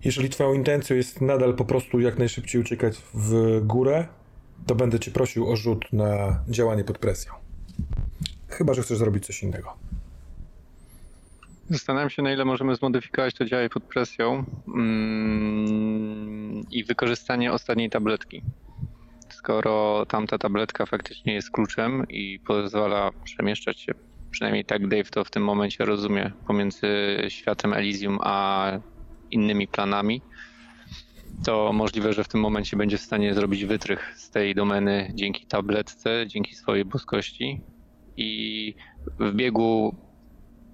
Jeżeli 0.03 0.29
twoją 0.29 0.53
intencją 0.53 0.95
jest 0.95 1.21
nadal 1.21 1.55
po 1.55 1.65
prostu 1.65 1.99
jak 1.99 2.17
najszybciej 2.17 2.61
uciekać 2.61 2.97
w 3.13 3.61
górę, 3.63 4.07
to 4.65 4.75
będę 4.75 4.99
cię 4.99 5.11
prosił 5.11 5.51
o 5.51 5.55
rzut 5.55 5.93
na 5.93 6.43
działanie 6.49 6.83
pod 6.83 6.97
presją. 6.97 7.33
Chyba, 8.47 8.73
że 8.73 8.81
chcesz 8.81 8.97
zrobić 8.97 9.25
coś 9.25 9.43
innego. 9.43 9.73
Zastanawiam 11.69 12.09
się, 12.09 12.21
na 12.21 12.33
ile 12.33 12.45
możemy 12.45 12.75
zmodyfikować 12.75 13.33
to 13.33 13.45
działanie 13.45 13.69
pod 13.69 13.83
presją 13.83 14.43
mm, 14.67 16.65
i 16.71 16.83
wykorzystanie 16.83 17.53
ostatniej 17.53 17.89
tabletki. 17.89 18.41
Skoro 19.45 20.05
tamta 20.05 20.37
tabletka 20.37 20.85
faktycznie 20.85 21.33
jest 21.33 21.51
kluczem 21.51 22.03
i 22.09 22.39
pozwala 22.39 23.11
przemieszczać 23.23 23.79
się, 23.79 23.91
przynajmniej 24.31 24.65
tak 24.65 24.87
Dave 24.87 25.09
to 25.11 25.23
w 25.23 25.31
tym 25.31 25.43
momencie 25.43 25.85
rozumie, 25.85 26.31
pomiędzy 26.47 26.87
światem 27.29 27.73
Elysium 27.73 28.19
a 28.21 28.71
innymi 29.31 29.67
planami, 29.67 30.21
to 31.45 31.73
możliwe, 31.73 32.13
że 32.13 32.23
w 32.23 32.27
tym 32.27 32.41
momencie 32.41 32.77
będzie 32.77 32.97
w 32.97 33.01
stanie 33.01 33.33
zrobić 33.33 33.65
wytrych 33.65 34.13
z 34.17 34.29
tej 34.29 34.55
domeny 34.55 35.11
dzięki 35.15 35.47
tabletce, 35.47 36.25
dzięki 36.27 36.55
swojej 36.55 36.85
boskości 36.85 37.61
i 38.17 38.73
w 39.19 39.33
biegu 39.33 39.95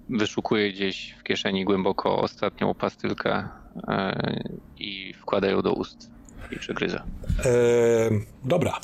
wyszukuje 0.08 0.72
gdzieś 0.72 1.16
w 1.20 1.22
kieszeni 1.22 1.64
głęboko 1.64 2.18
ostatnią 2.18 2.74
pastylkę 2.74 3.48
e, 3.88 4.40
i 4.76 5.14
wkłada 5.14 5.50
ją 5.50 5.62
do 5.62 5.72
ust 5.72 6.11
i 6.50 6.58
przegryza. 6.58 7.04
Eee, 7.44 8.20
dobra. 8.44 8.80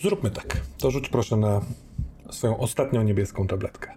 Zróbmy 0.00 0.30
tak. 0.30 0.60
To 0.78 0.90
rzuć 0.90 1.08
proszę 1.08 1.36
na 1.36 1.60
swoją 2.30 2.58
ostatnią 2.58 3.02
niebieską 3.02 3.46
tabletkę. 3.46 3.92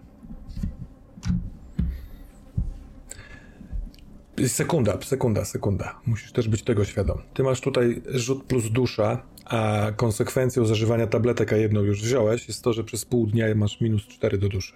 Sekunda, 4.48 4.98
sekunda, 5.02 5.46
sekunda. 5.46 6.00
Musisz 6.06 6.32
też 6.32 6.48
być 6.48 6.64
tego 6.64 6.86
świadom. 6.86 7.22
Ty 7.34 7.44
masz 7.44 7.62
tutaj 7.62 8.02
rzut 8.08 8.44
plus 8.44 8.72
dusza, 8.72 9.24
a 9.46 9.92
konsekwencją 9.96 10.66
zażywania 10.66 11.08
tabletek, 11.08 11.54
a 11.54 11.56
jedną 11.56 11.82
już 11.82 12.02
wziąłeś, 12.02 12.48
jest 12.48 12.64
to, 12.64 12.74
że 12.74 12.84
przez 12.84 13.06
pół 13.06 13.28
dnia 13.28 13.56
masz 13.56 13.82
minus 13.82 14.08
4 14.08 14.38
do 14.38 14.50
duszy. 14.50 14.74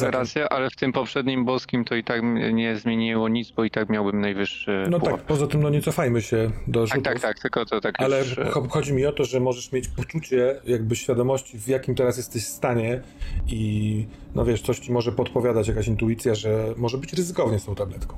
Racja, 0.00 0.48
ale 0.48 0.70
w 0.70 0.76
tym 0.76 0.92
poprzednim 0.92 1.44
boskim 1.44 1.84
to 1.84 1.94
i 1.94 2.04
tak 2.04 2.22
nie 2.52 2.76
zmieniło 2.76 3.28
nic, 3.28 3.50
bo 3.50 3.64
i 3.64 3.70
tak 3.70 3.88
miałbym 3.88 4.20
najwyższy. 4.20 4.86
No 4.90 5.00
pułap. 5.00 5.16
tak, 5.16 5.26
poza 5.26 5.46
tym 5.46 5.62
no 5.62 5.70
nie 5.70 5.82
cofajmy 5.82 6.22
się 6.22 6.50
do 6.66 6.80
tak, 6.80 6.88
rzutów. 6.88 7.04
Tak, 7.04 7.14
tak, 7.14 7.22
tak, 7.22 7.38
tylko 7.42 7.66
to 7.66 7.80
tak 7.80 7.94
Ale 7.98 8.18
już... 8.18 8.36
chodzi 8.70 8.92
mi 8.92 9.06
o 9.06 9.12
to, 9.12 9.24
że 9.24 9.40
możesz 9.40 9.72
mieć 9.72 9.88
poczucie 9.88 10.60
jakby 10.64 10.96
świadomości, 10.96 11.58
w 11.58 11.68
jakim 11.68 11.94
teraz 11.94 12.16
jesteś 12.16 12.46
stanie 12.46 13.00
i 13.48 14.06
no 14.34 14.44
wiesz, 14.44 14.62
coś 14.62 14.78
ci 14.78 14.92
może 14.92 15.12
podpowiadać, 15.12 15.68
jakaś 15.68 15.86
intuicja, 15.88 16.34
że 16.34 16.74
może 16.76 16.98
być 16.98 17.12
ryzykownie 17.12 17.58
z 17.58 17.64
tą 17.64 17.74
tabletką. 17.74 18.16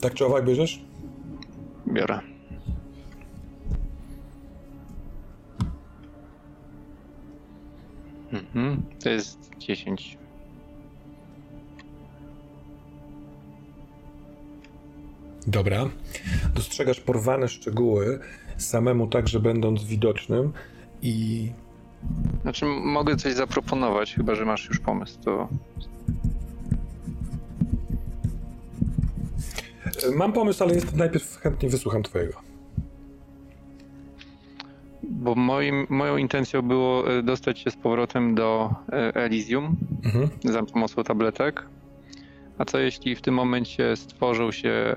Tak 0.00 0.14
czy 0.14 0.26
owak 0.26 0.44
bierzesz? 0.44 0.80
Biorę. 1.88 2.31
Mhm, 8.32 8.82
to 9.02 9.08
jest 9.08 9.50
10. 9.58 10.18
Dobra. 15.46 15.88
Dostrzegasz 16.54 17.00
porwane 17.00 17.48
szczegóły, 17.48 18.20
samemu 18.56 19.06
także 19.06 19.40
będąc 19.40 19.84
widocznym 19.84 20.52
i... 21.02 21.48
Znaczy, 22.42 22.64
mogę 22.66 23.16
coś 23.16 23.34
zaproponować, 23.34 24.14
chyba 24.14 24.34
że 24.34 24.44
masz 24.44 24.68
już 24.68 24.78
pomysł, 24.80 25.18
to... 25.24 25.48
Mam 30.14 30.32
pomysł, 30.32 30.64
ale 30.64 30.74
jest, 30.74 30.96
najpierw 30.96 31.36
chętnie 31.36 31.68
wysłucham 31.68 32.02
twojego 32.02 32.51
bo 35.02 35.34
moim, 35.34 35.86
moją 35.88 36.16
intencją 36.16 36.62
było 36.62 37.18
e, 37.18 37.22
dostać 37.22 37.58
się 37.58 37.70
z 37.70 37.76
powrotem 37.76 38.34
do 38.34 38.74
e, 38.88 39.14
Elysium 39.14 39.76
mhm. 40.04 40.28
za 40.44 40.62
pomocą 40.62 41.04
tabletek. 41.04 41.66
A 42.58 42.64
co 42.64 42.78
jeśli 42.78 43.16
w 43.16 43.22
tym 43.22 43.34
momencie 43.34 43.96
stworzą 43.96 44.52
się 44.52 44.96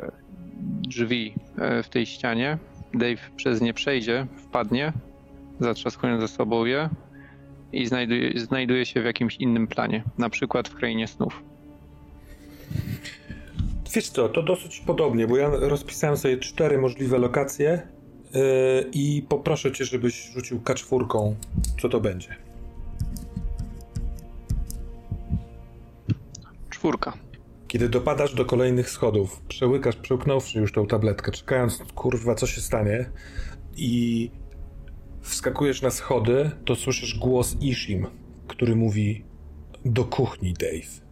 drzwi 0.82 1.34
e, 1.58 1.84
w 1.84 1.90
tej 1.90 2.06
ścianie, 2.06 2.58
Dave 2.94 3.32
przez 3.36 3.62
nie 3.62 3.74
przejdzie, 3.74 4.28
wpadnie, 4.38 4.94
zatrzaskując 5.60 6.22
ze 6.22 6.28
sobą 6.28 6.66
je 6.66 6.90
i 7.74 7.86
znajduje, 7.86 8.40
znajduje 8.40 8.86
się 8.86 9.02
w 9.02 9.06
jakimś 9.06 9.36
innym 9.36 9.68
planie, 9.68 10.04
na 10.18 10.30
przykład 10.30 10.70
w 10.70 10.76
krainie 10.76 11.08
snów. 11.08 11.44
Wiesz 13.96 14.10
co, 14.10 14.30
to 14.30 14.44
dosyć 14.44 14.80
podobnie, 14.80 15.28
bo 15.28 15.38
ja 15.38 15.50
rozpisałem 15.50 16.18
sobie 16.18 16.38
cztery 16.38 16.78
możliwe 16.78 17.18
lokacje 17.18 17.95
Yy, 18.36 18.90
i 18.94 19.26
poproszę 19.30 19.72
cię, 19.72 19.86
żebyś 19.86 20.32
rzucił 20.34 20.62
kaczwórką, 20.62 21.36
co 21.82 21.90
to 21.90 22.02
będzie. 22.02 22.36
Czwórka. 26.70 27.14
Kiedy 27.68 27.90
dopadasz 27.90 28.34
do 28.34 28.46
kolejnych 28.46 28.90
schodów, 28.90 29.42
przełykasz, 29.48 29.96
przełknąwszy 29.96 30.60
już 30.60 30.72
tą 30.72 30.88
tabletkę, 30.88 31.32
czekając, 31.32 31.78
kurwa, 31.96 32.36
co 32.36 32.48
się 32.48 32.62
stanie 32.62 33.10
i 33.78 34.32
wskakujesz 35.22 35.82
na 35.82 35.92
schody, 35.92 36.52
to 36.66 36.76
słyszysz 36.76 37.20
głos 37.20 37.56
Ishim, 37.62 38.08
który 38.48 38.76
mówi 38.76 39.24
do 39.86 40.04
kuchni, 40.04 40.54
Dave. 40.54 41.06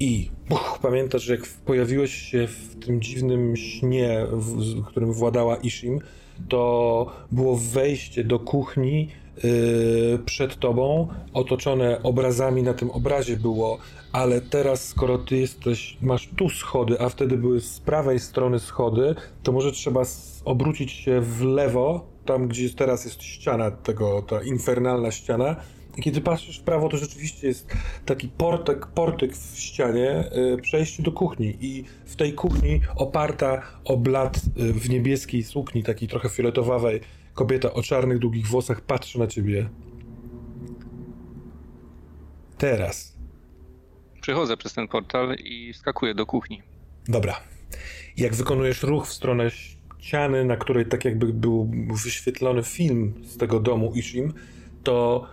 I 0.00 0.30
buch, 0.48 0.78
pamiętasz, 0.82 1.28
jak 1.28 1.46
pojawiłeś 1.46 2.14
się 2.14 2.46
w 2.46 2.84
tym 2.84 3.00
dziwnym 3.00 3.56
śnie, 3.56 4.26
w, 4.32 4.84
którym 4.84 5.12
władała 5.12 5.56
Ishim, 5.56 6.00
to 6.48 7.06
było 7.32 7.56
wejście 7.56 8.24
do 8.24 8.38
kuchni 8.38 9.08
yy, 9.44 10.18
przed 10.24 10.58
tobą, 10.58 11.08
otoczone 11.32 12.02
obrazami, 12.02 12.62
na 12.62 12.74
tym 12.74 12.90
obrazie 12.90 13.36
było, 13.36 13.78
ale 14.12 14.40
teraz 14.40 14.88
skoro 14.88 15.18
ty 15.18 15.36
jesteś, 15.36 15.96
masz 16.02 16.28
tu 16.36 16.48
schody, 16.48 17.00
a 17.00 17.08
wtedy 17.08 17.36
były 17.36 17.60
z 17.60 17.80
prawej 17.80 18.18
strony 18.18 18.58
schody, 18.58 19.14
to 19.42 19.52
może 19.52 19.72
trzeba 19.72 20.02
obrócić 20.44 20.92
się 20.92 21.20
w 21.20 21.42
lewo, 21.42 22.06
tam 22.24 22.48
gdzie 22.48 22.70
teraz 22.70 23.04
jest 23.04 23.22
ściana 23.22 23.70
tego, 23.70 24.22
ta 24.22 24.42
infernalna 24.42 25.10
ściana, 25.10 25.56
kiedy 26.02 26.20
patrzysz 26.20 26.58
w 26.58 26.62
prawo, 26.62 26.88
to 26.88 26.96
rzeczywiście 26.96 27.46
jest 27.46 27.76
taki 28.06 28.28
portek, 28.28 28.86
portyk 28.86 29.36
w 29.36 29.58
ścianie, 29.58 30.24
y, 30.54 30.62
przejście 30.62 31.02
do 31.02 31.12
kuchni. 31.12 31.56
I 31.60 31.84
w 32.04 32.16
tej 32.16 32.32
kuchni 32.32 32.80
oparta 32.96 33.62
o 33.84 33.96
blat 33.96 34.36
y, 34.36 34.72
w 34.72 34.90
niebieskiej 34.90 35.42
sukni, 35.42 35.82
takiej 35.82 36.08
trochę 36.08 36.28
fioletowawej, 36.28 37.00
kobieta 37.34 37.72
o 37.72 37.82
czarnych, 37.82 38.18
długich 38.18 38.46
włosach 38.46 38.80
patrzy 38.80 39.18
na 39.18 39.26
ciebie. 39.26 39.68
Teraz. 42.58 43.16
Przychodzę 44.20 44.56
przez 44.56 44.74
ten 44.74 44.88
portal 44.88 45.34
i 45.34 45.74
skakuję 45.74 46.14
do 46.14 46.26
kuchni. 46.26 46.62
Dobra. 47.08 47.40
Jak 48.16 48.34
wykonujesz 48.34 48.82
ruch 48.82 49.06
w 49.06 49.12
stronę 49.12 49.50
ściany, 49.50 50.44
na 50.44 50.56
której 50.56 50.86
tak 50.86 51.04
jakby 51.04 51.26
był 51.32 51.70
wyświetlony 52.04 52.62
film 52.62 53.14
z 53.24 53.36
tego 53.36 53.60
domu 53.60 53.92
Ishim, 53.94 54.32
to 54.82 55.26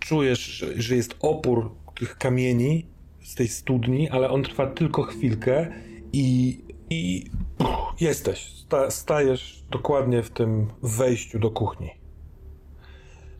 czujesz, 0.00 0.64
że 0.76 0.96
jest 0.96 1.16
opór 1.20 1.70
tych 1.94 2.18
kamieni 2.18 2.86
z 3.22 3.34
tej 3.34 3.48
studni, 3.48 4.10
ale 4.10 4.30
on 4.30 4.42
trwa 4.42 4.66
tylko 4.66 5.02
chwilkę 5.02 5.72
i, 6.12 6.58
i 6.90 7.30
jesteś. 8.00 8.38
Sta, 8.38 8.90
stajesz 8.90 9.64
dokładnie 9.70 10.22
w 10.22 10.30
tym 10.30 10.66
wejściu 10.82 11.38
do 11.38 11.50
kuchni. 11.50 11.90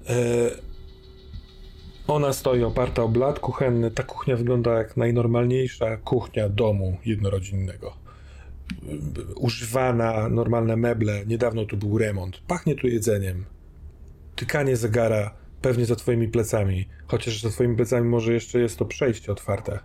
E, 0.08 0.14
ona 2.06 2.32
stoi 2.32 2.62
oparta 2.62 3.02
o 3.02 3.08
blat 3.08 3.38
kuchenny. 3.38 3.90
Ta 3.90 4.02
kuchnia 4.02 4.36
wygląda 4.36 4.74
jak 4.78 4.96
najnormalniejsza 4.96 5.96
kuchnia 5.96 6.48
domu 6.48 6.96
jednorodzinnego. 7.04 7.96
Używana, 9.36 10.28
normalne 10.28 10.76
meble. 10.76 11.26
Niedawno 11.26 11.64
tu 11.64 11.76
był 11.76 11.98
remont. 11.98 12.40
Pachnie 12.46 12.74
tu 12.74 12.86
jedzeniem. 12.86 13.44
Tykanie 14.36 14.76
zegara 14.76 15.34
Pewnie 15.62 15.86
za 15.86 15.96
twoimi 15.96 16.28
plecami. 16.28 16.88
Chociaż 17.06 17.42
za 17.42 17.50
twoimi 17.50 17.76
plecami 17.76 18.08
może 18.08 18.32
jeszcze 18.32 18.60
jest 18.60 18.78
to 18.78 18.84
przejście 18.84 19.32
otwarte. 19.32 19.78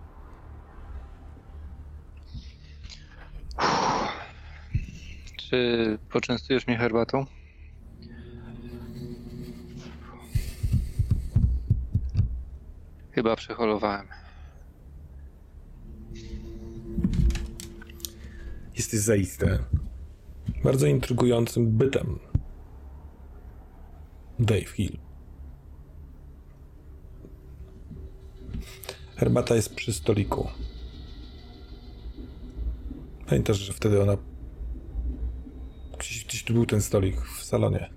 Czy 5.36 5.98
poczęstujesz 6.10 6.66
mnie 6.66 6.78
herbatą? 6.78 7.26
Chyba 13.10 13.36
przeholowałem. 13.36 14.06
Jesteś 18.76 19.00
zaiste 19.00 19.58
bardzo 20.64 20.86
intrygującym 20.86 21.70
bytem. 21.70 22.18
Dave 24.38 24.68
Hill. 24.68 25.05
Herbata 29.16 29.54
jest 29.54 29.74
przy 29.74 29.92
stoliku. 29.92 30.48
Pamiętasz, 33.26 33.58
że 33.58 33.72
wtedy 33.72 34.02
ona. 34.02 34.16
Gdzieś, 35.98 36.24
gdzieś 36.24 36.44
tu 36.44 36.52
był 36.52 36.66
ten 36.66 36.82
stolik 36.82 37.20
w 37.20 37.44
salonie. 37.44 37.90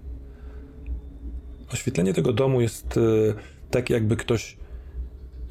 Oświetlenie 1.73 2.13
tego 2.13 2.33
domu 2.33 2.61
jest 2.61 2.97
y, 2.97 3.33
tak, 3.71 3.89
jakby 3.89 4.15
ktoś 4.15 4.57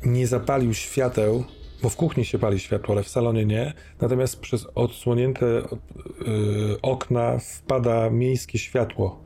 nie 0.05 0.27
zapalił 0.27 0.75
świateł, 0.75 1.45
bo 1.83 1.89
w 1.89 1.97
kuchni 1.97 2.25
się 2.25 2.39
pali 2.39 2.61
światło, 2.61 2.95
ale 2.95 3.03
w 3.03 3.09
salonie 3.09 3.47
nie. 3.47 3.73
Natomiast 4.01 4.41
przez 4.41 4.67
odsłonięte 4.75 5.47
y, 5.47 5.65
okna 6.83 7.39
wpada 7.39 8.11
miejskie 8.11 8.59
światło 8.59 9.21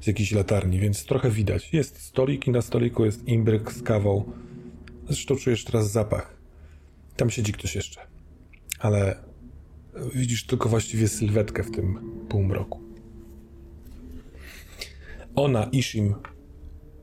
z 0.00 0.06
jakiejś 0.06 0.32
latarni, 0.32 0.78
więc 0.78 1.04
trochę 1.04 1.30
widać. 1.30 1.72
Jest 1.72 2.02
stolik 2.02 2.46
i 2.46 2.50
na 2.50 2.62
stoliku 2.62 3.04
jest 3.04 3.28
imbryk 3.28 3.72
z 3.72 3.82
kawą. 3.82 4.32
Zresztą 5.08 5.36
czujesz 5.36 5.64
teraz 5.64 5.90
zapach. 5.90 6.36
Tam 7.16 7.30
siedzi 7.30 7.52
ktoś 7.52 7.74
jeszcze. 7.74 8.00
Ale 8.78 9.16
widzisz 10.14 10.46
tylko 10.46 10.68
właściwie 10.68 11.08
sylwetkę 11.08 11.62
w 11.62 11.70
tym 11.70 11.98
półmroku. 12.28 12.80
Ona, 15.34 15.64
Ishim, 15.64 16.14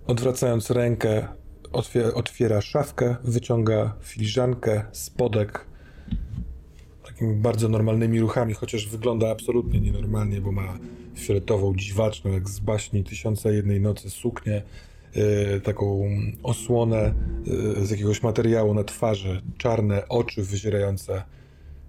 odwracając 0.07 0.69
rękę, 0.69 1.27
otwiera, 1.71 2.13
otwiera 2.13 2.61
szafkę, 2.61 3.15
wyciąga 3.23 3.95
filiżankę, 4.01 4.85
spodek, 4.91 5.65
takimi 7.03 7.35
bardzo 7.35 7.69
normalnymi 7.69 8.19
ruchami, 8.19 8.53
chociaż 8.53 8.87
wygląda 8.87 9.31
absolutnie 9.31 9.81
nienormalnie, 9.81 10.41
bo 10.41 10.51
ma 10.51 10.79
fioletową, 11.17 11.75
dziwaczną, 11.75 12.31
jak 12.31 12.49
z 12.49 12.59
baśni 12.59 13.03
Tysiąca 13.03 13.51
Jednej 13.51 13.81
Nocy 13.81 14.09
suknię, 14.09 14.61
taką 15.63 16.09
osłonę 16.43 17.13
yy, 17.45 17.85
z 17.85 17.91
jakiegoś 17.91 18.23
materiału 18.23 18.73
na 18.73 18.83
twarzy, 18.83 19.41
czarne 19.57 20.07
oczy 20.09 20.43
wyzierające 20.43 21.23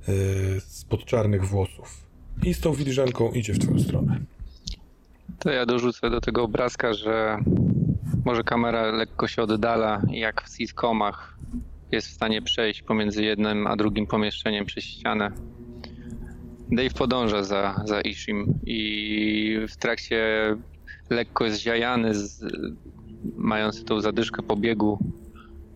yy, 0.09 0.15
spod 0.61 1.05
czarnych 1.05 1.45
włosów. 1.45 2.07
I 2.43 2.55
z 2.55 2.61
tą 2.61 2.75
filiżanką 2.75 3.33
idzie 3.33 3.53
w 3.53 3.59
twoją 3.59 3.81
stronę. 3.81 4.21
To 5.39 5.51
ja 5.51 5.67
dorzucę 5.67 6.11
do 6.11 6.21
tego 6.21 6.43
obrazka, 6.43 6.95
że 6.95 7.39
może 8.25 8.45
kamera 8.45 8.91
lekko 8.91 9.29
się 9.29 9.43
oddala, 9.43 10.03
jak 10.11 10.43
w 10.43 10.57
sitcomach 10.57 11.39
jest 11.93 12.09
w 12.09 12.13
stanie 12.13 12.43
przejść 12.43 12.83
pomiędzy 12.83 13.25
jednym 13.25 13.67
a 13.67 13.77
drugim 13.77 14.07
pomieszczeniem 14.07 14.67
przez 14.67 14.85
ścianę. 14.85 15.33
Dave 16.71 16.95
podąża 16.95 17.43
za, 17.43 17.83
za 17.85 18.01
Ishim 18.01 18.59
i 18.67 19.59
w 19.69 19.77
trakcie 19.77 20.21
lekko 21.11 21.51
zziajany, 21.51 22.15
z, 22.15 22.45
mający 23.37 23.85
tą 23.85 24.01
zadyszkę 24.01 24.43
pobiegu, 24.43 24.99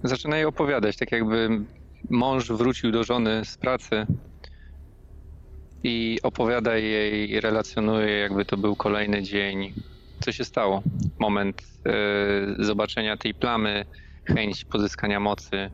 zaczyna 0.05 0.37
jej 0.37 0.45
opowiadać, 0.45 0.97
tak 0.97 1.13
jakby 1.13 1.65
mąż 2.11 2.49
wrócił 2.53 2.93
do 2.93 3.05
żony 3.05 3.45
z 3.45 3.57
pracy 3.57 4.07
i 5.83 6.19
opowiada 6.23 6.77
jej, 6.77 7.41
relacjonuje, 7.41 8.19
jakby 8.19 8.45
to 8.45 8.57
był 8.57 8.77
kolejny 8.77 9.23
dzień. 9.23 9.75
Co 10.21 10.33
się 10.33 10.45
stało? 10.45 10.83
Moment 11.19 11.63
y, 12.61 12.65
zobaczenia 12.65 13.17
tej 13.17 13.35
plamy, 13.35 13.85
chęć 14.25 14.65
pozyskania 14.65 15.21
mocy. 15.21 15.71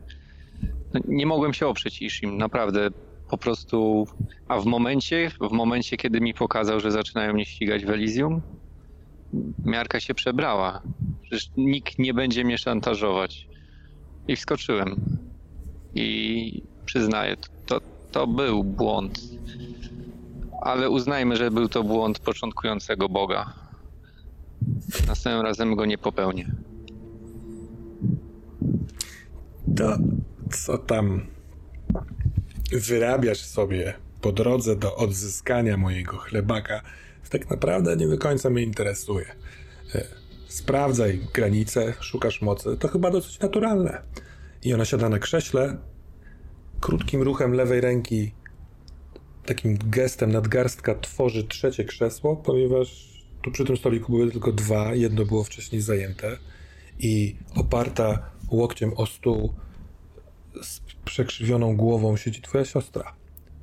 No, 0.93 0.99
nie 1.07 1.25
mogłem 1.25 1.53
się 1.53 1.67
oprzeć 1.67 2.01
Ishim, 2.01 2.37
naprawdę. 2.37 2.89
Po 3.29 3.37
prostu, 3.37 4.07
a 4.47 4.59
w 4.59 4.65
momencie, 4.65 5.29
w 5.29 5.51
momencie, 5.51 5.97
kiedy 5.97 6.21
mi 6.21 6.33
pokazał, 6.33 6.79
że 6.79 6.91
zaczynają 6.91 7.33
mnie 7.33 7.45
ścigać 7.45 7.85
w 7.85 7.89
Elysium, 7.89 8.41
miarka 9.65 9.99
się 9.99 10.13
przebrała. 10.13 10.81
Przecież 11.21 11.49
nikt 11.57 11.99
nie 11.99 12.13
będzie 12.13 12.43
mnie 12.43 12.57
szantażować. 12.57 13.47
I 14.27 14.35
wskoczyłem. 14.35 14.95
I 15.95 16.63
przyznaję, 16.85 17.37
to, 17.65 17.81
to 18.11 18.27
był 18.27 18.63
błąd 18.63 19.19
ale 20.61 20.89
uznajmy, 20.89 21.35
że 21.35 21.51
był 21.51 21.69
to 21.69 21.83
błąd 21.83 22.19
początkującego 22.19 23.09
Boga. 23.09 23.53
Następnym 25.07 25.41
razem 25.41 25.75
go 25.75 25.85
nie 25.85 25.97
popełnię. 25.97 26.51
To, 29.75 29.97
co 30.51 30.77
tam 30.77 31.27
wyrabiasz 32.71 33.41
sobie 33.41 33.93
po 34.21 34.31
drodze 34.31 34.75
do 34.75 34.95
odzyskania 34.95 35.77
mojego 35.77 36.17
chlebaka, 36.17 36.81
tak 37.29 37.49
naprawdę 37.49 37.97
nie 37.97 38.07
do 38.07 38.17
końca 38.17 38.49
mnie 38.49 38.63
interesuje. 38.63 39.25
E, 39.95 40.05
sprawdzaj 40.47 41.19
granice, 41.33 41.93
szukasz 41.99 42.41
mocy, 42.41 42.77
to 42.79 42.87
chyba 42.87 43.11
dosyć 43.11 43.39
naturalne. 43.39 44.01
I 44.63 44.73
ona 44.73 44.85
siada 44.85 45.09
na 45.09 45.19
krześle, 45.19 45.77
krótkim 46.79 47.21
ruchem 47.21 47.53
lewej 47.53 47.81
ręki 47.81 48.31
takim 49.45 49.77
gestem 49.85 50.31
nadgarstka 50.31 50.95
tworzy 50.95 51.43
trzecie 51.43 51.83
krzesło, 51.83 52.35
ponieważ 52.35 53.07
tu 53.41 53.51
przy 53.51 53.65
tym 53.65 53.77
stoliku 53.77 54.11
były 54.11 54.31
tylko 54.31 54.51
dwa, 54.51 54.95
jedno 54.95 55.25
było 55.25 55.43
wcześniej 55.43 55.81
zajęte 55.81 56.37
i 56.99 57.35
oparta 57.55 58.29
łokciem 58.51 58.93
o 58.95 59.05
stół 59.05 59.53
z 60.63 60.81
przekrzywioną 61.05 61.75
głową 61.75 62.17
siedzi 62.17 62.41
twoja 62.41 62.65
siostra 62.65 63.15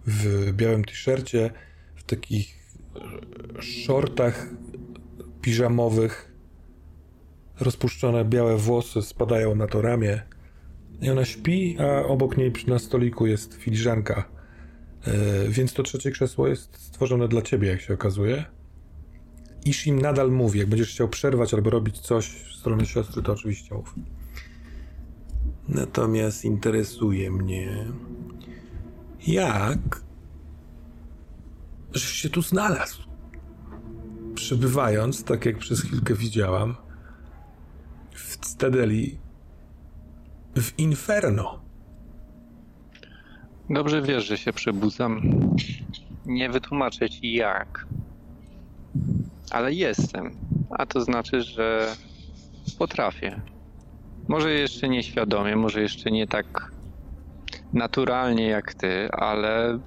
w 0.07 0.53
białym 0.53 0.85
t-shircie, 0.85 1.51
w 1.97 2.05
takich 2.05 2.64
shortach 3.61 4.49
piżamowych, 5.41 6.33
rozpuszczone 7.61 8.25
białe 8.25 8.57
włosy 8.57 9.03
spadają 9.03 9.55
na 9.55 9.67
to 9.67 9.83
ramię 9.83 10.23
i 11.03 11.11
ona 11.11 11.25
śpi, 11.25 11.77
a 11.79 12.07
obok 12.07 12.37
niej 12.37 12.53
na 12.67 12.79
stoliku 12.79 13.27
jest 13.27 13.55
filiżanka 13.55 14.35
E, 15.07 15.49
więc 15.49 15.73
to 15.73 15.83
trzecie 15.83 16.11
krzesło 16.11 16.49
jest 16.49 16.77
stworzone 16.77 17.29
dla 17.29 17.43
ciebie, 17.43 17.69
jak 17.69 17.81
się 17.81 17.95
okazuje. 17.95 18.45
Ishim 19.65 20.03
nadal 20.03 20.31
mówi, 20.31 20.59
jak 20.59 20.69
będziesz 20.69 20.91
chciał 20.91 21.09
przerwać 21.09 21.55
albo 21.55 21.71
robić 21.71 21.99
coś 21.99 22.29
w 22.29 22.57
stronę 22.57 22.87
siostry, 22.87 23.23
to 23.23 23.33
oczywiście 23.33 23.75
mów. 23.75 23.95
Natomiast 25.69 26.45
interesuje 26.45 27.31
mnie, 27.31 27.87
jak 29.27 30.04
żeś 31.95 32.11
się 32.11 32.31
tu 32.31 32.43
znalazł. 32.43 33.03
Przebywając, 34.35 35.25
tak 35.25 35.47
jak 35.47 35.59
przez 35.59 35.83
chwilkę 35.83 36.15
widziałam, 36.15 36.77
w 38.11 38.47
Stedeli, 38.47 39.19
w 40.57 40.79
Inferno. 40.79 41.61
Dobrze 43.71 44.03
wiesz, 44.03 44.27
że 44.27 44.39
się 44.39 44.53
przebudzam. 44.53 45.21
Nie 46.27 46.51
wytłumaczę 46.51 47.11
ci 47.11 47.33
jak. 47.33 47.87
Ale 49.51 49.73
jestem. 49.73 50.37
A 50.71 50.87
to 50.87 51.01
znaczy, 51.01 51.43
że 51.43 51.95
potrafię. 52.79 53.41
Może 54.29 54.51
jeszcze 54.51 54.89
nieświadomie, 54.89 55.57
może 55.57 55.81
jeszcze 55.81 56.11
nie 56.11 56.27
tak 56.27 56.73
naturalnie 57.73 58.47
jak 58.47 58.75
ty, 58.75 59.11
ale 59.13 59.79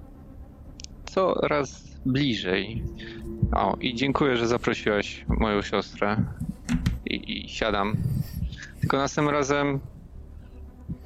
coraz 1.05 1.86
bliżej. 2.07 2.83
O, 3.51 3.77
i 3.81 3.95
dziękuję, 3.95 4.37
że 4.37 4.47
zaprosiłaś 4.47 5.25
moją 5.27 5.61
siostrę. 5.61 6.23
I, 7.05 7.45
i 7.45 7.49
siadam. 7.49 7.97
Tylko 8.79 8.97
następnym 8.97 9.35
razem 9.35 9.79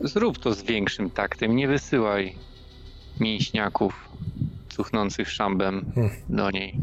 zrób 0.01 0.37
to 0.37 0.53
z 0.53 0.63
większym 0.63 1.09
taktem. 1.09 1.55
Nie 1.55 1.67
wysyłaj 1.67 2.35
mięśniaków 3.19 4.09
cuchnących 4.69 5.29
szambem 5.29 5.91
hmm. 5.95 6.15
do 6.29 6.51
niej. 6.51 6.75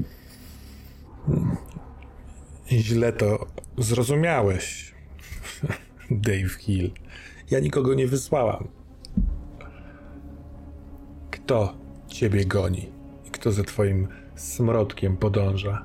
Źle 2.70 3.12
to 3.12 3.46
zrozumiałeś, 3.78 4.94
Dave 6.10 6.54
Hill. 6.58 6.90
Ja 7.50 7.60
nikogo 7.60 7.94
nie 7.94 8.06
wysłałam. 8.06 8.68
Kto 11.30 11.74
ciebie 12.08 12.44
goni? 12.44 12.97
Kto 13.48 13.52
za 13.52 13.64
twoim 13.64 14.08
smrodkiem 14.34 15.16
podąża? 15.16 15.84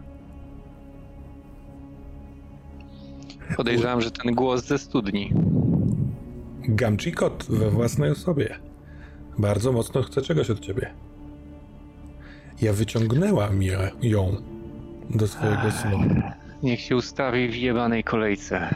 Podejrzewam, 3.57 4.01
że 4.01 4.11
ten 4.11 4.36
głos 4.36 4.66
ze 4.66 4.78
studni. 4.78 5.34
Gamchikot 6.68 7.45
we 7.49 7.70
własnej 7.70 8.11
osobie. 8.11 8.55
Bardzo 9.38 9.72
mocno 9.72 10.01
chcę 10.01 10.22
czegoś 10.22 10.49
od 10.49 10.59
ciebie. 10.59 10.93
Ja 12.61 12.74
wyciągnęłam 12.74 13.59
ją 14.01 14.36
do 15.09 15.28
swojego 15.28 15.72
snu. 15.72 15.97
Niech 16.64 16.82
się 16.82 16.95
ustawi 16.95 17.49
w 17.49 17.55
jebanej 17.55 18.03
kolejce. 18.03 18.76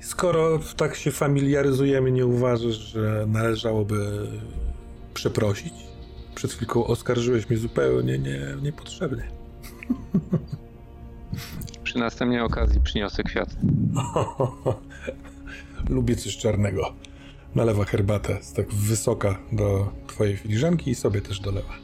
Skoro 0.00 0.58
tak 0.76 0.94
się 0.94 1.10
familiaryzujemy, 1.10 2.12
nie 2.12 2.26
uważasz, 2.26 2.76
że 2.76 3.26
należałoby 3.28 4.26
przeprosić? 5.14 5.89
Przed 6.34 6.52
chwilką 6.52 6.86
oskarżyłeś 6.86 7.50
mnie 7.50 7.58
zupełnie 7.58 8.18
nie, 8.18 8.40
niepotrzebnie. 8.62 9.30
Przy 11.84 11.98
następnej 11.98 12.40
okazji 12.40 12.80
przyniosę 12.80 13.22
kwiat. 13.22 13.56
Lubię 15.88 16.16
coś 16.16 16.36
czarnego. 16.36 16.92
nalewa 17.54 17.84
herbatę 17.84 18.38
z 18.42 18.52
tak 18.52 18.74
wysoka 18.74 19.38
do 19.52 19.92
twojej 20.06 20.36
filiżanki 20.36 20.90
i 20.90 20.94
sobie 20.94 21.20
też 21.20 21.40
dolewa. 21.40 21.74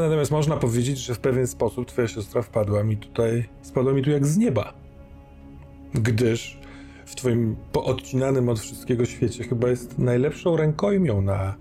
Natomiast 0.00 0.30
można 0.30 0.56
powiedzieć, 0.56 0.98
że 0.98 1.14
w 1.14 1.18
pewien 1.18 1.46
sposób 1.46 1.86
twoja 1.86 2.08
siostra 2.08 2.42
wpadła 2.42 2.84
mi 2.84 2.96
tutaj, 2.96 3.48
spadła 3.62 3.92
mi 3.92 4.02
tu 4.02 4.10
jak 4.10 4.26
z 4.26 4.36
nieba. 4.36 4.74
Gdyż 5.94 6.58
w 7.06 7.14
twoim 7.14 7.56
poodcinanym 7.72 8.48
od 8.48 8.60
wszystkiego 8.60 9.04
świecie 9.04 9.44
chyba 9.44 9.68
jest 9.68 9.98
najlepszą 9.98 10.56
rękojmią 10.56 11.22
na 11.22 11.54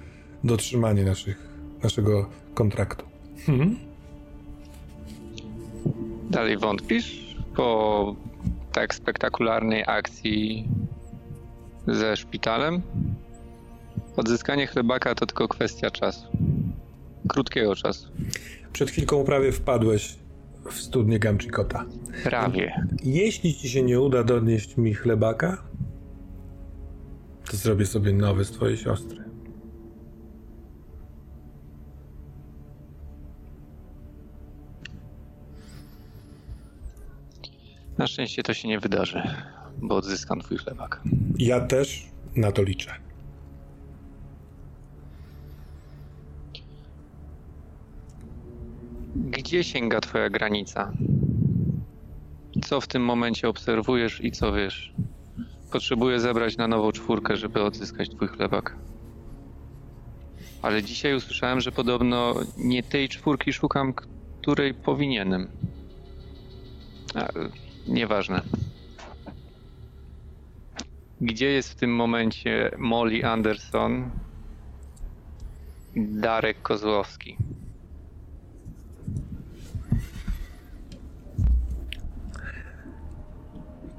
dotrzymanie 0.43 1.03
naszych, 1.03 1.49
naszego 1.83 2.29
kontraktu. 2.53 3.05
Hmm? 3.45 3.75
Dalej 6.29 6.57
wątpisz? 6.57 7.35
Po 7.55 8.15
tak 8.71 8.95
spektakularnej 8.95 9.83
akcji 9.87 10.67
ze 11.87 12.17
szpitalem? 12.17 12.81
Odzyskanie 14.17 14.67
chlebaka 14.67 15.15
to 15.15 15.25
tylko 15.25 15.47
kwestia 15.47 15.91
czasu. 15.91 16.27
Krótkiego 17.27 17.75
czasu. 17.75 18.09
Przed 18.73 18.91
chwilką 18.91 19.23
prawie 19.23 19.51
wpadłeś 19.51 20.15
w 20.71 20.81
studnię 20.81 21.19
Gamchikota. 21.19 21.85
Prawie. 22.23 22.85
Jeśli 23.03 23.55
ci 23.55 23.69
się 23.69 23.83
nie 23.83 24.01
uda 24.01 24.23
donieść 24.23 24.77
mi 24.77 24.93
chlebaka, 24.93 25.63
to 27.51 27.57
zrobię 27.57 27.85
sobie 27.85 28.13
nowy 28.13 28.45
z 28.45 28.51
twojej 28.51 28.77
siostry. 28.77 29.22
Na 37.97 38.07
szczęście 38.07 38.43
to 38.43 38.53
się 38.53 38.67
nie 38.67 38.79
wydarzy, 38.79 39.21
bo 39.81 39.95
odzyskam 39.95 40.41
twój 40.41 40.57
chlebak. 40.57 41.01
Ja 41.37 41.61
też 41.61 42.05
na 42.35 42.51
to 42.51 42.63
liczę. 42.63 42.91
Gdzie 49.15 49.63
sięga 49.63 50.01
twoja 50.01 50.29
granica? 50.29 50.91
Co 52.65 52.81
w 52.81 52.87
tym 52.87 53.05
momencie 53.05 53.49
obserwujesz 53.49 54.23
i 54.23 54.31
co 54.31 54.53
wiesz? 54.53 54.93
Potrzebuję 55.71 56.19
zebrać 56.19 56.57
na 56.57 56.67
nową 56.67 56.91
czwórkę, 56.91 57.37
żeby 57.37 57.63
odzyskać 57.63 58.09
twój 58.09 58.27
chlebak. 58.27 58.75
Ale 60.61 60.83
dzisiaj 60.83 61.15
usłyszałem, 61.15 61.61
że 61.61 61.71
podobno 61.71 62.35
nie 62.57 62.83
tej 62.83 63.09
czwórki 63.09 63.53
szukam, 63.53 63.93
której 64.41 64.73
powinienem. 64.73 65.47
Nieważne. 67.87 68.41
Gdzie 71.21 71.49
jest 71.49 71.71
w 71.71 71.75
tym 71.75 71.95
momencie 71.95 72.71
Molly 72.77 73.25
Anderson 73.25 74.11
Darek 75.95 76.61
Kozłowski? 76.61 77.37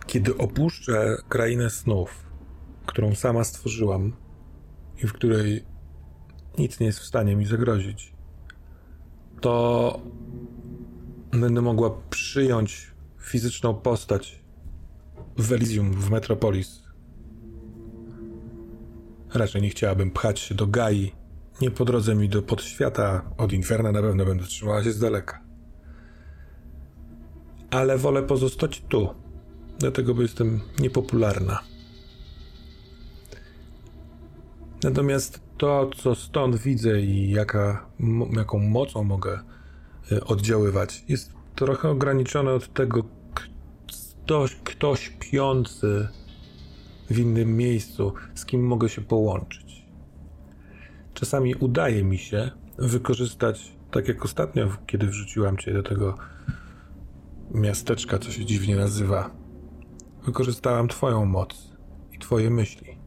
Kiedy 0.07 0.37
opuszczę 0.37 1.17
krainę 1.29 1.71
snów, 1.71 2.25
którą 2.87 3.15
sama 3.15 3.45
stworzyłam 3.45 4.13
i 5.05 5.07
w 5.07 5.13
której 5.13 5.65
nic 6.59 6.81
nie 6.81 6.87
jest 6.87 6.99
w 6.99 7.05
stanie 7.05 7.37
mi 7.37 7.47
zagrozić, 7.47 8.13
to 9.41 10.01
będę 11.31 11.63
mogła 11.63 11.91
przyjąć 12.11 12.94
fizyczną 13.25 13.75
postać 13.75 14.45
w 15.37 15.53
Elysium, 15.53 15.93
w 15.93 16.11
Metropolis. 16.11 16.83
Raczej 19.35 19.63
nie 19.63 19.71
chciałabym 19.71 20.11
pchać 20.11 20.41
się 20.41 20.55
do 20.55 20.67
Gai. 20.67 21.13
Nie 21.61 21.71
po 21.71 21.85
drodze 21.85 22.15
mi 22.15 22.29
do 22.29 22.43
podświata, 22.43 23.31
od 23.39 23.53
Inferna 23.53 23.93
na 23.93 24.03
pewno 24.03 24.25
będę 24.25 24.45
trzymała 24.45 24.85
się 24.85 24.93
z 24.93 24.99
daleka. 24.99 25.41
Ale 27.71 27.99
wolę 27.99 28.23
pozostać 28.23 28.83
tu, 28.89 29.15
dlatego 29.79 30.15
bo 30.15 30.23
jestem 30.23 30.61
niepopularna. 30.79 31.61
Natomiast 34.83 35.41
to, 35.59 35.91
co 35.97 36.15
stąd 36.15 36.57
widzę 36.57 37.01
i 37.01 37.31
jaka, 37.31 37.87
jaką 38.37 38.59
mocą 38.59 39.05
mogę 39.05 39.41
e, 40.13 40.25
oddziaływać, 40.25 41.05
jest 41.09 41.33
trochę 41.55 41.89
ograniczone 41.89 42.53
od 42.53 42.73
tego, 42.73 43.05
ktoś, 43.87 44.55
ktoś 44.55 45.01
śpiący 45.05 46.09
w 47.11 47.19
innym 47.19 47.57
miejscu, 47.57 48.13
z 48.35 48.45
kim 48.45 48.67
mogę 48.67 48.89
się 48.89 49.03
połączyć. 49.03 49.87
Czasami 51.15 51.55
udaje 51.55 52.05
mi 52.05 52.19
się 52.19 52.51
wykorzystać, 52.79 53.73
tak 53.91 54.09
jak 54.09 54.25
ostatnio, 54.25 54.69
kiedy 54.87 55.07
wrzuciłam 55.07 55.57
cię 55.57 55.73
do 55.73 55.83
tego 55.83 56.15
miasteczka, 57.51 58.19
co 58.19 58.31
się 58.31 58.45
dziwnie 58.45 58.77
nazywa. 58.77 59.31
Wykorzystałam 60.27 60.89
Twoją 60.89 61.25
moc 61.25 61.77
i 62.13 62.19
Twoje 62.19 62.51
myśli. 62.51 62.99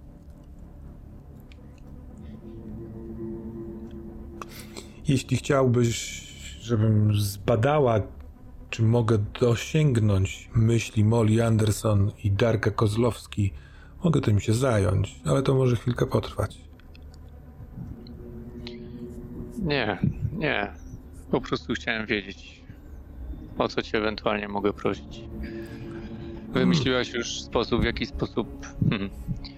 Jeśli 5.08 5.38
chciałbyś, 5.38 6.28
żebym 6.62 7.16
zbadała 7.16 8.17
czy 8.70 8.84
mogę 8.84 9.18
dosięgnąć 9.40 10.50
myśli 10.56 11.04
Molly 11.04 11.46
Anderson 11.46 12.12
i 12.24 12.32
Darka 12.32 12.72
Kozlowski? 12.72 13.54
Mogę 14.04 14.22
tym 14.22 14.40
się 14.40 14.54
zająć, 14.54 15.16
ale 15.26 15.42
to 15.42 15.56
może 15.56 15.76
chwilkę 15.76 16.06
potrwać. 16.06 16.58
Nie, 19.62 19.98
nie. 20.38 20.72
Po 21.32 21.42
prostu 21.42 21.74
chciałem 21.74 22.06
wiedzieć, 22.06 22.64
o 23.58 23.68
co 23.68 23.82
cię 23.82 23.98
ewentualnie 23.98 24.48
mogę 24.48 24.74
prosić. 24.74 25.24
Wymyśliłaś 26.54 27.14
już 27.14 27.42
sposób, 27.42 27.82
w 27.82 27.86
jaki 27.86 28.06
sposób. 28.06 28.66
Hmm, 28.90 29.10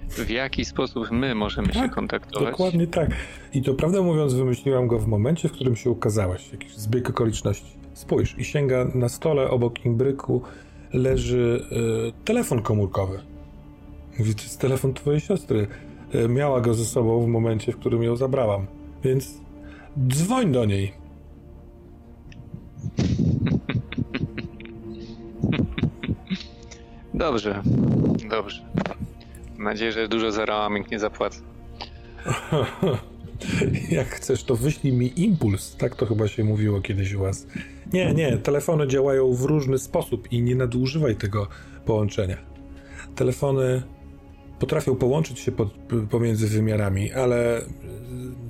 w 0.09 0.29
jaki 0.29 0.65
sposób 0.65 1.11
my 1.11 1.35
możemy 1.35 1.67
tak, 1.67 1.75
się 1.75 1.89
kontaktować? 1.89 2.51
Dokładnie 2.51 2.87
tak. 2.87 3.09
I 3.53 3.61
to 3.61 3.73
prawdę 3.73 4.01
mówiąc, 4.01 4.33
wymyśliłam 4.33 4.87
go 4.87 4.99
w 4.99 5.07
momencie, 5.07 5.49
w 5.49 5.51
którym 5.51 5.75
się 5.75 5.89
ukazałeś. 5.89 6.51
Jakiś 6.51 6.75
zbieg 6.75 7.09
okoliczności. 7.09 7.78
Spójrz, 7.99 8.35
i 8.37 8.45
sięga 8.45 8.85
na 8.95 9.09
stole 9.09 9.49
obok 9.49 9.85
imbryku 9.85 10.41
leży 10.93 11.65
y, 12.19 12.25
telefon 12.25 12.61
komórkowy. 12.61 13.19
Mówi, 14.19 14.35
to 14.35 14.43
jest 14.43 14.59
telefon 14.59 14.93
twojej 14.93 15.19
siostry. 15.19 15.67
Y, 16.15 16.29
miała 16.29 16.61
go 16.61 16.73
ze 16.73 16.85
sobą 16.85 17.21
w 17.21 17.27
momencie, 17.27 17.71
w 17.71 17.77
którym 17.77 18.03
ją 18.03 18.15
zabrałam. 18.15 18.67
Więc 19.03 19.37
dzwoń 20.07 20.51
do 20.51 20.65
niej. 20.65 20.93
Dobrze, 27.13 27.63
dobrze. 28.29 28.61
Mam 29.57 29.63
nadzieję, 29.63 29.91
że 29.91 30.07
dużo 30.07 30.31
za 30.31 30.45
raming 30.45 30.91
nie 30.91 30.99
zapłacę. 30.99 31.41
Jak 33.89 34.07
chcesz, 34.07 34.43
to 34.43 34.55
wyślij 34.55 34.93
mi 34.93 35.21
impuls. 35.21 35.75
Tak 35.75 35.95
to 35.95 36.05
chyba 36.05 36.27
się 36.27 36.43
mówiło 36.43 36.81
kiedyś 36.81 37.13
u 37.13 37.19
was. 37.19 37.47
Nie, 37.93 38.13
nie, 38.13 38.37
telefony 38.37 38.87
działają 38.87 39.33
w 39.33 39.43
różny 39.43 39.79
sposób 39.79 40.31
i 40.31 40.41
nie 40.41 40.55
nadużywaj 40.55 41.15
tego 41.15 41.47
połączenia. 41.85 42.37
Telefony 43.15 43.81
potrafią 44.59 44.95
połączyć 44.95 45.39
się 45.39 45.51
pod, 45.51 45.69
pomiędzy 46.09 46.47
wymiarami, 46.47 47.11
ale 47.11 47.61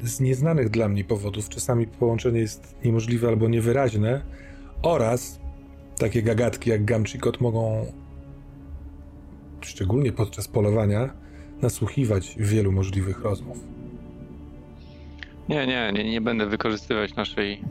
z 0.03 0.19
nieznanych 0.19 0.69
dla 0.69 0.89
mnie 0.89 1.03
powodów 1.03 1.49
czasami 1.49 1.87
połączenie 1.87 2.39
jest 2.39 2.75
niemożliwe 2.83 3.27
albo 3.27 3.47
niewyraźne 3.47 4.21
oraz 4.81 5.39
takie 5.97 6.23
gagatki 6.23 6.69
jak 6.69 6.85
Gamchikot 6.85 7.41
mogą 7.41 7.85
szczególnie 9.61 10.11
podczas 10.11 10.47
polowania 10.47 11.13
nasłuchiwać 11.61 12.35
wielu 12.39 12.71
możliwych 12.71 13.21
rozmów. 13.21 13.78
Nie, 15.49 15.67
nie, 15.67 15.91
nie, 15.93 16.11
nie 16.11 16.21
będę 16.21 16.45
wykorzystywać 16.45 17.15
naszej 17.15 17.61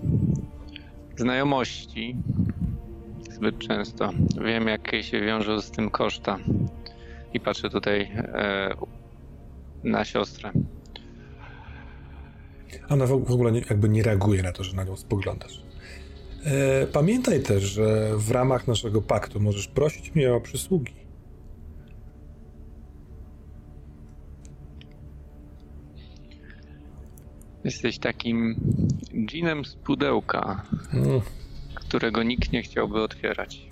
znajomości 1.16 2.16
zbyt 3.30 3.58
często. 3.58 4.10
Wiem, 4.44 4.68
jakie 4.68 5.02
się 5.02 5.20
wiążą 5.20 5.60
z 5.60 5.70
tym 5.70 5.90
koszta. 5.90 6.38
I 7.34 7.40
patrzę 7.40 7.70
tutaj 7.70 8.10
e, 8.14 8.74
na 9.84 10.04
siostrę. 10.04 10.50
Ona 12.88 13.06
w 13.06 13.12
ogóle 13.12 13.52
nie, 13.52 13.60
jakby 13.70 13.88
nie 13.88 14.02
reaguje 14.02 14.42
na 14.42 14.52
to, 14.52 14.64
że 14.64 14.76
na 14.76 14.84
nią 14.84 14.96
spoglądasz. 14.96 15.62
E, 16.44 16.86
pamiętaj 16.86 17.42
też, 17.42 17.62
że 17.62 18.10
w 18.16 18.30
ramach 18.30 18.66
naszego 18.66 19.02
paktu 19.02 19.40
możesz 19.40 19.68
prosić 19.68 20.14
mnie 20.14 20.34
o 20.34 20.40
przysługi. 20.40 20.94
Jesteś 27.68 27.98
takim 27.98 28.60
dżinem 29.26 29.64
z 29.64 29.76
pudełka, 29.76 30.62
mm. 30.92 31.20
którego 31.74 32.22
nikt 32.22 32.52
nie 32.52 32.62
chciałby 32.62 33.02
otwierać. 33.02 33.66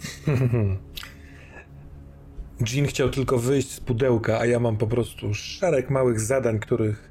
Jean 2.72 2.86
chciał 2.86 3.08
tylko 3.08 3.38
wyjść 3.38 3.70
z 3.70 3.80
pudełka, 3.80 4.38
a 4.38 4.46
ja 4.46 4.60
mam 4.60 4.76
po 4.76 4.86
prostu 4.86 5.34
szereg 5.34 5.90
małych 5.90 6.20
zadań, 6.20 6.58
których 6.58 7.10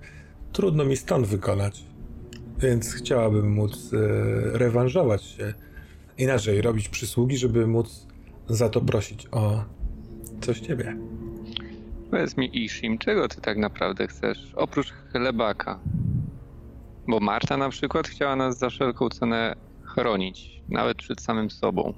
trudno 0.53 0.85
mi 0.85 0.97
stąd 0.97 1.27
wykonać. 1.27 1.83
Więc 2.59 2.93
chciałabym 2.93 3.53
móc 3.53 3.93
e, 3.93 3.97
rewanżować 4.57 5.23
się. 5.23 5.53
Inaczej, 6.17 6.61
robić 6.61 6.89
przysługi, 6.89 7.37
żeby 7.37 7.67
móc 7.67 8.07
za 8.49 8.69
to 8.69 8.81
prosić 8.81 9.27
o 9.31 9.63
coś 10.41 10.59
ciebie. 10.59 10.97
Powiedz 12.11 12.37
mi, 12.37 12.63
Ishim, 12.63 12.97
czego 12.97 13.27
ty 13.27 13.41
tak 13.41 13.57
naprawdę 13.57 14.07
chcesz? 14.07 14.51
Oprócz 14.55 14.91
chlebaka. 14.91 15.79
Bo 17.07 17.19
Marta 17.19 17.57
na 17.57 17.69
przykład 17.69 18.07
chciała 18.07 18.35
nas 18.35 18.57
za 18.57 18.69
wszelką 18.69 19.09
cenę 19.09 19.55
chronić, 19.83 20.61
nawet 20.69 20.97
przed 20.97 21.21
samym 21.21 21.49
sobą, 21.49 21.93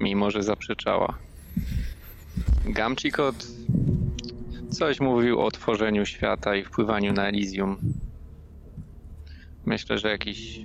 mimo 0.00 0.30
że 0.30 0.42
zaprzeczała. 0.42 1.18
Gamcikot 2.64 3.46
coś 4.70 5.00
mówił 5.00 5.40
o 5.40 5.50
tworzeniu 5.50 6.06
świata 6.06 6.56
i 6.56 6.64
wpływaniu 6.64 7.12
na 7.12 7.28
Elysium. 7.28 7.76
Myślę, 9.66 9.98
że 9.98 10.08
jakiś. 10.08 10.60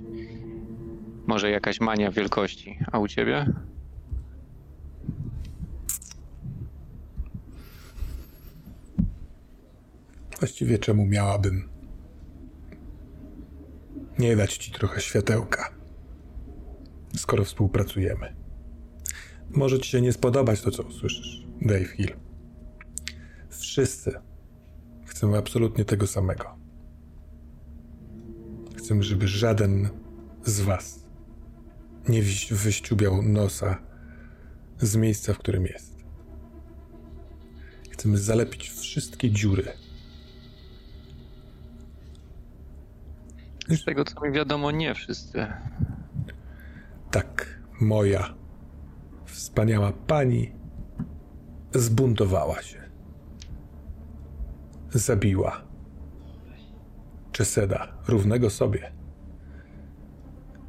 Może 1.26 1.50
jakaś 1.50 1.80
mania 1.80 2.10
wielkości. 2.10 2.78
A 2.92 2.98
u 2.98 3.08
ciebie? 3.08 3.46
Właściwie 10.38 10.78
czemu 10.78 11.06
miałabym 11.06 11.77
nie 14.18 14.36
dać 14.36 14.56
ci 14.56 14.72
trochę 14.72 15.00
światełka, 15.00 15.74
skoro 17.16 17.44
współpracujemy? 17.44 18.36
Może 19.50 19.78
ci 19.78 19.90
się 19.90 20.00
nie 20.00 20.12
spodobać 20.12 20.60
to, 20.60 20.70
co 20.70 20.82
usłyszysz, 20.82 21.46
Dave 21.62 21.86
Hill. 21.86 22.16
Wszyscy 23.50 24.12
chcemy 25.06 25.38
absolutnie 25.38 25.84
tego 25.84 26.06
samego. 26.06 26.44
Chcemy, 28.76 29.02
żeby 29.02 29.28
żaden 29.28 29.88
z 30.44 30.60
was 30.60 31.04
nie 32.08 32.22
wyściubiał 32.50 33.22
nosa 33.22 33.82
z 34.80 34.96
miejsca, 34.96 35.34
w 35.34 35.38
którym 35.38 35.66
jest. 35.66 35.96
Chcemy 37.90 38.18
zalepić 38.18 38.70
wszystkie 38.70 39.30
dziury. 39.30 39.72
Z 43.68 43.84
tego 43.84 44.04
co 44.04 44.20
mi 44.20 44.32
wiadomo, 44.32 44.70
nie 44.70 44.94
wszyscy. 44.94 45.46
Tak, 47.10 47.60
moja 47.80 48.34
wspaniała 49.24 49.92
pani 49.92 50.52
zbuntowała 51.72 52.62
się. 52.62 52.78
Zabiła 54.90 55.68
Czeseda, 57.38 57.88
równego 58.08 58.50
sobie. 58.50 58.92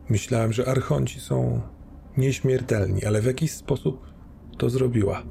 Myślałem, 0.09 0.53
że 0.53 0.67
archonci 0.67 1.19
są 1.19 1.61
nieśmiertelni, 2.17 3.05
ale 3.05 3.21
w 3.21 3.25
jakiś 3.25 3.51
sposób 3.51 4.13
to 4.57 4.69
zrobiła. 4.69 5.23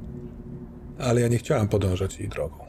Ale 0.97 1.21
ja 1.21 1.27
nie 1.27 1.37
chciałem 1.37 1.67
podążać 1.67 2.19
jej 2.19 2.29
drogą. 2.29 2.65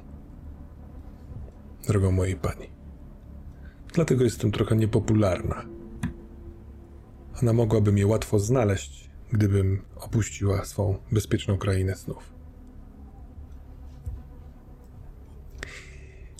Drogą 1.86 2.12
mojej 2.12 2.36
pani. 2.36 2.79
Dlatego 3.92 4.24
jestem 4.24 4.52
trochę 4.52 4.76
niepopularna. 4.76 5.64
Ona 7.42 7.52
mogłaby 7.52 7.92
mnie 7.92 8.06
łatwo 8.06 8.38
znaleźć, 8.38 9.10
gdybym 9.32 9.82
opuściła 9.96 10.64
swą 10.64 10.98
bezpieczną 11.12 11.58
krainę 11.58 11.96
snów. 11.96 12.32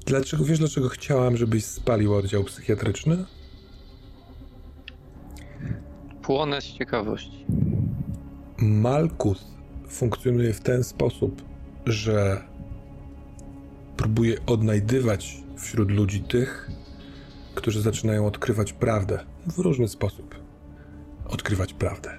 Dlaczego, 0.07 0.45
wiesz, 0.45 0.59
dlaczego 0.59 0.89
chciałam, 0.89 1.37
żebyś 1.37 1.65
spalił 1.65 2.15
oddział 2.15 2.45
psychiatryczny? 2.45 3.25
Płonę 6.23 6.61
z 6.61 6.65
ciekawości. 6.65 7.47
Malkus 8.59 9.47
funkcjonuje 9.89 10.53
w 10.53 10.61
ten 10.61 10.85
sposób, 10.85 11.43
że 11.87 12.45
próbuje 13.97 14.47
odnajdywać 14.47 15.43
wśród 15.57 15.91
ludzi 15.91 16.21
tych, 16.21 16.71
którzy 17.61 17.83
zaczynają 17.83 18.27
odkrywać 18.27 18.73
prawdę 18.73 19.19
w 19.47 19.59
różny 19.59 19.89
sposób. 19.89 20.35
Odkrywać 21.29 21.73
prawdę. 21.73 22.19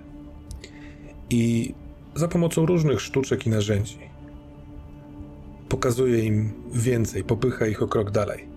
I 1.29 1.73
za 2.15 2.27
pomocą 2.27 2.65
różnych 2.65 3.01
sztuczek 3.01 3.47
i 3.47 3.49
narzędzi 3.49 3.99
pokazuje 5.69 6.23
im 6.23 6.53
więcej, 6.73 7.23
popycha 7.23 7.67
ich 7.67 7.81
o 7.81 7.87
krok 7.87 8.11
dalej, 8.11 8.47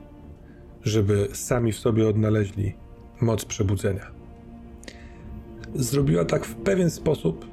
żeby 0.83 1.29
sami 1.33 1.73
w 1.73 1.79
sobie 1.79 2.09
odnaleźli 2.09 2.75
moc 3.21 3.45
przebudzenia. 3.45 4.11
Zrobiła 5.75 6.25
tak 6.25 6.47
w 6.47 6.55
pewien 6.55 6.91
sposób 6.91 7.47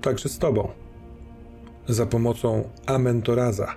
także 0.00 0.28
z 0.28 0.38
tobą, 0.38 0.68
za 1.88 2.06
pomocą 2.06 2.68
Amentoraza, 2.86 3.74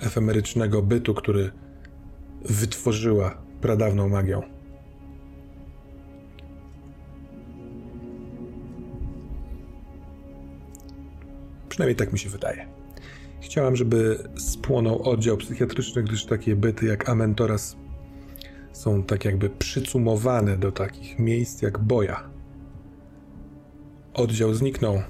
efemerycznego 0.00 0.82
bytu, 0.82 1.14
który 1.14 1.50
wytworzyła 2.44 3.42
pradawną 3.60 4.08
magią. 4.08 4.42
Przynajmniej 11.68 11.96
tak 11.96 12.12
mi 12.12 12.18
się 12.18 12.28
wydaje. 12.28 12.66
Chciałam, 13.40 13.76
żeby 13.76 14.28
spłonął 14.38 15.02
oddział 15.02 15.36
psychiatryczny, 15.36 16.02
gdyż 16.02 16.24
takie 16.24 16.56
byty 16.56 16.86
jak 16.86 17.08
Amentoras 17.08 17.76
są 18.72 19.02
tak 19.02 19.24
jakby 19.24 19.50
przycumowane 19.50 20.58
do 20.58 20.72
takich 20.72 21.18
miejsc 21.18 21.62
jak 21.62 21.78
boja. 21.78 22.30
Oddział 24.14 24.54
zniknął. 24.54 25.02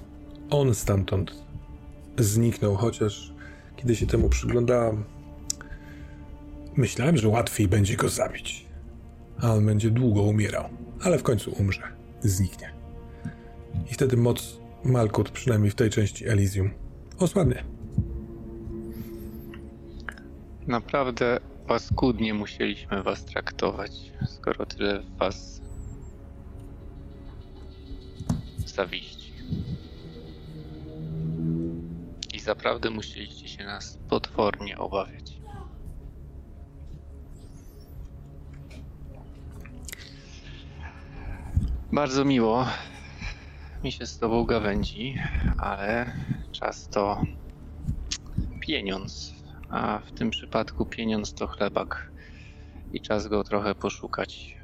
On 0.50 0.74
stamtąd 0.74 1.44
zniknął, 2.18 2.76
chociaż 2.76 3.34
kiedy 3.76 3.96
się 3.96 4.06
temu 4.06 4.28
przyglądałam, 4.28 5.04
myślałem, 6.76 7.16
że 7.16 7.28
łatwiej 7.28 7.68
będzie 7.68 7.96
go 7.96 8.08
zabić. 8.08 8.66
A 9.40 9.54
on 9.54 9.66
będzie 9.66 9.90
długo 9.90 10.22
umierał, 10.22 10.64
ale 11.02 11.18
w 11.18 11.22
końcu 11.22 11.54
umrze, 11.58 11.82
zniknie. 12.20 12.72
I 13.90 13.94
wtedy 13.94 14.16
moc 14.16 14.60
Malkut, 14.84 15.30
przynajmniej 15.30 15.70
w 15.70 15.74
tej 15.74 15.90
części 15.90 16.28
Elysium, 16.28 16.70
osłabnie. 17.18 17.64
Naprawdę 20.66 21.40
paskudnie 21.66 22.34
musieliśmy 22.34 23.02
was 23.02 23.24
traktować, 23.24 24.12
skoro 24.26 24.66
tyle 24.66 25.02
was 25.18 25.60
zawiści. 28.66 29.32
I 32.34 32.40
zaprawdę 32.40 32.90
musieliście 32.90 33.48
się 33.48 33.64
nas 33.64 33.98
potwornie 34.08 34.78
obawiać. 34.78 35.29
Bardzo 41.92 42.24
miło 42.24 42.66
mi 43.84 43.92
się 43.92 44.06
z 44.06 44.18
tobą 44.18 44.44
gawędzi, 44.44 45.18
ale 45.58 46.12
czas 46.52 46.88
to 46.88 47.22
pieniądz 48.60 49.40
a 49.70 49.98
w 49.98 50.12
tym 50.12 50.30
przypadku 50.30 50.86
pieniądz 50.86 51.34
to 51.34 51.46
chlebak 51.46 52.12
i 52.92 53.00
czas 53.00 53.26
go 53.26 53.44
trochę 53.44 53.74
poszukać. 53.74 54.56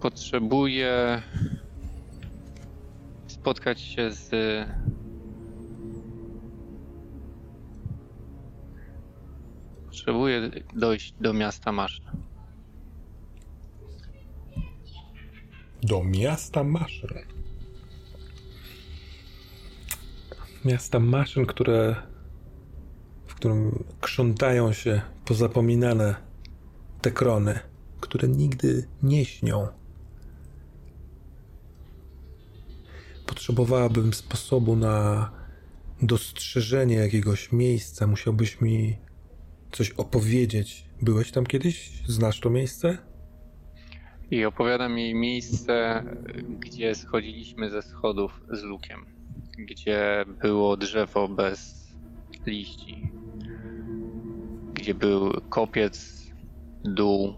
Potrzebuję 0.00 1.22
spotkać 3.26 3.80
się 3.80 4.10
z 4.10 4.30
Potrzebuję 9.86 10.50
dojść 10.76 11.14
do 11.20 11.32
miasta 11.32 11.72
Maszyn. 11.72 12.31
Do 15.82 16.04
miasta 16.04 16.64
Maszyn? 16.64 17.08
miasta 20.64 21.00
maszyn, 21.00 21.46
które, 21.46 21.96
w 23.26 23.34
którym 23.34 23.84
krzątają 24.00 24.72
się 24.72 25.00
pozapominane 25.24 26.14
te 27.00 27.10
krony, 27.10 27.58
które 28.00 28.28
nigdy 28.28 28.88
nie 29.02 29.24
śnią. 29.24 29.68
Potrzebowałabym 33.26 34.14
sposobu 34.14 34.76
na 34.76 35.30
dostrzeżenie 36.02 36.94
jakiegoś 36.96 37.52
miejsca. 37.52 38.06
Musiałbyś 38.06 38.60
mi 38.60 38.96
coś 39.72 39.90
opowiedzieć. 39.90 40.84
Byłeś 41.02 41.30
tam 41.32 41.46
kiedyś? 41.46 42.02
Znasz 42.08 42.40
to 42.40 42.50
miejsce? 42.50 43.11
I 44.32 44.44
opowiada 44.44 44.88
mi 44.88 45.14
miejsce, 45.14 46.04
gdzie 46.60 46.94
schodziliśmy 46.94 47.70
ze 47.70 47.82
schodów 47.82 48.40
z 48.50 48.62
lukiem. 48.62 49.06
gdzie 49.58 50.24
było 50.42 50.76
drzewo 50.76 51.28
bez 51.28 51.88
liści, 52.46 53.10
gdzie 54.74 54.94
był 54.94 55.40
kopiec, 55.48 56.26
dół. 56.84 57.34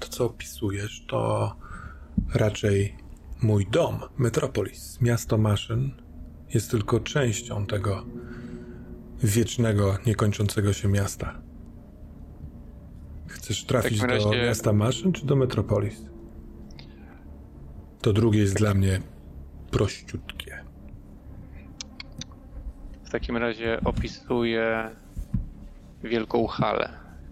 To, 0.00 0.08
co 0.08 0.24
opisujesz, 0.24 1.04
to 1.06 1.52
raczej 2.34 2.96
mój 3.42 3.66
dom, 3.66 4.00
Metropolis, 4.18 5.00
miasto 5.00 5.38
maszyn, 5.38 5.90
jest 6.54 6.70
tylko 6.70 7.00
częścią 7.00 7.66
tego 7.66 8.06
wiecznego, 9.22 9.98
niekończącego 10.06 10.72
się 10.72 10.88
miasta. 10.88 11.45
Chcesz 13.36 13.64
trafić 13.64 14.02
razie... 14.02 14.24
do 14.24 14.30
miasta 14.30 14.72
maszyn 14.72 15.12
czy 15.12 15.26
do 15.26 15.36
Metropolis? 15.36 16.02
To 18.02 18.12
drugie 18.12 18.40
jest 18.40 18.56
dla 18.56 18.74
mnie 18.74 19.00
prościutkie. 19.70 20.64
W 23.04 23.10
takim 23.10 23.36
razie 23.36 23.80
opisuję 23.84 24.90
wielką 26.04 26.46
halę, 26.46 26.88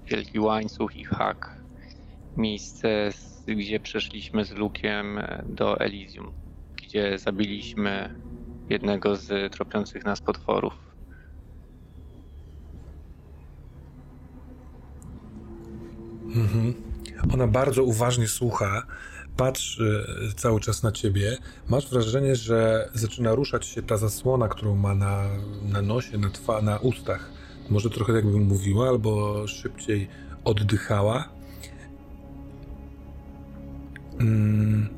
wielki 0.06 0.40
łańcuch 0.40 0.96
i 0.96 1.04
hak. 1.04 1.56
Miejsce, 2.36 3.10
gdzie 3.46 3.80
przeszliśmy 3.80 4.44
z 4.44 4.50
Lukiem 4.50 5.20
do 5.46 5.80
Elysium, 5.80 6.32
gdzie 6.76 7.18
zabiliśmy 7.18 8.20
jednego 8.70 9.16
z 9.16 9.52
tropiących 9.52 10.04
nas 10.04 10.20
potworów. 10.20 10.93
Mhm. 16.24 16.74
Ona 17.32 17.46
bardzo 17.46 17.84
uważnie 17.84 18.28
słucha, 18.28 18.86
patrzy 19.36 20.06
cały 20.36 20.60
czas 20.60 20.82
na 20.82 20.92
ciebie. 20.92 21.36
Masz 21.68 21.90
wrażenie, 21.90 22.36
że 22.36 22.88
zaczyna 22.94 23.34
ruszać 23.34 23.66
się 23.66 23.82
ta 23.82 23.96
zasłona, 23.96 24.48
którą 24.48 24.76
ma 24.76 24.94
na, 24.94 25.24
na 25.72 25.82
nosie, 25.82 26.18
na, 26.18 26.30
twa, 26.30 26.62
na 26.62 26.78
ustach. 26.78 27.30
Może 27.70 27.90
trochę 27.90 28.12
jakby 28.12 28.40
mówiła, 28.40 28.88
albo 28.88 29.46
szybciej 29.46 30.08
oddychała. 30.44 31.28
Mm. 34.20 34.88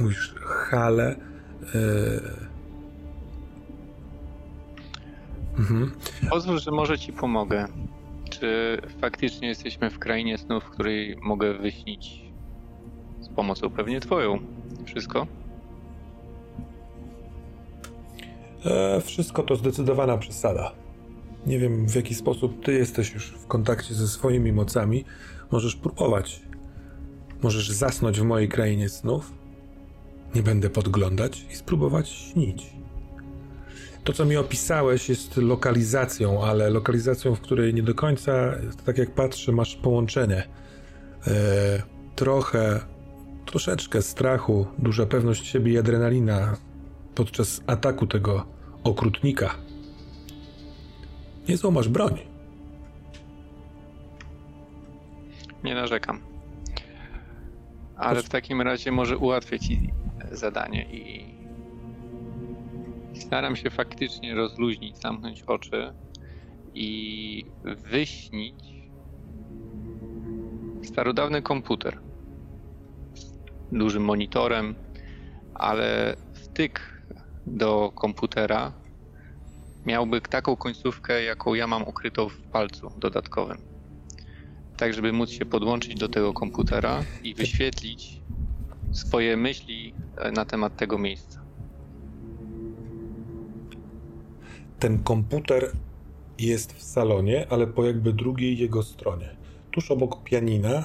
Mówisz, 0.00 0.34
hale. 0.70 1.16
Yy 1.74 2.41
Mhm. 5.58 5.90
Pozwól, 6.30 6.58
że 6.58 6.70
może 6.70 6.98
ci 6.98 7.12
pomogę. 7.12 7.68
Czy 8.30 8.78
faktycznie 9.00 9.48
jesteśmy 9.48 9.90
w 9.90 9.98
krainie 9.98 10.38
snów, 10.38 10.64
w 10.64 10.70
której 10.70 11.16
mogę 11.22 11.54
wyśnić 11.54 12.22
z 13.20 13.28
pomocą 13.28 13.70
pewnie 13.70 14.00
twoją 14.00 14.38
wszystko? 14.84 15.26
E, 18.64 19.00
wszystko 19.00 19.42
to 19.42 19.56
zdecydowana 19.56 20.18
przesada. 20.18 20.72
Nie 21.46 21.58
wiem, 21.58 21.88
w 21.88 21.94
jaki 21.94 22.14
sposób 22.14 22.64
ty 22.64 22.72
jesteś 22.72 23.14
już 23.14 23.26
w 23.26 23.46
kontakcie 23.46 23.94
ze 23.94 24.08
swoimi 24.08 24.52
mocami. 24.52 25.04
Możesz 25.50 25.76
próbować. 25.76 26.42
Możesz 27.42 27.70
zasnąć 27.70 28.20
w 28.20 28.24
mojej 28.24 28.48
krainie 28.48 28.88
snów. 28.88 29.32
Nie 30.34 30.42
będę 30.42 30.70
podglądać 30.70 31.46
i 31.52 31.56
spróbować 31.56 32.08
śnić. 32.08 32.81
To, 34.04 34.12
co 34.12 34.24
mi 34.24 34.36
opisałeś, 34.36 35.08
jest 35.08 35.36
lokalizacją, 35.36 36.44
ale 36.44 36.70
lokalizacją, 36.70 37.34
w 37.34 37.40
której 37.40 37.74
nie 37.74 37.82
do 37.82 37.94
końca, 37.94 38.32
tak 38.86 38.98
jak 38.98 39.10
patrzę, 39.10 39.52
masz 39.52 39.76
połączenie. 39.76 40.48
E, 41.26 41.82
trochę, 42.16 42.80
troszeczkę 43.46 44.02
strachu, 44.02 44.66
duża 44.78 45.06
pewność 45.06 45.46
siebie 45.46 45.72
i 45.72 45.78
adrenalina 45.78 46.56
podczas 47.14 47.62
ataku 47.66 48.06
tego 48.06 48.46
okrutnika. 48.84 49.54
Niezłą 51.48 51.70
masz 51.70 51.88
broń. 51.88 52.18
Nie 55.64 55.74
narzekam. 55.74 56.20
Ale 57.96 58.22
w 58.22 58.28
takim 58.28 58.60
razie 58.60 58.92
może 58.92 59.18
ułatwię 59.18 59.60
ci 59.60 59.92
zadanie 60.32 60.82
i 60.92 61.41
staram 63.14 63.56
się 63.56 63.70
faktycznie 63.70 64.34
rozluźnić, 64.34 64.98
zamknąć 64.98 65.42
oczy 65.42 65.92
i 66.74 67.44
wyśnić 67.64 68.64
starodawny 70.82 71.42
komputer 71.42 71.98
dużym 73.72 74.04
monitorem, 74.04 74.74
ale 75.54 76.16
wtyk 76.34 77.02
do 77.46 77.92
komputera 77.94 78.72
miałby 79.86 80.20
taką 80.20 80.56
końcówkę, 80.56 81.22
jaką 81.22 81.54
ja 81.54 81.66
mam 81.66 81.82
ukrytą 81.82 82.28
w 82.28 82.40
palcu 82.52 82.92
dodatkowym. 82.98 83.58
Tak, 84.76 84.94
żeby 84.94 85.12
móc 85.12 85.30
się 85.30 85.46
podłączyć 85.46 85.94
do 85.94 86.08
tego 86.08 86.32
komputera 86.32 87.02
i 87.22 87.34
wyświetlić 87.34 88.20
swoje 88.92 89.36
myśli 89.36 89.94
na 90.32 90.44
temat 90.44 90.76
tego 90.76 90.98
miejsca. 90.98 91.41
Ten 94.82 95.02
komputer 95.02 95.72
jest 96.38 96.72
w 96.72 96.82
salonie, 96.82 97.46
ale 97.50 97.66
po 97.66 97.84
jakby 97.84 98.12
drugiej 98.12 98.58
jego 98.58 98.82
stronie. 98.82 99.36
Tuż 99.70 99.90
obok 99.90 100.22
pianina, 100.22 100.84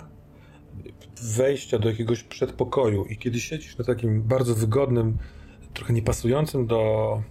wejścia 1.22 1.80
do 1.80 1.90
jakiegoś 1.90 2.24
przedpokoju 2.24 3.06
i 3.06 3.18
kiedy 3.18 3.40
siedzisz 3.40 3.78
na 3.78 3.86
takim 3.86 4.24
bardzo 4.24 4.56
wygodnym, 4.56 5.18
trochę 5.74 5.94
niepasującym 5.94 6.68
do... 6.68 7.22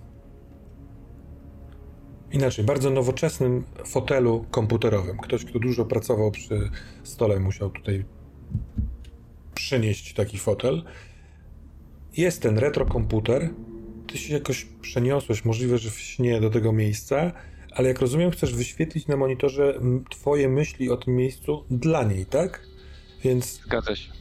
Inaczej, 2.32 2.64
bardzo 2.64 2.90
nowoczesnym 2.90 3.64
fotelu 3.86 4.44
komputerowym. 4.51 5.18
Ktoś, 5.18 5.44
kto 5.44 5.59
dużo 5.59 5.84
pracował 5.84 6.30
przy 6.30 6.70
stole, 7.02 7.40
musiał 7.40 7.70
tutaj 7.70 8.05
przynieść 9.55 10.14
taki 10.14 10.38
fotel. 10.38 10.84
Jest 12.16 12.43
ten 12.43 12.59
retrokomputer, 12.59 13.51
ty 14.16 14.22
się 14.22 14.34
jakoś 14.34 14.66
przeniosłeś, 14.80 15.44
możliwe, 15.44 15.78
że 15.78 15.90
w 15.90 16.01
śnie 16.01 16.40
do 16.40 16.51
tego 16.51 16.72
miejsca, 16.72 17.32
ale 17.70 17.88
jak 17.88 18.01
rozumiem, 18.01 18.30
chcesz 18.30 18.55
wyświetlić 18.55 19.06
na 19.06 19.16
monitorze 19.16 19.80
twoje 20.10 20.48
myśli 20.48 20.90
o 20.90 20.97
tym 20.97 21.16
miejscu 21.16 21.64
dla 21.70 22.05
niej, 22.05 22.26
tak? 22.26 22.66
Więc. 23.24 23.60
Zgadza 23.64 23.97
się. 23.97 24.12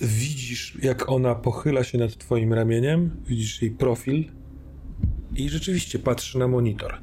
Widzisz, 0.00 0.78
jak 0.82 1.08
ona 1.08 1.34
pochyla 1.34 1.84
się 1.84 1.98
nad 1.98 2.16
twoim 2.16 2.52
ramieniem, 2.52 3.22
widzisz 3.26 3.62
jej 3.62 3.70
profil 3.70 4.24
i 5.36 5.48
rzeczywiście 5.48 5.98
patrzy 5.98 6.38
na 6.38 6.48
monitor. 6.48 6.98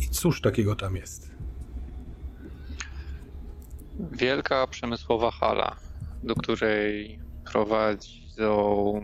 I 0.00 0.08
cóż 0.08 0.40
takiego 0.40 0.76
tam 0.76 0.96
jest? 0.96 1.30
Wielka 4.12 4.66
przemysłowa 4.66 5.30
hala, 5.30 5.76
do 6.22 6.34
której 6.34 7.18
prowadzą 7.44 9.00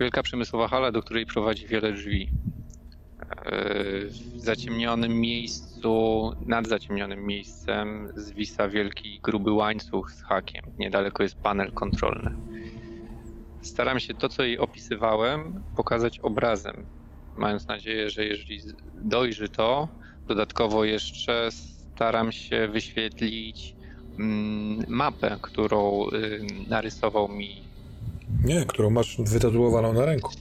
Wielka 0.00 0.22
przemysłowa 0.22 0.68
hala, 0.68 0.92
do 0.92 1.02
której 1.02 1.26
prowadzi 1.26 1.66
wiele 1.66 1.92
drzwi. 1.92 2.32
E, 3.46 4.04
w 4.06 4.40
zaciemnionym 4.40 5.20
miejscu, 5.20 6.32
nad 6.46 6.66
zaciemnionym 6.66 7.26
miejscem 7.26 8.08
zwisa 8.16 8.68
wielki, 8.68 9.20
gruby 9.22 9.52
łańcuch 9.52 10.12
z 10.12 10.22
hakiem. 10.22 10.62
Niedaleko 10.78 11.22
jest 11.22 11.40
panel 11.42 11.72
kontrolny. 11.72 12.30
Staram 13.62 14.00
się 14.00 14.14
to, 14.14 14.28
co 14.28 14.42
jej 14.42 14.58
opisywałem, 14.58 15.64
pokazać 15.76 16.18
obrazem, 16.20 16.86
mając 17.36 17.68
nadzieję, 17.68 18.10
że 18.10 18.24
jeżeli 18.24 18.60
dojrzy 18.94 19.48
to, 19.48 19.88
dodatkowo 20.28 20.84
jeszcze 20.84 21.48
staram 21.50 22.32
się 22.32 22.68
wyświetlić 22.68 23.76
mm, 24.18 24.84
mapę, 24.88 25.38
którą 25.42 26.06
narysował 26.68 27.28
mi 27.28 27.63
nie, 28.44 28.64
którą 28.66 28.90
masz 28.90 29.16
wytatuowaną 29.18 29.92
na 29.92 30.04
ręku. 30.04 30.32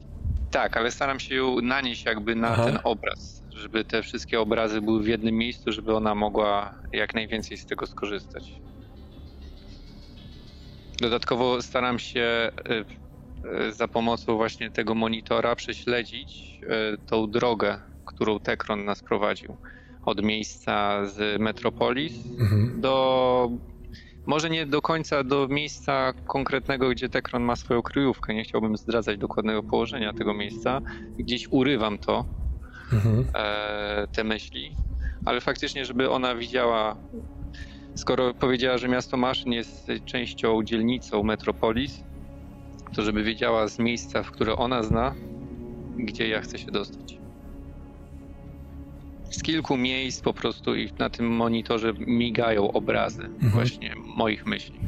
Tak, 0.52 0.78
ale 0.78 0.91
staram 0.91 1.20
się 1.20 1.36
ją 1.36 1.61
nanieść 1.61 2.06
jakby 2.06 2.36
na 2.36 2.48
Aha. 2.49 2.65
ten 2.65 2.80
obraz, 2.84 3.44
żeby 3.52 3.86
te 3.86 4.03
wszystkie 4.03 4.41
obrazy 4.41 4.82
były 4.82 5.03
w 5.03 5.07
jednym 5.07 5.36
miejscu, 5.36 5.72
żeby 5.72 5.95
ona 5.95 6.15
mogła 6.15 6.74
jak 6.94 7.14
najwięcej 7.15 7.57
z 7.57 7.65
tego 7.65 7.88
skorzystać. 7.88 8.53
Dodatkowo 10.98 11.61
staram 11.61 11.99
się 11.99 12.52
y, 12.70 13.68
y, 13.68 13.74
za 13.74 13.88
pomocą 13.88 14.36
właśnie 14.38 14.72
tego 14.72 14.95
monitora 14.95 15.56
prześledzić 15.56 16.60
y, 16.64 16.98
tą 17.07 17.32
drogę, 17.32 17.80
którą 18.06 18.40
Tekron 18.40 18.86
nas 18.86 19.03
prowadził. 19.03 19.57
Od 20.06 20.24
miejsca 20.24 21.06
z 21.06 21.41
Metropolis 21.41 22.14
mhm. 22.40 22.82
do 22.82 23.52
może 24.26 24.50
nie 24.50 24.66
do 24.66 24.82
końca 24.82 25.24
do 25.24 25.48
miejsca 25.48 26.14
konkretnego, 26.28 26.90
gdzie 26.90 27.10
Tekron 27.10 27.44
ma 27.44 27.56
swoją 27.56 27.82
kryjówkę. 27.82 28.34
Nie 28.34 28.44
chciałbym 28.44 28.78
zdradzać 28.78 29.18
dokładnego 29.18 29.64
położenia 29.64 30.14
tego 30.14 30.34
miejsca. 30.34 30.82
Gdzieś 31.20 31.48
urywam 31.52 31.98
to, 32.00 32.26
mhm. 32.94 33.26
e, 33.36 34.08
te 34.12 34.24
myśli, 34.24 34.78
ale 35.26 35.41
faktycznie, 35.41 35.86
żeby 35.86 36.10
ona 36.10 36.36
widziała, 36.36 36.98
skoro 37.95 38.34
powiedziała, 38.34 38.78
że 38.78 38.88
miasto 38.88 39.18
maszyn 39.18 39.54
jest 39.54 39.88
częścią, 40.06 40.64
dzielnicą 40.64 41.24
Metropolis, 41.24 42.04
to 42.95 43.02
żeby 43.02 43.24
wiedziała 43.24 43.68
z 43.68 43.80
miejsca, 43.80 44.24
w 44.24 44.32
które 44.32 44.56
ona 44.56 44.84
zna, 44.84 45.16
gdzie 45.98 46.28
ja 46.28 46.41
chcę 46.41 46.60
się 46.60 46.72
dostać. 46.72 47.23
Z 49.34 49.43
kilku 49.43 49.77
miejsc 49.77 50.22
po 50.22 50.34
prostu 50.34 50.76
i 50.76 50.89
na 50.99 51.10
tym 51.10 51.27
monitorze 51.27 51.93
migają 52.07 52.72
obrazy 52.72 53.23
mhm. 53.23 53.51
właśnie 53.51 53.93
moich 54.18 54.45
myśli. 54.45 54.80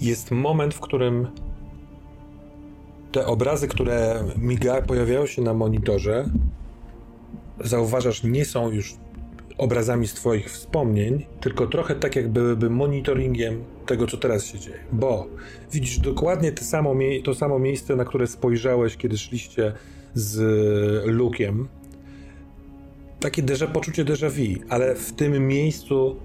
Jest 0.00 0.30
moment, 0.30 0.74
w 0.74 0.80
którym 0.80 1.26
te 3.12 3.26
obrazy, 3.26 3.68
które 3.68 4.24
miga, 4.36 4.82
pojawiają 4.82 5.26
się 5.26 5.42
na 5.42 5.54
monitorze, 5.54 6.30
zauważasz, 7.60 8.22
nie 8.22 8.44
są 8.44 8.70
już 8.70 8.94
obrazami 9.58 10.06
z 10.06 10.14
Twoich 10.14 10.50
wspomnień, 10.50 11.26
tylko 11.40 11.66
trochę 11.66 11.94
tak, 11.94 12.16
jak 12.16 12.28
byłyby 12.28 12.70
monitoringiem 12.70 13.64
tego, 13.86 14.06
co 14.06 14.16
teraz 14.16 14.46
się 14.46 14.58
dzieje. 14.58 14.78
Bo 14.92 15.26
widzisz 15.72 15.98
dokładnie 15.98 16.52
to 16.52 16.64
samo, 16.64 16.94
to 17.24 17.34
samo 17.34 17.58
miejsce, 17.58 17.96
na 17.96 18.04
które 18.04 18.26
spojrzałeś, 18.26 18.96
kiedy 18.96 19.18
szliście 19.18 19.72
z 20.14 20.40
Lukiem. 21.06 21.68
Takie 23.20 23.42
déjà, 23.42 23.66
poczucie 23.66 24.04
déjà 24.04 24.30
vu, 24.30 24.64
ale 24.68 24.94
w 24.94 25.12
tym 25.12 25.48
miejscu 25.48 26.16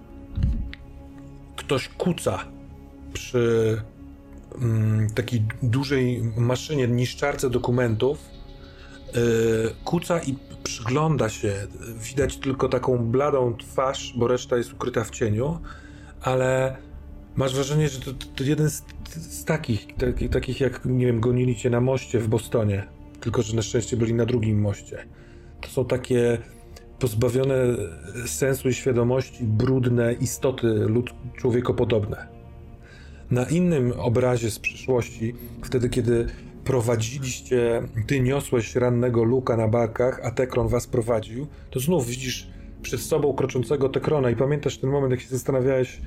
ktoś 1.56 1.90
kuca 1.90 2.40
przy 3.14 3.82
mm, 4.62 5.10
takiej 5.10 5.44
dużej 5.64 6.24
maszynie, 6.38 6.88
niszczarce 6.88 7.50
dokumentów. 7.50 8.18
Yy, 9.16 9.76
kuca 9.86 10.20
i 10.20 10.36
przygląda 10.64 11.30
się. 11.30 11.54
Widać 12.10 12.38
tylko 12.38 12.70
taką 12.70 12.98
bladą 12.98 13.58
twarz, 13.58 14.14
bo 14.18 14.28
reszta 14.28 14.58
jest 14.58 14.74
ukryta 14.74 15.04
w 15.04 15.10
cieniu, 15.10 15.60
ale 16.22 16.78
masz 17.36 17.56
wrażenie, 17.56 17.90
że 17.90 18.00
to, 18.00 18.12
to 18.36 18.44
jeden 18.44 18.70
z, 18.70 18.84
z 19.10 19.46
takich, 19.46 19.88
takich, 19.96 20.30
takich 20.30 20.60
jak, 20.60 20.86
nie 20.86 21.06
wiem, 21.06 21.20
gonili 21.20 21.56
cię 21.56 21.70
na 21.70 21.82
moście 21.82 22.20
w 22.20 22.28
Bostonie, 22.28 22.88
tylko 23.20 23.42
że 23.42 23.56
na 23.56 23.62
szczęście 23.62 23.98
byli 23.98 24.14
na 24.14 24.26
drugim 24.26 24.62
moście. 24.62 25.06
To 25.62 25.70
są 25.70 25.86
takie 25.86 26.38
pozbawione 27.04 27.56
sensu 28.26 28.70
i 28.70 28.74
świadomości, 28.74 29.44
brudne 29.44 30.14
istoty 30.14 30.68
lud 30.68 31.14
człowiekopodobne. 31.38 32.28
Na 33.32 33.46
innym 33.50 33.94
obrazie 33.98 34.52
z 34.52 34.60
przyszłości, 34.60 35.34
wtedy 35.64 35.90
kiedy 35.90 36.28
prowadziliście, 36.64 37.84
ty 38.08 38.20
niosłeś 38.20 38.76
rannego 38.76 39.24
Luka 39.24 39.58
na 39.58 39.68
barkach, 39.68 40.20
a 40.24 40.32
Tekron 40.32 40.68
was 40.68 40.88
prowadził, 40.88 41.48
to 41.72 41.80
znów 41.80 42.08
widzisz 42.08 42.48
przed 42.82 43.02
sobą 43.02 43.34
kroczącego 43.34 43.90
Tekrona 43.90 44.30
i 44.30 44.36
pamiętasz 44.36 44.78
ten 44.78 44.90
moment, 44.90 45.12
jak 45.12 45.22
się 45.22 45.30
zastanawiałeś, 45.30 46.02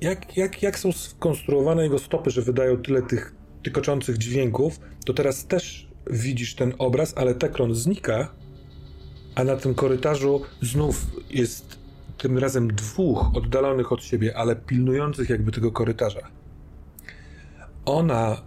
jak, 0.00 0.36
jak, 0.36 0.62
jak 0.62 0.78
są 0.78 0.92
skonstruowane 0.92 1.82
jego 1.82 1.98
stopy, 1.98 2.30
że 2.30 2.42
wydają 2.42 2.76
tyle 2.76 3.02
tych 3.02 3.34
tykoczących 3.62 4.18
dźwięków, 4.18 4.80
to 5.04 5.14
teraz 5.14 5.46
też 5.46 5.88
widzisz 6.10 6.54
ten 6.54 6.74
obraz, 6.78 7.14
ale 7.16 7.34
Tekron 7.34 7.74
znika, 7.74 8.28
a 9.38 9.44
na 9.44 9.56
tym 9.56 9.74
korytarzu 9.74 10.42
znów 10.62 11.06
jest 11.30 11.78
tym 12.18 12.38
razem 12.38 12.68
dwóch 12.68 13.36
oddalonych 13.36 13.92
od 13.92 14.02
siebie, 14.02 14.36
ale 14.36 14.56
pilnujących 14.56 15.28
jakby 15.28 15.52
tego 15.52 15.72
korytarza. 15.72 16.20
Ona 17.84 18.42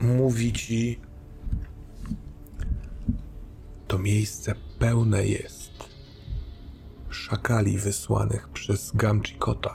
mówi 0.00 0.52
ci: 0.52 1.00
To 3.86 3.98
miejsce 3.98 4.54
pełne 4.78 5.26
jest 5.26 5.72
szakali 7.10 7.78
wysłanych 7.78 8.48
przez 8.48 8.92
Gamchikota. 8.94 9.74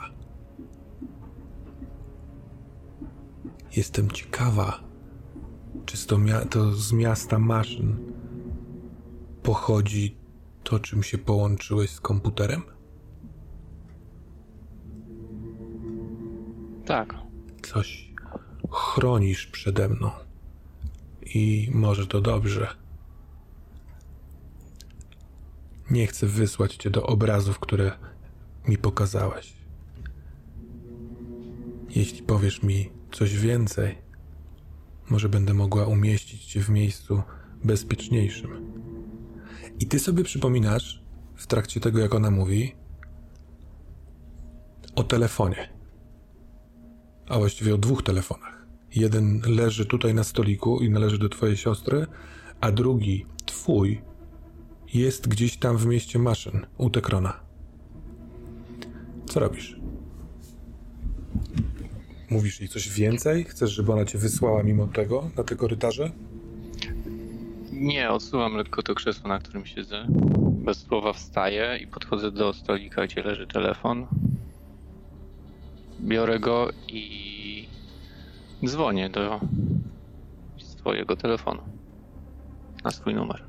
Jestem 3.76 4.10
ciekawa, 4.10 4.80
czy 5.86 6.06
to, 6.06 6.18
to 6.50 6.72
z 6.72 6.92
miasta 6.92 7.38
maszyn 7.38 7.96
pochodzi 9.42 10.23
to, 10.64 10.80
czym 10.80 11.02
się 11.02 11.18
połączyłeś 11.18 11.90
z 11.90 12.00
komputerem? 12.00 12.62
Tak. 16.86 17.14
Coś 17.62 18.12
chronisz 18.70 19.46
przede 19.46 19.88
mną. 19.88 20.10
I 21.22 21.70
może 21.74 22.06
to 22.06 22.20
dobrze. 22.20 22.68
Nie 25.90 26.06
chcę 26.06 26.26
wysłać 26.26 26.76
cię 26.76 26.90
do 26.90 27.06
obrazów, 27.06 27.58
które 27.58 27.92
mi 28.68 28.78
pokazałeś. 28.78 29.52
Jeśli 31.90 32.22
powiesz 32.22 32.62
mi 32.62 32.90
coś 33.12 33.38
więcej, 33.38 33.98
może 35.10 35.28
będę 35.28 35.54
mogła 35.54 35.86
umieścić 35.86 36.44
cię 36.44 36.60
w 36.60 36.68
miejscu 36.68 37.22
bezpieczniejszym. 37.64 38.72
I 39.80 39.86
ty 39.86 39.98
sobie 39.98 40.24
przypominasz, 40.24 41.04
w 41.36 41.46
trakcie 41.46 41.80
tego, 41.80 41.98
jak 41.98 42.14
ona 42.14 42.30
mówi, 42.30 42.74
o 44.94 45.04
telefonie. 45.04 45.68
A 47.28 47.38
właściwie 47.38 47.74
o 47.74 47.78
dwóch 47.78 48.02
telefonach. 48.02 48.66
Jeden 48.94 49.42
leży 49.46 49.86
tutaj 49.86 50.14
na 50.14 50.24
stoliku 50.24 50.80
i 50.80 50.90
należy 50.90 51.18
do 51.18 51.28
twojej 51.28 51.56
siostry, 51.56 52.06
a 52.60 52.72
drugi, 52.72 53.26
twój, 53.46 54.02
jest 54.94 55.28
gdzieś 55.28 55.56
tam 55.56 55.76
w 55.76 55.86
mieście 55.86 56.18
maszyn, 56.18 56.66
u 56.78 56.90
Tekrona. 56.90 57.40
Co 59.26 59.40
robisz? 59.40 59.80
Mówisz 62.30 62.60
jej 62.60 62.68
coś 62.68 62.88
więcej? 62.88 63.44
Chcesz, 63.44 63.70
żeby 63.70 63.92
ona 63.92 64.04
cię 64.04 64.18
wysłała 64.18 64.62
mimo 64.62 64.86
tego 64.86 65.30
na 65.36 65.44
te 65.44 65.56
korytarze? 65.56 66.12
Nie, 67.74 68.10
odsuwam 68.10 68.56
lekko 68.56 68.82
to 68.82 68.94
krzesło, 68.94 69.28
na 69.28 69.38
którym 69.38 69.66
siedzę. 69.66 70.06
Bez 70.64 70.78
słowa 70.78 71.12
wstaję 71.12 71.78
i 71.82 71.86
podchodzę 71.86 72.30
do 72.30 72.52
stolika, 72.52 73.06
gdzie 73.06 73.22
leży 73.22 73.46
telefon. 73.46 74.06
Biorę 76.00 76.40
go 76.40 76.68
i 76.88 77.68
Dzwonię 78.66 79.10
do 79.10 79.40
swojego 80.58 81.16
telefonu 81.16 81.62
na 82.84 82.90
swój 82.90 83.14
numer. 83.14 83.44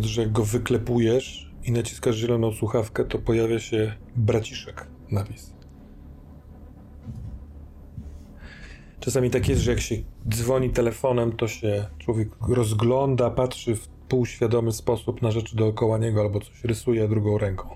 Że 0.00 0.26
go 0.26 0.44
wyklepujesz 0.44 1.50
i 1.64 1.72
naciskasz 1.72 2.16
zieloną 2.16 2.52
słuchawkę, 2.52 3.04
to 3.04 3.18
pojawia 3.18 3.58
się 3.58 3.94
braciszek 4.16 4.86
napis. 5.10 5.52
Czasami 9.00 9.30
tak 9.30 9.48
jest, 9.48 9.62
że 9.62 9.70
jak 9.70 9.80
się 9.80 9.94
dzwoni 10.28 10.70
telefonem, 10.70 11.32
to 11.32 11.48
się 11.48 11.86
człowiek 11.98 12.28
rozgląda, 12.48 13.30
patrzy 13.30 13.76
w 13.76 13.88
półświadomy 13.88 14.72
sposób 14.72 15.22
na 15.22 15.30
rzeczy 15.30 15.56
dookoła 15.56 15.98
niego 15.98 16.20
albo 16.20 16.40
coś 16.40 16.64
rysuje 16.64 17.08
drugą 17.08 17.38
ręką. 17.38 17.68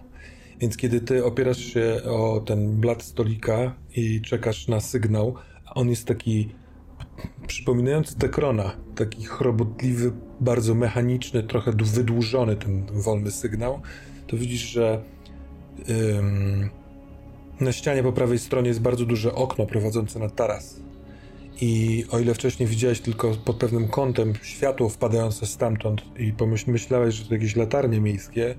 Więc 0.60 0.76
kiedy 0.76 1.00
ty 1.00 1.24
opierasz 1.24 1.58
się 1.58 2.00
o 2.04 2.40
ten 2.40 2.80
blat 2.80 3.02
stolika 3.02 3.74
i 3.96 4.20
czekasz 4.20 4.68
na 4.68 4.80
sygnał, 4.80 5.34
on 5.74 5.88
jest 5.88 6.06
taki 6.06 6.48
przypominający 7.46 8.18
Tekrona, 8.18 8.76
taki 8.94 9.24
chrobotliwy, 9.24 10.12
bardzo 10.40 10.74
mechaniczny, 10.74 11.42
trochę 11.42 11.72
wydłużony 11.72 12.56
ten 12.56 12.86
wolny 12.92 13.30
sygnał, 13.30 13.80
to 14.26 14.36
widzisz, 14.36 14.60
że 14.60 15.02
ym, 15.88 16.70
na 17.60 17.72
ścianie 17.72 18.02
po 18.02 18.12
prawej 18.12 18.38
stronie 18.38 18.68
jest 18.68 18.80
bardzo 18.80 19.04
duże 19.04 19.34
okno 19.34 19.66
prowadzące 19.66 20.18
na 20.18 20.28
taras. 20.30 20.81
I 21.60 22.04
o 22.10 22.18
ile 22.18 22.34
wcześniej 22.34 22.68
widziałeś 22.68 23.00
tylko 23.00 23.30
pod 23.44 23.56
pewnym 23.56 23.88
kątem 23.88 24.32
światło 24.42 24.88
wpadające 24.88 25.46
stamtąd 25.46 26.02
i 26.18 26.32
pomyślałeś, 26.32 27.14
że 27.14 27.24
to 27.24 27.34
jakieś 27.34 27.56
latarnie 27.56 28.00
miejskie, 28.00 28.54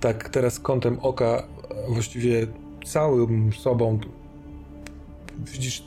tak 0.00 0.28
teraz 0.28 0.60
kątem 0.60 0.98
oka 0.98 1.46
właściwie 1.88 2.46
całym 2.84 3.52
sobą 3.52 3.98
widzisz 5.38 5.84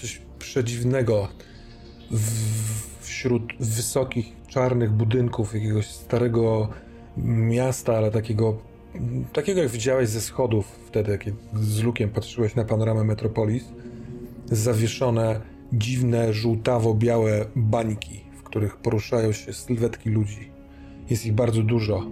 coś 0.00 0.20
przedziwnego 0.38 1.28
wśród 3.00 3.42
wysokich, 3.60 4.26
czarnych 4.48 4.90
budynków 4.90 5.54
jakiegoś 5.54 5.86
starego 5.86 6.68
miasta, 7.26 7.96
ale 7.96 8.10
takiego, 8.10 8.58
takiego 9.32 9.62
jak 9.62 9.70
widziałeś 9.70 10.08
ze 10.08 10.20
schodów 10.20 10.66
wtedy, 10.86 11.10
jak 11.10 11.24
z 11.54 11.82
lukiem 11.82 12.10
patrzyłeś 12.10 12.54
na 12.54 12.64
panoramę 12.64 13.04
Metropolis, 13.04 13.64
zawieszone 14.46 15.40
dziwne, 15.72 16.32
żółtawo-białe 16.32 17.46
bańki, 17.56 18.20
w 18.38 18.42
których 18.42 18.76
poruszają 18.76 19.32
się 19.32 19.52
sylwetki 19.52 20.10
ludzi. 20.10 20.50
Jest 21.10 21.26
ich 21.26 21.32
bardzo 21.32 21.62
dużo. 21.62 22.06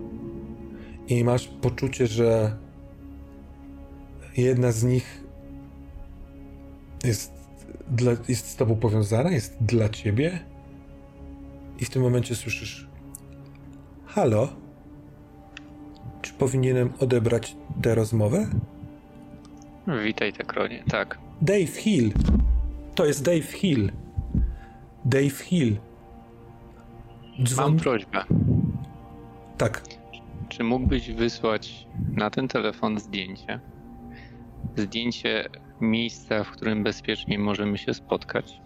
I 1.09 1.25
masz 1.25 1.49
poczucie, 1.49 2.07
że 2.07 2.57
jedna 4.37 4.73
z 4.73 4.85
nich 4.85 5.25
jest 7.05 7.33
dla, 7.91 8.13
jest 8.29 8.47
z 8.49 8.57
tobą 8.57 8.77
powiązana, 8.77 9.31
jest 9.31 9.57
dla 9.61 9.89
ciebie. 9.89 10.41
I 11.81 11.85
w 11.85 11.91
tym 11.91 12.03
momencie 12.03 12.35
słyszysz: 12.35 12.89
Halo? 14.07 14.49
Czy 16.23 16.33
powinienem 16.33 16.93
odebrać 17.01 17.57
tę 17.83 17.95
rozmowę? 17.95 18.47
Witaj, 20.05 20.33
Tekronie. 20.33 20.85
Tak. 20.91 21.19
Dave 21.43 21.77
Hill. 21.77 22.13
To 22.99 23.07
jest 23.07 23.25
Dave 23.25 23.53
Hill. 23.53 23.93
Dave 25.05 25.39
Hill. 25.39 25.77
Dzwon... 27.43 27.71
Mam 27.71 27.77
prośbę. 27.77 28.25
Tak. 29.59 29.83
Czy 30.49 30.65
mógłbyś 30.65 31.11
wysłać 31.11 31.87
na 32.13 32.31
ten 32.31 32.49
telefon 32.49 32.99
zdjęcie? 32.99 33.61
Zdjęcie 34.77 35.49
miejsca, 35.81 36.45
w 36.45 36.51
którym 36.51 36.83
bezpiecznie 36.83 37.39
możemy 37.39 37.79
się 37.79 37.95
spotkać. 37.95 38.61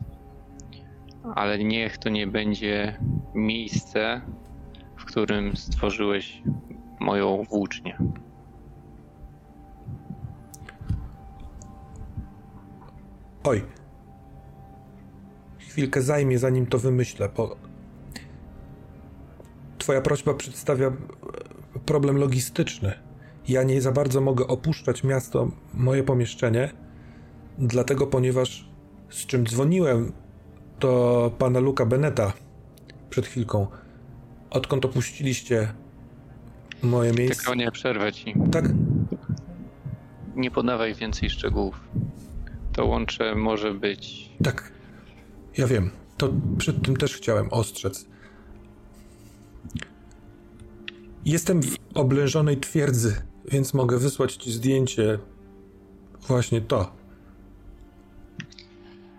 Ale 1.34 1.58
niech 1.58 1.98
to 1.98 2.08
nie 2.08 2.26
będzie 2.26 2.98
miejsce, 3.34 4.20
w 4.96 5.04
którym 5.04 5.56
stworzyłeś 5.56 6.42
moją 7.00 7.42
włócznię. 7.42 7.98
Oj. 13.44 13.81
Chwilkę 15.72 16.02
zajmie, 16.02 16.38
zanim 16.38 16.66
to 16.66 16.78
wymyślę, 16.78 17.28
bo 17.36 17.56
Twoja 19.82 20.00
prośba 20.00 20.34
przedstawia 20.34 20.92
problem 21.86 22.16
logistyczny. 22.16 22.92
Ja 23.48 23.62
nie 23.62 23.80
za 23.80 23.92
bardzo 23.92 24.20
mogę 24.20 24.46
opuszczać 24.46 25.04
miasto, 25.04 25.50
moje 25.74 26.02
pomieszczenie, 26.02 26.72
dlatego 27.58 28.06
ponieważ 28.06 28.68
z 29.10 29.26
czym 29.26 29.46
dzwoniłem 29.46 30.12
do 30.80 31.32
pana 31.38 31.60
Luka 31.60 31.86
Beneta 31.86 32.32
przed 33.10 33.26
chwilką. 33.26 33.66
Odkąd 34.50 34.84
opuściliście 34.84 35.72
moje 36.82 37.12
miejsce? 37.12 37.36
Tylko 37.36 37.54
nie 37.54 37.70
przerwę 37.70 38.12
ci. 38.12 38.34
Tak? 38.52 38.64
Nie 40.36 40.50
podawaj 40.50 40.94
więcej 40.94 41.30
szczegółów. 41.30 41.80
To 42.72 42.86
łącze 42.86 43.34
może 43.34 43.74
być. 43.74 44.30
Tak. 44.44 44.72
Ja 45.56 45.66
wiem. 45.66 45.90
To 46.16 46.28
przed 46.58 46.84
tym 46.84 46.96
też 46.96 47.14
chciałem 47.14 47.48
ostrzec. 47.50 48.06
Jestem 51.24 51.62
w 51.62 51.76
oblężonej 51.94 52.56
twierdzy, 52.56 53.22
więc 53.50 53.74
mogę 53.74 53.98
wysłać 53.98 54.36
ci 54.36 54.52
zdjęcie. 54.52 55.18
Właśnie 56.28 56.60
to. 56.60 56.92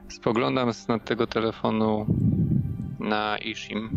Spoglądam 0.09 0.73
z 0.73 0.87
nad 0.87 1.05
tego 1.05 1.27
telefonu 1.27 2.05
na 2.99 3.37
Ishim. 3.37 3.89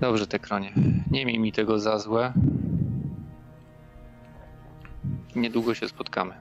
Dobrze, 0.00 0.26
Tekronie. 0.26 0.72
Nie 1.10 1.26
miej 1.26 1.38
mi 1.38 1.52
tego 1.52 1.78
za 1.78 1.98
złe. 1.98 2.32
Niedługo 5.36 5.74
się 5.74 5.88
spotkamy. 5.88 6.34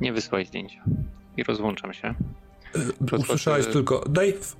Nie 0.00 0.12
wysłaj 0.12 0.46
zdjęcia. 0.46 0.84
I 1.36 1.42
rozłączam 1.42 1.92
się. 1.92 2.14
Podchodzę... 2.98 3.22
Usłyszałeś 3.22 3.66
tylko 3.66 4.04
Dave. 4.08 4.56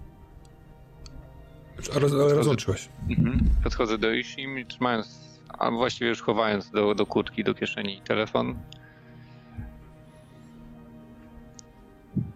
Roz, 1.94 2.12
ale 2.12 2.34
rozłączyłeś. 2.34 2.88
Mhm. 3.10 3.40
Podchodzę 3.64 3.98
do 3.98 4.12
Ishim, 4.12 4.66
trzymając, 4.68 5.40
a 5.58 5.70
właściwie 5.70 6.08
już 6.08 6.22
chowając 6.22 6.70
do, 6.70 6.94
do 6.94 7.06
kurtki, 7.06 7.44
do 7.44 7.54
kieszeni 7.54 8.00
telefon. 8.00 8.58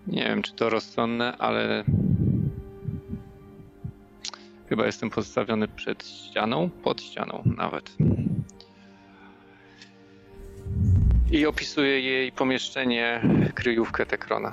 Nie 0.07 0.25
wiem, 0.25 0.43
czy 0.43 0.53
to 0.53 0.71
rozsądne, 0.71 1.37
ale 1.37 1.85
chyba 4.69 4.87
jestem 4.87 5.11
postawiony 5.11 5.69
przed 5.69 6.07
ścianą, 6.07 6.71
pod 6.71 7.03
ścianą 7.03 7.43
nawet. 7.57 7.97
I 11.33 11.47
opisuję 11.47 12.01
jej 12.01 12.33
pomieszczenie, 12.33 13.23
kryjówkę 13.55 14.07
Tekrona. 14.07 14.53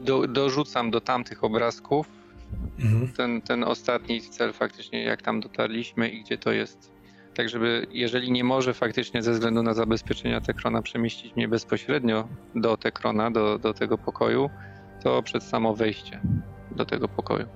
Do, 0.00 0.26
dorzucam 0.26 0.90
do 0.90 1.00
tamtych 1.00 1.44
obrazków 1.44 2.06
mhm. 2.80 3.12
ten, 3.12 3.42
ten 3.42 3.64
ostatni 3.64 4.20
cel 4.20 4.52
faktycznie, 4.52 5.04
jak 5.04 5.22
tam 5.22 5.40
dotarliśmy 5.40 6.08
i 6.08 6.22
gdzie 6.22 6.38
to 6.38 6.52
jest 6.52 6.94
tak 7.34 7.48
żeby 7.48 7.86
jeżeli 7.90 8.32
nie 8.32 8.44
może 8.44 8.74
faktycznie 8.74 9.22
ze 9.22 9.32
względu 9.32 9.62
na 9.62 9.74
zabezpieczenia 9.74 10.40
Tekrona 10.40 10.82
przemieścić 10.82 11.36
mnie 11.36 11.48
bezpośrednio 11.48 12.28
do 12.54 12.76
Tekrona, 12.76 13.30
do, 13.30 13.58
do 13.58 13.74
tego 13.74 13.98
pokoju, 13.98 14.50
to 15.02 15.22
przed 15.22 15.44
samo 15.44 15.74
wejście 15.74 16.20
do 16.70 16.84
tego 16.84 17.08
pokoju. 17.08 17.46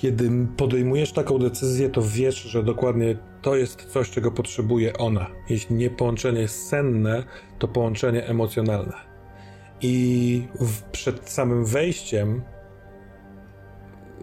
Kiedy 0.00 0.30
podejmujesz 0.56 1.12
taką 1.12 1.38
decyzję, 1.38 1.90
to 1.90 2.02
wiesz, 2.02 2.42
że 2.42 2.62
dokładnie 2.62 3.16
to 3.42 3.56
jest 3.56 3.84
coś, 3.84 4.10
czego 4.10 4.30
potrzebuje 4.30 4.96
ona. 4.96 5.26
Jeśli 5.48 5.76
nie 5.76 5.90
połączenie 5.90 6.48
senne, 6.48 7.24
to 7.58 7.68
połączenie 7.68 8.26
emocjonalne. 8.26 8.92
I 9.80 10.48
w, 10.60 10.82
przed 10.82 11.30
samym 11.30 11.64
wejściem 11.64 12.42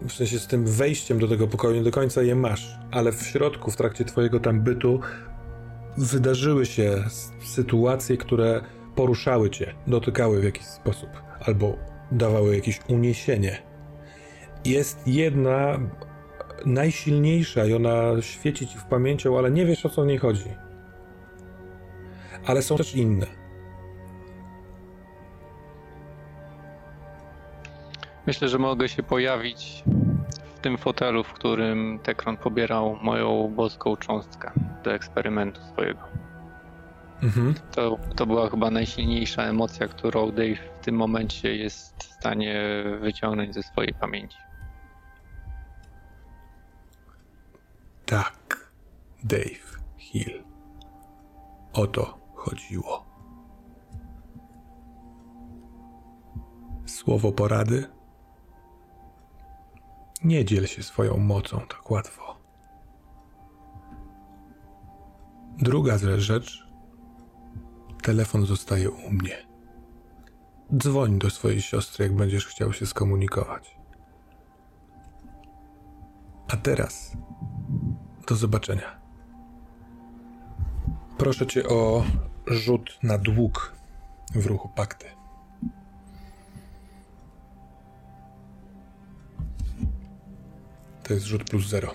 w 0.08 0.12
sensie 0.12 0.38
z 0.38 0.46
tym 0.46 0.66
wejściem 0.66 1.18
do 1.18 1.28
tego 1.28 1.48
pokoju 1.48 1.74
nie 1.74 1.82
do 1.82 1.90
końca 1.90 2.22
je 2.22 2.34
masz, 2.34 2.78
ale 2.90 3.12
w 3.12 3.22
środku, 3.22 3.70
w 3.70 3.76
trakcie 3.76 4.04
twojego 4.04 4.40
tam 4.40 4.60
bytu 4.60 5.00
wydarzyły 5.96 6.66
się 6.66 7.04
sytuacje, 7.44 8.16
które 8.16 8.60
poruszały 8.94 9.50
cię, 9.50 9.74
dotykały 9.86 10.40
w 10.40 10.44
jakiś 10.44 10.64
sposób, 10.64 11.10
albo 11.40 11.76
dawały 12.12 12.54
jakieś 12.54 12.80
uniesienie. 12.88 13.67
Jest 14.64 15.08
jedna 15.08 15.78
najsilniejsza 16.66 17.64
i 17.64 17.74
ona 17.74 18.22
świeci 18.22 18.66
ci 18.66 18.78
w 18.78 18.84
pamięcią, 18.84 19.38
ale 19.38 19.50
nie 19.50 19.66
wiesz 19.66 19.86
o 19.86 19.88
co 19.88 20.02
w 20.02 20.06
niej 20.06 20.18
chodzi. 20.18 20.54
Ale 22.46 22.62
są 22.62 22.76
też 22.76 22.94
inne. 22.94 23.26
Myślę, 28.26 28.48
że 28.48 28.58
mogę 28.58 28.88
się 28.88 29.02
pojawić 29.02 29.84
w 30.54 30.60
tym 30.60 30.78
fotelu, 30.78 31.24
w 31.24 31.32
którym 31.32 31.98
Tekron 32.02 32.36
pobierał 32.36 32.98
moją 33.02 33.52
boską 33.56 33.96
cząstkę 33.96 34.50
do 34.84 34.92
eksperymentu 34.92 35.60
swojego. 35.72 36.00
Mhm. 37.22 37.54
To, 37.74 37.98
to 38.16 38.26
była 38.26 38.50
chyba 38.50 38.70
najsilniejsza 38.70 39.42
emocja, 39.42 39.88
którą 39.88 40.30
Dave 40.30 40.58
w 40.80 40.84
tym 40.84 40.94
momencie 40.94 41.56
jest 41.56 42.02
w 42.02 42.06
stanie 42.06 42.84
wyciągnąć 43.00 43.54
ze 43.54 43.62
swojej 43.62 43.94
pamięci. 43.94 44.47
Tak, 48.08 48.70
Dave 49.24 49.78
Hill. 49.96 50.44
O 51.72 51.86
to 51.86 52.18
chodziło. 52.34 53.04
Słowo 56.86 57.32
porady 57.32 57.88
nie 60.24 60.44
dziel 60.44 60.66
się 60.66 60.82
swoją 60.82 61.16
mocą 61.16 61.60
tak 61.60 61.90
łatwo. 61.90 62.38
Druga 65.58 65.98
rzecz. 66.20 66.68
Telefon 68.02 68.46
zostaje 68.46 68.90
u 68.90 69.10
mnie. 69.10 69.46
Dzwoń 70.76 71.18
do 71.18 71.30
swojej 71.30 71.62
siostry, 71.62 72.04
jak 72.04 72.16
będziesz 72.16 72.46
chciał 72.46 72.72
się 72.72 72.86
skomunikować. 72.86 73.78
A 76.48 76.56
teraz 76.56 77.16
do 78.28 78.36
zobaczenia. 78.36 79.00
Proszę 81.18 81.46
cię 81.46 81.68
o 81.68 82.04
rzut 82.46 82.98
na 83.02 83.18
dług 83.18 83.72
w 84.34 84.46
ruchu 84.46 84.68
pakty. 84.68 85.06
To 91.02 91.14
jest 91.14 91.26
rzut 91.26 91.44
plus 91.44 91.66
0. 91.66 91.94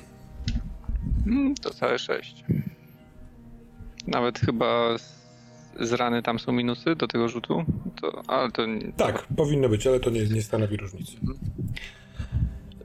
Mm, 1.28 1.56
to 1.56 1.70
całe 1.70 2.00
6. 2.00 2.44
Nawet 4.08 4.40
chyba 4.40 4.98
z 5.80 5.92
rany 5.92 6.22
tam 6.22 6.40
są 6.40 6.52
minusy 6.52 6.96
do 6.96 7.08
tego 7.08 7.30
rzutu, 7.30 7.66
to, 8.02 8.22
ale 8.28 8.52
to... 8.52 8.62
Tak, 8.98 9.28
powinno 9.38 9.70
być, 9.70 9.88
ale 9.88 10.00
to 10.00 10.10
nie, 10.10 10.26
nie 10.26 10.42
stanowi 10.42 10.78
różnicy. 10.78 11.18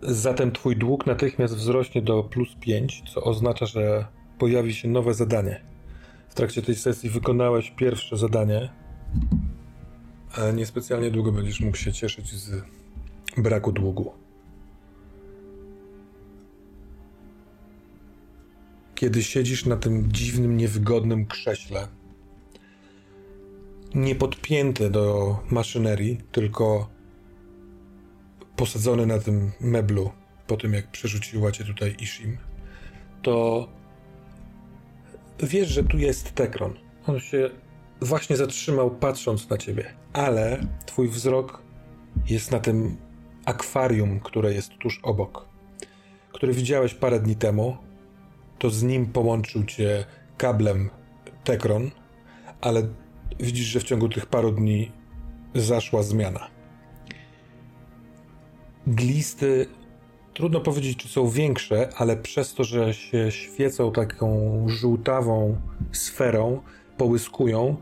Zatem 0.02 0.52
twój 0.52 0.76
dług 0.76 1.06
natychmiast 1.06 1.54
wzrośnie 1.54 2.02
do 2.02 2.22
plus 2.22 2.48
5, 2.60 3.02
co 3.14 3.24
oznacza, 3.24 3.66
że 3.66 4.06
pojawi 4.38 4.74
się 4.74 4.88
nowe 4.88 5.14
zadanie. 5.14 5.60
W 6.28 6.34
trakcie 6.34 6.62
tej 6.62 6.74
sesji 6.74 7.10
wykonałeś 7.10 7.70
pierwsze 7.70 8.16
zadanie, 8.16 8.70
niespecjalnie 10.54 11.10
długo 11.10 11.32
będziesz 11.32 11.60
mógł 11.60 11.76
się 11.76 11.92
cieszyć 11.92 12.34
z 12.34 12.62
braku 13.36 13.72
długu. 13.72 14.12
kiedy 18.98 19.22
siedzisz 19.22 19.66
na 19.66 19.76
tym 19.76 20.12
dziwnym, 20.12 20.56
niewygodnym 20.56 21.26
krześle. 21.26 21.88
nie 23.94 24.14
podpięty 24.14 24.90
do 24.90 25.36
maszynerii, 25.50 26.20
tylko 26.32 26.88
posadzony 28.58 29.06
na 29.06 29.18
tym 29.18 29.52
meblu 29.60 30.10
po 30.46 30.56
tym, 30.56 30.72
jak 30.72 30.90
przerzuciła 30.90 31.52
cię 31.52 31.64
tutaj 31.64 31.96
Ishim, 32.00 32.38
to 33.22 33.68
wiesz, 35.42 35.68
że 35.68 35.84
tu 35.84 35.98
jest 35.98 36.34
Tekron. 36.34 36.74
On 37.06 37.20
się 37.20 37.50
właśnie 38.00 38.36
zatrzymał 38.36 38.90
patrząc 38.90 39.50
na 39.50 39.58
ciebie, 39.58 39.94
ale 40.12 40.60
twój 40.86 41.08
wzrok 41.08 41.62
jest 42.26 42.50
na 42.50 42.60
tym 42.60 42.96
akwarium, 43.44 44.20
które 44.20 44.54
jest 44.54 44.70
tuż 44.78 45.00
obok, 45.02 45.48
które 46.32 46.52
widziałeś 46.52 46.94
parę 46.94 47.20
dni 47.20 47.36
temu. 47.36 47.76
To 48.58 48.70
z 48.70 48.82
nim 48.82 49.06
połączył 49.06 49.64
cię 49.64 50.04
kablem 50.36 50.90
Tekron, 51.44 51.90
ale 52.60 52.82
widzisz, 53.40 53.66
że 53.66 53.80
w 53.80 53.84
ciągu 53.84 54.08
tych 54.08 54.26
paru 54.26 54.52
dni 54.52 54.92
zaszła 55.54 56.02
zmiana. 56.02 56.57
Glisty, 58.88 59.66
trudno 60.34 60.60
powiedzieć, 60.60 60.96
czy 60.96 61.08
są 61.08 61.28
większe, 61.28 61.88
ale 61.96 62.16
przez 62.16 62.54
to, 62.54 62.64
że 62.64 62.94
się 62.94 63.30
świecą 63.30 63.92
taką 63.92 64.64
żółtawą 64.68 65.56
sferą, 65.92 66.62
połyskują 66.96 67.76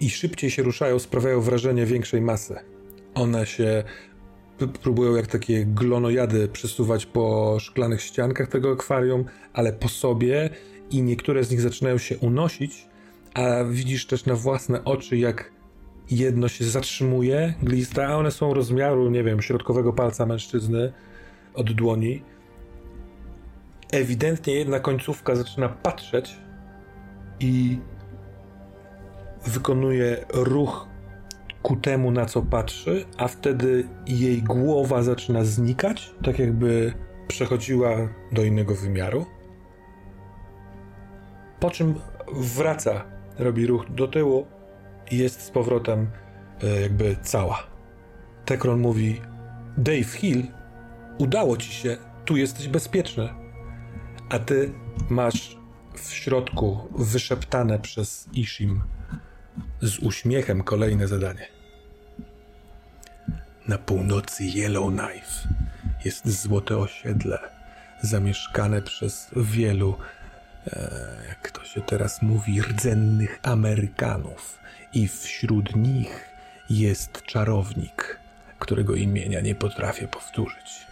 i 0.00 0.10
szybciej 0.10 0.50
się 0.50 0.62
ruszają, 0.62 0.98
sprawiają 0.98 1.40
wrażenie 1.40 1.86
większej 1.86 2.20
masy. 2.20 2.56
One 3.14 3.46
się 3.46 3.84
próbują 4.82 5.14
jak 5.14 5.26
takie 5.26 5.64
glonojady 5.64 6.48
przesuwać 6.48 7.06
po 7.06 7.56
szklanych 7.60 8.02
ściankach 8.02 8.48
tego 8.48 8.72
akwarium, 8.72 9.24
ale 9.52 9.72
po 9.72 9.88
sobie 9.88 10.50
i 10.90 11.02
niektóre 11.02 11.44
z 11.44 11.50
nich 11.50 11.60
zaczynają 11.60 11.98
się 11.98 12.18
unosić, 12.18 12.86
a 13.34 13.64
widzisz 13.64 14.06
też 14.06 14.24
na 14.24 14.34
własne 14.34 14.84
oczy, 14.84 15.16
jak 15.16 15.52
jedno 16.10 16.48
się 16.48 16.64
zatrzymuje, 16.64 17.54
glista, 17.62 18.06
a 18.06 18.16
one 18.16 18.30
są 18.30 18.54
rozmiaru, 18.54 19.10
nie 19.10 19.24
wiem, 19.24 19.42
środkowego 19.42 19.92
palca 19.92 20.26
mężczyzny 20.26 20.92
od 21.54 21.72
dłoni. 21.72 22.22
Ewidentnie 23.92 24.54
jedna 24.54 24.80
końcówka 24.80 25.34
zaczyna 25.34 25.68
patrzeć 25.68 26.36
i 27.40 27.78
wykonuje 29.46 30.24
ruch 30.32 30.88
ku 31.62 31.76
temu, 31.76 32.10
na 32.10 32.26
co 32.26 32.42
patrzy, 32.42 33.04
a 33.16 33.28
wtedy 33.28 33.88
jej 34.06 34.42
głowa 34.42 35.02
zaczyna 35.02 35.44
znikać, 35.44 36.14
tak 36.24 36.38
jakby 36.38 36.92
przechodziła 37.28 37.90
do 38.32 38.44
innego 38.44 38.74
wymiaru. 38.74 39.26
Po 41.60 41.70
czym 41.70 41.94
wraca, 42.32 43.04
robi 43.38 43.66
ruch 43.66 43.90
do 43.90 44.08
tyłu 44.08 44.46
i 45.10 45.18
jest 45.18 45.42
z 45.42 45.50
powrotem 45.50 46.10
e, 46.62 46.80
jakby 46.80 47.16
cała. 47.22 47.66
Tekron 48.44 48.80
mówi: 48.80 49.20
Dave 49.78 50.12
Hill, 50.12 50.46
udało 51.18 51.56
ci 51.56 51.72
się, 51.72 51.96
tu 52.24 52.36
jesteś 52.36 52.68
bezpieczny. 52.68 53.28
A 54.28 54.38
ty 54.38 54.72
masz 55.10 55.56
w 55.94 56.12
środku 56.12 56.88
wyszeptane 56.98 57.78
przez 57.78 58.28
Ishim 58.32 58.82
z 59.82 59.98
uśmiechem 59.98 60.62
kolejne 60.62 61.08
zadanie. 61.08 61.46
Na 63.68 63.78
północy 63.78 64.44
Yellowknife 64.44 65.48
jest 66.04 66.28
złote 66.28 66.76
osiedle, 66.76 67.38
zamieszkane 68.02 68.82
przez 68.82 69.30
wielu, 69.36 69.96
e, 70.66 70.90
jak 71.28 71.50
to 71.50 71.64
się 71.64 71.80
teraz 71.80 72.22
mówi, 72.22 72.62
rdzennych 72.62 73.38
Amerykanów. 73.42 74.59
I 74.92 75.08
wśród 75.08 75.76
nich 75.76 76.28
jest 76.70 77.22
czarownik, 77.22 78.20
którego 78.58 78.94
imienia 78.94 79.40
nie 79.40 79.54
potrafię 79.54 80.08
powtórzyć. 80.08 80.86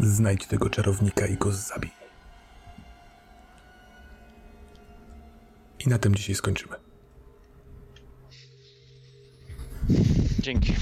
Znajdź 0.00 0.46
tego 0.46 0.70
czarownika 0.70 1.26
i 1.26 1.36
go 1.36 1.52
zabij. 1.52 1.90
I 5.86 5.88
na 5.88 5.98
tym 5.98 6.14
dzisiaj 6.14 6.34
skończymy. 6.34 6.74
Dzięki. 10.40 10.74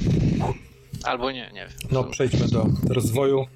Albo 1.04 1.30
nie, 1.30 1.50
nie 1.52 1.66
wiem. 1.66 1.78
No, 1.90 2.04
przejdźmy 2.04 2.48
do 2.48 2.66
rozwoju. 2.88 3.46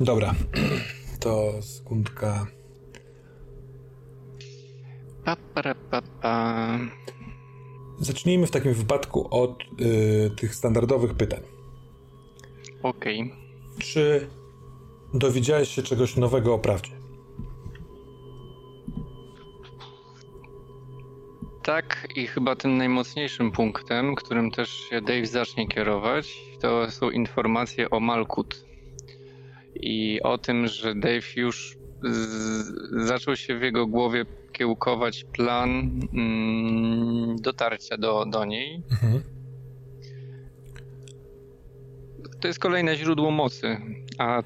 Dobra. 0.00 0.34
To 1.20 1.62
sekundka. 1.62 2.46
Pa, 5.24 5.36
pa, 5.54 5.74
pa, 5.90 6.02
pa. 6.22 6.78
Zacznijmy 7.98 8.46
w 8.46 8.50
takim 8.50 8.74
wypadku 8.74 9.28
od 9.30 9.62
y, 9.80 10.30
tych 10.36 10.54
standardowych 10.54 11.14
pytań. 11.14 11.40
Okej. 12.82 13.22
Okay. 13.22 13.36
Czy 13.78 14.28
dowiedziałeś 15.14 15.68
się 15.68 15.82
czegoś 15.82 16.16
nowego 16.16 16.54
o 16.54 16.58
prawdzie? 16.58 16.90
Tak, 21.62 22.08
i 22.16 22.26
chyba 22.26 22.56
tym 22.56 22.76
najmocniejszym 22.76 23.52
punktem, 23.52 24.14
którym 24.14 24.50
też 24.50 24.70
się 24.70 25.00
Dave 25.00 25.26
zacznie 25.26 25.68
kierować, 25.68 26.36
to 26.60 26.90
są 26.90 27.10
informacje 27.10 27.90
o 27.90 28.00
Malkut. 28.00 28.64
I 29.74 30.20
o 30.22 30.38
tym, 30.38 30.66
że 30.66 30.94
Dave 30.94 31.36
już 31.36 31.76
zaczął 33.06 33.36
się 33.36 33.58
w 33.58 33.62
jego 33.62 33.86
głowie 33.86 34.24
kiełkować 34.52 35.24
plan 35.24 35.90
mm, 36.12 37.36
dotarcia 37.36 37.96
do, 37.96 38.26
do 38.26 38.44
niej. 38.44 38.82
Mhm. 38.90 39.22
To 42.40 42.48
jest 42.48 42.58
kolejne 42.58 42.96
źródło 42.96 43.30
mocy, 43.30 43.76
a 44.18 44.42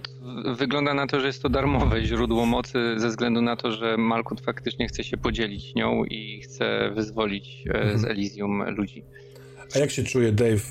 wygląda 0.56 0.94
na 0.94 1.06
to, 1.06 1.20
że 1.20 1.26
jest 1.26 1.42
to 1.42 1.48
darmowe 1.48 2.04
źródło 2.04 2.46
mocy 2.46 2.78
ze 2.96 3.08
względu 3.08 3.42
na 3.42 3.56
to, 3.56 3.72
że 3.72 3.96
Malkut 3.96 4.40
faktycznie 4.40 4.88
chce 4.88 5.04
się 5.04 5.16
podzielić 5.16 5.74
nią 5.74 6.04
i 6.04 6.40
chce 6.40 6.90
wyzwolić 6.94 7.64
e, 7.66 7.74
mhm. 7.74 7.98
z 7.98 8.04
Elysium 8.04 8.62
ludzi. 8.76 9.04
A 9.74 9.78
jak 9.78 9.90
się 9.90 10.02
czuje 10.02 10.32
Dave, 10.32 10.62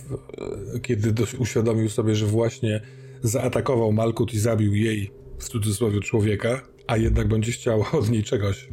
e, 0.75 0.79
kiedy 0.79 1.25
uświadomił 1.39 1.89
sobie, 1.89 2.15
że 2.15 2.25
właśnie 2.25 2.81
zaatakował 3.21 3.93
Malkut 3.93 4.33
i 4.33 4.39
zabił 4.39 4.75
jej, 4.75 5.11
w 5.39 5.49
cudzysłowie, 5.49 5.99
człowieka, 5.99 6.61
a 6.87 6.97
jednak 6.97 7.27
będzie 7.27 7.51
chciał 7.51 7.85
od 7.99 8.09
niej 8.09 8.23
czegoś? 8.23 8.67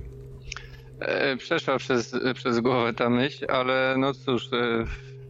E, 1.00 1.36
przeszła 1.36 1.78
przez, 1.78 2.16
przez 2.34 2.60
głowę 2.60 2.94
ta 2.94 3.10
myśl, 3.10 3.46
ale 3.48 3.94
no 3.98 4.14
cóż, 4.14 4.48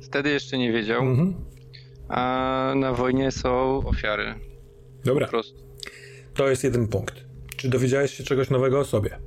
wtedy 0.03 0.31
jeszcze 0.31 0.59
nie 0.59 0.73
wiedział. 0.73 1.03
Mhm. 1.03 1.35
A 2.09 2.73
na 2.77 2.93
wojnie 2.93 3.31
są 3.31 3.79
ofiary. 3.87 4.35
Dobra. 5.05 5.29
To 6.35 6.49
jest 6.49 6.65
jeden 6.65 6.89
punkt. 6.89 7.25
Czy 7.57 7.69
dowiedziałeś 7.69 8.15
się 8.15 8.25
czegoś 8.25 8.51
nowego 8.51 8.79
o 8.79 8.85
sobie? 8.85 9.19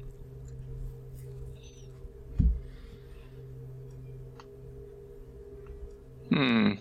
Hmm. 6.29 6.77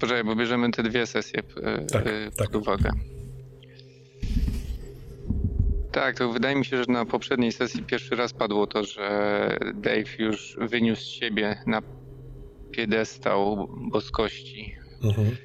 Poczekaj, 0.00 0.24
bo 0.24 0.36
bierzemy 0.36 0.70
te 0.70 0.82
dwie 0.82 1.06
sesje 1.06 1.42
e, 1.62 1.86
tak, 1.86 2.04
pod 2.04 2.36
tak. 2.36 2.54
uwagę. 2.54 2.90
Tak, 5.92 6.18
to 6.18 6.32
wydaje 6.32 6.56
mi 6.56 6.64
się, 6.64 6.76
że 6.76 6.84
na 6.88 7.04
poprzedniej 7.04 7.52
sesji 7.52 7.84
pierwszy 7.84 8.16
raz 8.16 8.32
padło 8.32 8.66
to, 8.66 8.84
że 8.84 9.56
Dave 9.74 10.18
już 10.18 10.56
wyniósł 10.60 11.02
siebie 11.02 11.58
na 11.66 11.82
piedestał 12.70 13.68
boskości. 13.90 14.74
Mhm. 15.04 15.36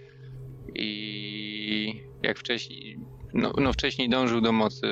I 0.76 2.04
jak 2.24 2.40
wcześniej, 2.40 2.98
no, 3.34 3.54
no, 3.58 3.74
wcześniej 3.74 4.10
dążył 4.10 4.42
do 4.42 4.52
mocy, 4.52 4.88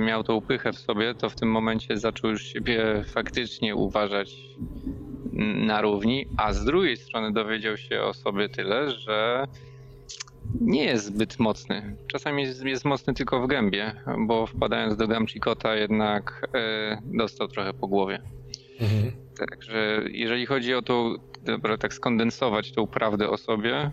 miał 0.00 0.24
tą 0.24 0.40
pychę 0.40 0.72
w 0.72 0.78
sobie, 0.78 1.14
to 1.14 1.30
w 1.30 1.36
tym 1.36 1.50
momencie 1.50 1.96
zaczął 1.96 2.30
już 2.30 2.42
siebie 2.42 3.04
faktycznie 3.06 3.76
uważać 3.76 4.36
na 5.56 5.80
równi, 5.80 6.26
a 6.36 6.52
z 6.52 6.64
drugiej 6.64 6.96
strony 6.96 7.32
dowiedział 7.32 7.76
się 7.76 8.02
o 8.02 8.14
sobie 8.14 8.48
tyle, 8.48 8.90
że 8.90 9.44
nie 10.60 10.84
jest 10.84 11.04
zbyt 11.04 11.38
mocny. 11.38 11.96
Czasami 12.06 12.42
jest, 12.42 12.64
jest 12.64 12.84
mocny 12.84 13.14
tylko 13.14 13.42
w 13.42 13.46
gębie, 13.46 13.92
bo 14.18 14.46
wpadając 14.46 14.96
do 14.96 15.08
Gamchikota 15.08 15.76
jednak 15.76 16.48
e, 16.54 17.02
dostał 17.04 17.48
trochę 17.48 17.74
po 17.74 17.88
głowie. 17.88 18.22
Mhm. 18.80 19.12
Także 19.38 20.00
jeżeli 20.12 20.46
chodzi 20.46 20.74
o 20.74 20.82
to, 20.82 21.14
dobra, 21.44 21.78
tak 21.78 21.94
skondensować 21.94 22.72
tą 22.72 22.86
prawdę 22.86 23.28
o 23.30 23.36
sobie, 23.36 23.90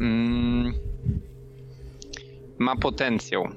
mm, 0.00 0.74
ma 2.58 2.76
potencjał. 2.76 3.48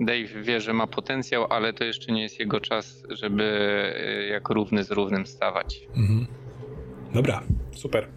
Dave 0.00 0.42
wie, 0.42 0.60
że 0.60 0.72
ma 0.72 0.86
potencjał, 0.86 1.46
ale 1.50 1.72
to 1.72 1.84
jeszcze 1.84 2.12
nie 2.12 2.22
jest 2.22 2.40
jego 2.40 2.60
czas, 2.60 3.02
żeby 3.08 3.44
e, 3.96 4.26
jak 4.26 4.48
równy 4.48 4.84
z 4.84 4.90
równym 4.90 5.26
stawać. 5.26 5.86
Mhm. 5.96 6.26
Dobra, 7.14 7.42
super. 7.72 8.08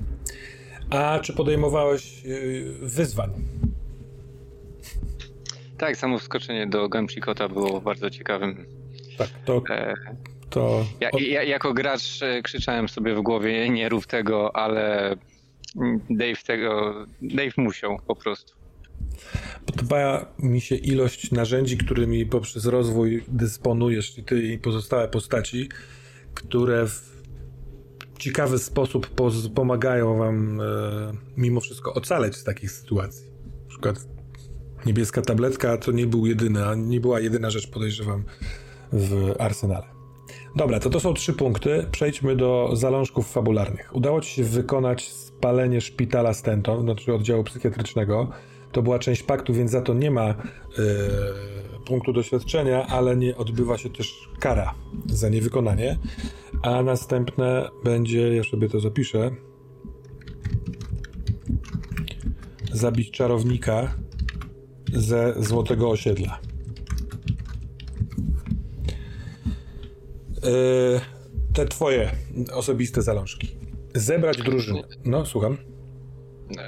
A 0.91 1.19
czy 1.19 1.33
podejmowałeś 1.33 2.25
e, 2.25 2.29
wyzwań? 2.81 3.29
Tak, 5.77 5.97
samo 5.97 6.19
wskoczenie 6.19 6.67
do 6.67 6.89
Gamchikota 6.89 7.49
było 7.49 7.81
bardzo 7.81 8.09
ciekawym 8.09 8.65
tak, 9.17 9.29
to... 9.45 9.63
E, 9.69 9.93
to... 10.49 10.85
Ja, 10.99 11.09
ja, 11.19 11.43
jako 11.43 11.73
gracz 11.73 12.21
e, 12.21 12.41
krzyczałem 12.41 12.89
sobie 12.89 13.15
w 13.15 13.21
głowie, 13.21 13.69
nie 13.69 13.89
rób 13.89 14.05
tego, 14.05 14.55
ale 14.55 15.15
Dave 16.09 16.43
tego, 16.45 16.93
Dave 17.21 17.53
musiał 17.57 17.99
po 18.07 18.15
prostu. 18.15 18.53
Podoba 19.65 20.25
mi 20.39 20.61
się 20.61 20.75
ilość 20.75 21.31
narzędzi, 21.31 21.77
którymi 21.77 22.25
poprzez 22.25 22.65
rozwój 22.65 23.23
dysponujesz 23.27 24.13
ty 24.25 24.41
i 24.41 24.57
pozostałe 24.57 25.07
postaci, 25.07 25.69
które 26.33 26.87
w 26.87 27.10
ciekawy 28.21 28.59
sposób 28.59 29.09
pomagają 29.55 30.17
wam 30.17 30.61
e, 30.61 30.63
mimo 31.37 31.61
wszystko 31.61 31.93
ocaleć 31.93 32.35
z 32.35 32.43
takich 32.43 32.71
sytuacji. 32.71 33.27
Na 33.63 33.69
przykład 33.69 34.07
niebieska 34.85 35.21
tabletka 35.21 35.77
to 35.77 35.91
nie 35.91 36.07
był 36.07 36.25
jedyna, 36.25 36.75
nie 36.75 36.99
była 36.99 37.19
jedyna 37.19 37.49
rzecz, 37.49 37.71
podejrzewam, 37.71 38.23
w 38.93 39.35
arsenale. 39.39 39.85
Dobra, 40.55 40.79
to 40.79 40.89
to 40.89 40.99
są 40.99 41.13
trzy 41.13 41.33
punkty. 41.33 41.85
Przejdźmy 41.91 42.35
do 42.35 42.69
zalążków 42.73 43.31
fabularnych. 43.31 43.95
Udało 43.95 44.21
ci 44.21 44.31
się 44.31 44.43
wykonać 44.43 45.09
spalenie 45.09 45.81
szpitala 45.81 46.33
Stenton, 46.33 46.81
znaczy 46.81 47.13
oddziału 47.13 47.43
psychiatrycznego. 47.43 48.29
To 48.71 48.81
była 48.81 48.99
część 48.99 49.23
paktu, 49.23 49.53
więc 49.53 49.71
za 49.71 49.81
to 49.81 49.93
nie 49.93 50.11
ma 50.11 50.27
e, 50.29 50.35
punktu 51.85 52.13
doświadczenia, 52.13 52.87
ale 52.87 53.17
nie 53.17 53.37
odbywa 53.37 53.77
się 53.77 53.89
też 53.89 54.29
kara 54.39 54.75
za 55.05 55.29
niewykonanie. 55.29 55.97
A 56.63 56.83
następne 56.83 57.69
będzie, 57.83 58.35
ja 58.35 58.43
sobie 58.43 58.69
to 58.69 58.79
zapiszę, 58.79 59.31
zabić 62.71 63.11
czarownika 63.11 63.93
ze 64.93 65.33
Złotego 65.37 65.89
Osiedla. 65.89 66.39
Yy, 70.43 71.01
te 71.53 71.65
twoje 71.65 72.11
osobiste 72.53 73.01
zalążki. 73.01 73.47
Zebrać 73.95 74.37
drużynę. 74.37 74.83
No, 75.05 75.25
słucham. 75.25 75.70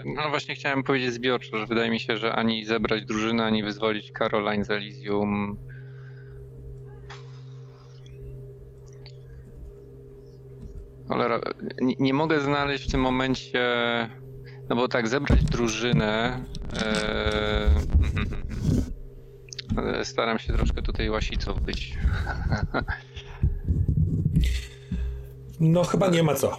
No 0.06 0.30
właśnie 0.30 0.56
chciałem 0.56 0.84
powiedzieć 0.84 1.14
zbiorczo, 1.14 1.58
że 1.58 1.66
wydaje 1.66 1.92
mi 1.92 2.00
się, 2.00 2.18
że 2.18 2.34
ani 2.34 2.66
zebrać 2.66 3.06
drużynę, 3.06 3.46
ani 3.46 3.64
wyzwolić 3.64 4.12
Caroline 4.12 4.66
z 4.66 4.70
Elysium 4.70 5.58
Cholera, 11.08 11.40
nie, 11.82 11.96
nie, 12.00 12.14
mogę 12.14 12.42
znaleźć 12.42 12.88
w 12.88 12.92
tym 12.92 13.02
momencie, 13.02 13.70
no 14.70 14.76
bo 14.76 14.88
tak 14.88 15.08
zebrać 15.08 15.44
drużynę, 15.44 16.44
e, 16.78 17.70
staram 20.12 20.40
się 20.40 20.54
troszkę 20.54 20.82
tutaj 20.82 21.10
łasicą 21.10 21.54
być. 21.54 21.94
No 25.60 25.84
chyba 25.84 26.08
nie 26.08 26.24
ma 26.24 26.36
co. 26.36 26.58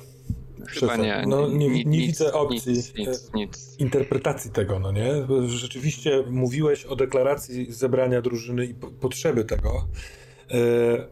Chyba 0.68 0.96
nie. 0.96 1.24
No, 1.26 1.48
nie, 1.48 1.68
nie 1.68 1.84
nic, 1.84 2.06
widzę 2.06 2.32
opcji 2.32 2.72
nic, 2.72 2.94
nic, 2.94 3.32
nic, 3.34 3.76
interpretacji 3.78 4.50
tego, 4.50 4.78
no 4.78 4.92
nie? 4.92 5.12
Rzeczywiście 5.46 6.24
mówiłeś 6.30 6.84
o 6.84 6.96
deklaracji 6.96 7.72
zebrania 7.72 8.22
drużyny 8.22 8.66
i 8.66 8.74
potrzeby 8.74 9.44
tego. 9.44 9.88
E, 10.50 11.08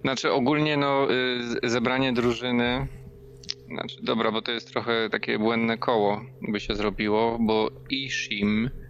znaczy 0.00 0.32
ogólnie 0.32 0.76
no 0.76 1.08
y, 1.64 1.70
zebranie 1.70 2.12
drużyny, 2.12 2.86
znaczy 3.68 3.96
dobra, 4.02 4.32
bo 4.32 4.42
to 4.42 4.52
jest 4.52 4.68
trochę 4.68 5.08
takie 5.10 5.38
błędne 5.38 5.78
koło 5.78 6.20
by 6.48 6.60
się 6.60 6.74
zrobiło, 6.74 7.38
bo 7.40 7.70
Ishim 7.90 8.66
e, 8.66 8.85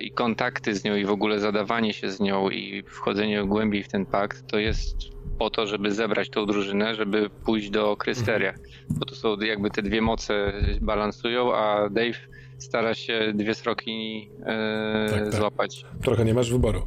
i 0.00 0.10
kontakty 0.10 0.74
z 0.74 0.84
nią 0.84 0.96
i 0.96 1.04
w 1.04 1.10
ogóle 1.10 1.40
zadawanie 1.40 1.92
się 1.92 2.10
z 2.10 2.20
nią 2.20 2.50
i 2.50 2.82
wchodzenie 2.82 3.44
głębiej 3.44 3.82
w 3.82 3.88
ten 3.88 4.06
pakt 4.06 4.46
to 4.46 4.58
jest 4.58 4.96
po 5.38 5.50
to, 5.50 5.66
żeby 5.66 5.92
zebrać 5.92 6.30
tą 6.30 6.46
drużynę, 6.46 6.94
żeby 6.94 7.30
pójść 7.44 7.70
do 7.70 7.96
Krysteria. 7.96 8.50
Mhm. 8.50 8.68
Bo 8.90 9.06
to 9.06 9.14
są 9.14 9.40
jakby 9.40 9.70
te 9.70 9.82
dwie 9.82 10.02
moce 10.02 10.52
balansują, 10.80 11.54
a 11.54 11.88
Dave 11.88 12.18
stara 12.58 12.94
się 12.94 13.32
dwie 13.34 13.54
sroki 13.54 14.30
e, 14.46 15.06
tak, 15.10 15.24
tak. 15.24 15.34
złapać. 15.34 15.84
Trochę 16.02 16.24
nie 16.24 16.34
masz 16.34 16.50
wyboru. 16.50 16.82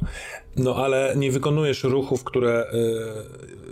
No 0.56 0.76
ale 0.76 1.14
nie 1.16 1.30
wykonujesz 1.30 1.84
ruchów, 1.84 2.24
które 2.24 2.52
e, 2.52 2.72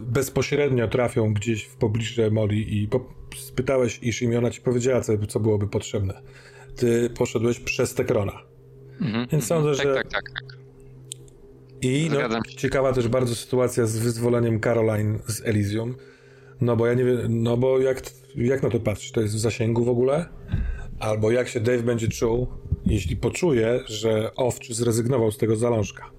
bezpośrednio 0.00 0.88
trafią 0.88 1.34
gdzieś 1.34 1.64
w 1.64 1.76
pobliże 1.76 2.30
Moli 2.30 2.82
i 2.82 2.88
po, 2.88 3.00
spytałeś 3.36 3.98
iż 4.02 4.22
i 4.22 4.36
ona 4.36 4.50
ci 4.50 4.60
powiedziała, 4.60 5.00
co, 5.00 5.12
co 5.28 5.40
byłoby 5.40 5.68
potrzebne. 5.68 6.22
Ty 6.76 7.10
poszedłeś 7.10 7.60
przez 7.60 7.94
Tekrona. 7.94 8.42
Mhm, 9.00 9.26
Więc 9.32 9.46
sądzę, 9.46 9.76
tak, 9.76 9.86
że... 9.86 9.94
Tak, 9.94 10.08
tak, 10.12 10.22
tak. 10.30 10.58
I 11.82 12.10
no, 12.10 12.40
ciekawa 12.56 12.92
też 12.92 13.08
bardzo 13.08 13.34
sytuacja 13.34 13.86
z 13.86 13.98
wyzwoleniem 13.98 14.60
Caroline 14.60 15.18
z 15.26 15.42
Elysium. 15.44 15.94
No 16.60 16.76
bo 16.76 16.86
ja 16.86 16.94
nie 16.94 17.04
wiem, 17.04 17.18
no 17.28 17.56
bo 17.56 17.78
jak, 17.78 18.02
jak 18.36 18.62
na 18.62 18.70
to 18.70 18.80
patrzysz? 18.80 19.12
To 19.12 19.20
jest 19.20 19.34
w 19.34 19.38
zasięgu 19.38 19.84
w 19.84 19.88
ogóle? 19.88 20.26
Albo 21.00 21.30
jak 21.30 21.48
się 21.48 21.60
Dave 21.60 21.82
będzie 21.82 22.08
czuł, 22.08 22.46
jeśli 22.86 23.16
poczuje, 23.16 23.80
że 23.86 24.30
Owczy 24.36 24.74
zrezygnował 24.74 25.30
z 25.32 25.38
tego 25.38 25.56
zalążka? 25.56 26.10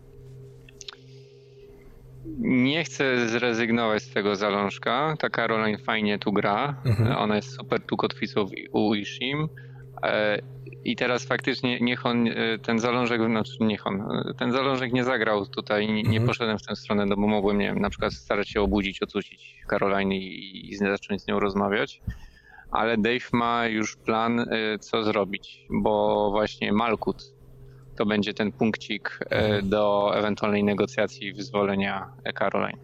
Nie 2.39 2.83
chcę 2.83 3.29
zrezygnować 3.29 4.03
z 4.03 4.13
tego 4.13 4.35
zalążka. 4.35 5.15
Ta 5.19 5.29
Caroline 5.29 5.77
fajnie 5.77 6.19
tu 6.19 6.33
gra. 6.33 6.81
Mhm. 6.85 7.17
Ona 7.17 7.35
jest 7.35 7.55
super 7.55 7.81
tu 7.81 7.97
kotwicą 7.97 8.45
u 8.71 8.95
Ishim. 8.95 9.47
E, 10.03 10.39
I 10.85 10.95
teraz 10.95 11.25
faktycznie 11.25 11.79
niech 11.79 12.05
on, 12.05 12.27
e, 12.27 12.33
ten 12.59 12.79
zalążek, 12.79 13.21
znaczy 13.25 13.57
niech 13.59 13.87
on, 13.87 14.01
e, 14.01 14.33
ten 14.33 14.51
zalążek 14.51 14.93
nie 14.93 15.03
zagrał 15.03 15.45
tutaj, 15.45 15.87
nie, 15.87 15.99
mhm. 15.99 16.13
nie 16.13 16.57
w 16.57 16.67
tę 16.67 16.75
stronę, 16.75 17.05
no 17.05 17.15
bo 17.15 17.27
mogłem, 17.27 17.57
nie 17.57 17.65
wiem, 17.65 17.79
na 17.79 17.89
przykład 17.89 18.13
starać 18.13 18.49
się 18.49 18.61
obudzić, 18.61 19.01
ocucić 19.01 19.55
Caroline 19.69 20.11
i, 20.11 20.69
i 20.69 20.75
zacząć 20.75 21.21
z 21.21 21.27
nią 21.27 21.39
rozmawiać 21.39 22.01
ale 22.71 22.97
Dave 22.97 23.29
ma 23.33 23.67
już 23.67 23.95
plan, 23.95 24.45
co 24.79 25.03
zrobić, 25.03 25.65
bo 25.69 26.31
właśnie 26.31 26.73
Malkut 26.73 27.33
to 27.97 28.05
będzie 28.05 28.33
ten 28.33 28.51
punkcik 28.51 29.19
mhm. 29.29 29.69
do 29.69 30.11
ewentualnej 30.15 30.63
negocjacji 30.63 31.33
wyzwolenia 31.33 32.13
Caroline. 32.39 32.79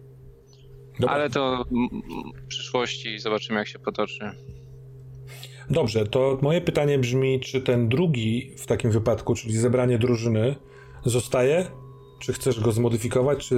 Dobra. 1.00 1.14
Ale 1.14 1.30
to 1.30 1.64
w 2.44 2.46
przyszłości 2.46 3.18
zobaczymy, 3.18 3.58
jak 3.58 3.68
się 3.68 3.78
potoczy. 3.78 4.30
Dobrze, 5.70 6.06
to 6.06 6.38
moje 6.42 6.60
pytanie 6.60 6.98
brzmi, 6.98 7.40
czy 7.40 7.60
ten 7.60 7.88
drugi 7.88 8.50
w 8.56 8.66
takim 8.66 8.90
wypadku, 8.90 9.34
czyli 9.34 9.52
zebranie 9.52 9.98
drużyny, 9.98 10.56
zostaje 11.04 11.66
czy 12.24 12.32
chcesz 12.32 12.60
go 12.60 12.72
zmodyfikować, 12.72 13.48
czy 13.48 13.56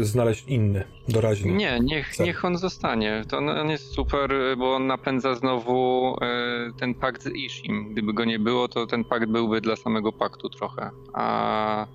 znaleźć 0.00 0.44
inny, 0.48 0.84
doraźny? 1.08 1.52
Nie, 1.52 1.80
niech, 1.80 2.18
niech 2.20 2.44
on 2.44 2.56
zostanie. 2.56 3.24
To 3.28 3.38
on 3.38 3.70
jest 3.70 3.92
super, 3.92 4.30
bo 4.58 4.74
on 4.74 4.86
napędza 4.86 5.34
znowu 5.34 6.16
e, 6.20 6.72
ten 6.78 6.94
pakt 6.94 7.22
z 7.22 7.26
Ishim. 7.26 7.92
Gdyby 7.92 8.12
go 8.12 8.24
nie 8.24 8.38
było, 8.38 8.68
to 8.68 8.86
ten 8.86 9.04
pakt 9.04 9.26
byłby 9.26 9.60
dla 9.60 9.76
samego 9.76 10.12
paktu 10.12 10.48
trochę. 10.48 10.90
A 11.12 11.86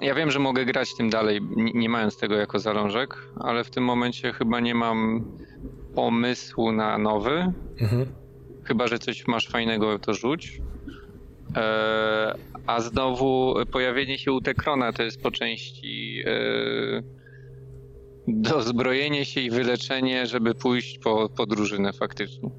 ja 0.00 0.14
wiem, 0.14 0.30
że 0.30 0.38
mogę 0.38 0.64
grać 0.64 0.94
tym 0.94 1.10
dalej, 1.10 1.40
nie 1.74 1.88
mając 1.88 2.16
tego 2.16 2.34
jako 2.34 2.58
zalążek, 2.58 3.16
ale 3.36 3.64
w 3.64 3.70
tym 3.70 3.84
momencie 3.84 4.32
chyba 4.32 4.60
nie 4.60 4.74
mam 4.74 5.24
pomysłu 5.94 6.72
na 6.72 6.98
nowy. 6.98 7.52
Mhm. 7.80 8.06
Chyba, 8.68 8.86
że 8.86 8.98
coś 8.98 9.26
masz 9.26 9.48
fajnego, 9.48 9.98
to 9.98 10.14
rzuć. 10.14 10.60
E, 11.56 12.34
a 12.66 12.80
znowu 12.80 13.54
pojawienie 13.72 14.18
się 14.18 14.32
u 14.32 14.40
Tekrona 14.40 14.92
to 14.92 15.02
jest 15.02 15.22
po 15.22 15.30
części 15.30 16.22
e, 16.26 17.02
dozbrojenie 18.28 19.24
się 19.24 19.40
i 19.40 19.50
wyleczenie, 19.50 20.26
żeby 20.26 20.54
pójść 20.54 20.98
po, 20.98 21.28
po 21.28 21.46
drużynę 21.46 21.92
faktycznie. 21.92 22.50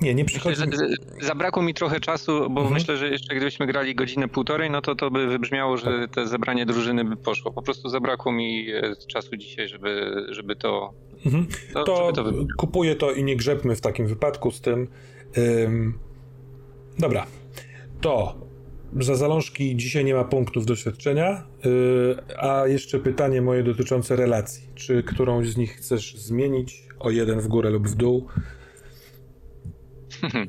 Nie, 0.00 0.14
nie 0.14 0.24
przychodzi. 0.24 0.60
Myślę, 0.66 0.88
zabrakło 1.20 1.62
mi 1.62 1.74
trochę 1.74 2.00
czasu, 2.00 2.32
bo 2.32 2.60
mhm. 2.60 2.72
myślę, 2.72 2.96
że 2.96 3.08
jeszcze 3.08 3.34
gdybyśmy 3.34 3.66
grali 3.66 3.94
godzinę, 3.94 4.28
półtorej, 4.28 4.70
no 4.70 4.80
to 4.82 4.94
to 4.94 5.10
by 5.10 5.26
wybrzmiało, 5.26 5.76
że 5.76 6.00
tak. 6.00 6.14
te 6.14 6.26
zebranie 6.26 6.66
drużyny 6.66 7.04
by 7.04 7.16
poszło. 7.16 7.52
Po 7.52 7.62
prostu 7.62 7.88
zabrakło 7.88 8.32
mi 8.32 8.70
e, 8.70 8.96
czasu 9.06 9.36
dzisiaj, 9.36 9.68
żeby, 9.68 10.24
żeby 10.28 10.56
to. 10.56 10.92
Mhm. 11.26 11.46
To, 11.74 11.84
to, 11.84 12.12
to 12.12 12.32
kupuję 12.58 12.96
to 12.96 13.12
i 13.12 13.24
nie 13.24 13.36
grzebmy 13.36 13.76
w 13.76 13.80
takim 13.80 14.06
wypadku 14.06 14.50
z 14.50 14.60
tym. 14.60 14.88
Ym... 15.38 15.98
Dobra. 16.98 17.26
To 18.00 18.34
za 19.00 19.16
zalążki 19.16 19.76
dzisiaj 19.76 20.04
nie 20.04 20.14
ma 20.14 20.24
punktów 20.24 20.66
doświadczenia, 20.66 21.46
yy, 21.64 22.16
a 22.38 22.66
jeszcze 22.66 22.98
pytanie 22.98 23.42
moje 23.42 23.62
dotyczące 23.62 24.16
relacji. 24.16 24.68
Czy 24.74 25.02
którąś 25.02 25.48
z 25.48 25.56
nich 25.56 25.72
chcesz 25.72 26.16
zmienić 26.16 26.82
o 26.98 27.10
jeden 27.10 27.40
w 27.40 27.48
górę 27.48 27.70
lub 27.70 27.88
w 27.88 27.94
dół? 27.94 28.26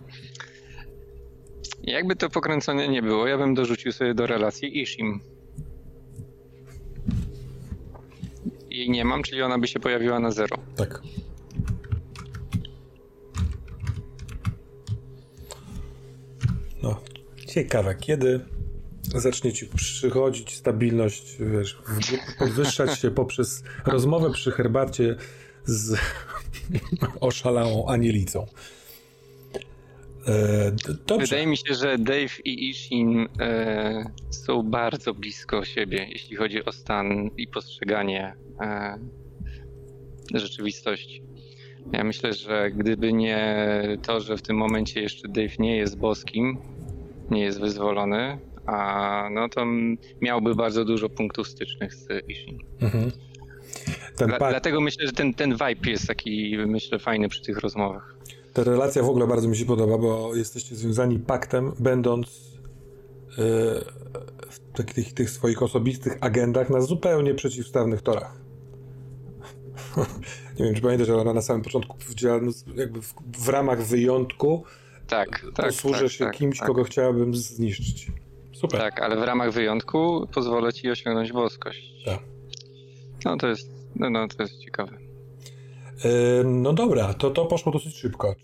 Jakby 1.83 2.15
to 2.15 2.29
pokręcone 2.29 2.87
nie 2.87 3.01
było, 3.01 3.27
ja 3.27 3.37
bym 3.37 3.53
dorzucił 3.53 3.91
sobie 3.91 4.13
do 4.13 4.27
relacji 4.27 4.81
Ishim. 4.81 5.19
Jej 8.69 8.89
nie 8.89 9.05
mam, 9.05 9.23
czyli 9.23 9.41
ona 9.41 9.59
by 9.59 9.67
się 9.67 9.79
pojawiła 9.79 10.19
na 10.19 10.31
zero. 10.31 10.57
Tak. 10.75 11.01
Ciekawe, 17.51 17.95
kiedy 17.95 18.39
zacznie 19.15 19.53
ci 19.53 19.67
przychodzić 19.67 20.55
stabilność, 20.55 21.37
wiesz, 21.39 21.81
podwyższać 22.39 22.99
się 22.99 23.11
poprzez 23.11 23.63
rozmowę 23.85 24.31
przy 24.33 24.51
herbacie 24.51 25.15
z 25.65 25.97
oszalałą 27.19 27.87
anielicą. 27.87 28.47
E, 30.27 30.71
dobrze. 31.07 31.25
Wydaje 31.25 31.47
mi 31.47 31.57
się, 31.57 31.73
że 31.73 31.97
Dave 31.97 32.39
i 32.45 32.69
Ishin 32.69 33.27
e, 33.39 34.11
są 34.29 34.63
bardzo 34.63 35.13
blisko 35.13 35.65
siebie, 35.65 36.07
jeśli 36.09 36.35
chodzi 36.35 36.65
o 36.65 36.71
stan 36.71 37.29
i 37.37 37.47
postrzeganie 37.47 38.33
e, 38.61 38.99
rzeczywistości. 40.33 41.23
Ja 41.91 42.03
myślę, 42.03 42.33
że 42.33 42.71
gdyby 42.71 43.13
nie 43.13 43.67
to, 44.01 44.19
że 44.19 44.37
w 44.37 44.41
tym 44.41 44.57
momencie 44.57 45.01
jeszcze 45.01 45.27
Dave 45.27 45.55
nie 45.59 45.77
jest 45.77 45.97
boskim, 45.97 46.57
nie 47.31 47.41
jest 47.41 47.59
wyzwolony, 47.59 48.39
a 48.65 49.29
no 49.31 49.49
to 49.49 49.65
miałby 50.21 50.55
bardzo 50.55 50.85
dużo 50.85 51.09
punktów 51.09 51.47
stycznych 51.47 51.93
z 51.93 52.07
Ishin. 52.27 52.59
Mhm. 52.81 53.11
Dla, 54.17 54.37
dlatego 54.37 54.81
myślę, 54.81 55.07
że 55.07 55.13
ten, 55.13 55.33
ten 55.33 55.51
vibe 55.51 55.91
jest 55.91 56.07
taki, 56.07 56.57
myślę, 56.67 56.99
fajny 56.99 57.29
przy 57.29 57.41
tych 57.41 57.57
rozmowach. 57.57 58.15
Ta 58.53 58.63
relacja 58.63 59.03
w 59.03 59.09
ogóle 59.09 59.27
bardzo 59.27 59.47
mi 59.47 59.57
się 59.57 59.65
podoba, 59.65 59.97
bo 59.97 60.35
jesteście 60.35 60.75
związani 60.75 61.19
paktem, 61.19 61.71
będąc 61.79 62.27
yy, 62.27 63.35
w 64.49 64.59
takich 64.73 65.13
tych 65.13 65.29
swoich 65.29 65.63
osobistych 65.63 66.17
agendach 66.21 66.69
na 66.69 66.81
zupełnie 66.81 67.33
przeciwstawnych 67.33 68.01
torach. 68.01 68.41
Nie 70.59 70.65
wiem, 70.65 70.75
czy 70.75 70.81
pamiętasz, 70.81 71.09
ale 71.09 71.21
ona 71.21 71.33
na 71.33 71.41
samym 71.41 71.61
początku 71.61 71.97
powiedziała, 71.97 72.39
no, 72.41 72.51
jakby 72.75 73.01
w, 73.01 73.13
w 73.37 73.49
ramach 73.49 73.83
wyjątku 73.83 74.63
tak, 75.07 75.45
tak, 75.55 75.65
posłużę 75.65 76.01
tak, 76.01 76.11
się 76.11 76.25
tak, 76.25 76.33
kimś, 76.33 76.59
tak. 76.59 76.67
kogo 76.67 76.83
chciałabym 76.83 77.35
zniszczyć. 77.35 78.11
Super. 78.53 78.79
Tak, 78.79 79.01
ale 79.01 79.17
w 79.17 79.23
ramach 79.23 79.51
wyjątku 79.51 80.27
pozwolę 80.33 80.73
ci 80.73 80.91
osiągnąć 80.91 81.31
boskość. 81.31 82.05
Tak. 82.05 82.19
No 83.25 83.37
to 83.37 83.47
jest, 83.47 83.69
no, 83.95 84.09
no 84.09 84.27
to 84.27 84.43
jest 84.43 84.59
ciekawe. 84.59 85.10
No 86.45 86.73
dobra, 86.73 87.13
to 87.13 87.31
to 87.31 87.45
poszło 87.45 87.71
dosyć 87.71 87.95
szybko. 87.95 88.35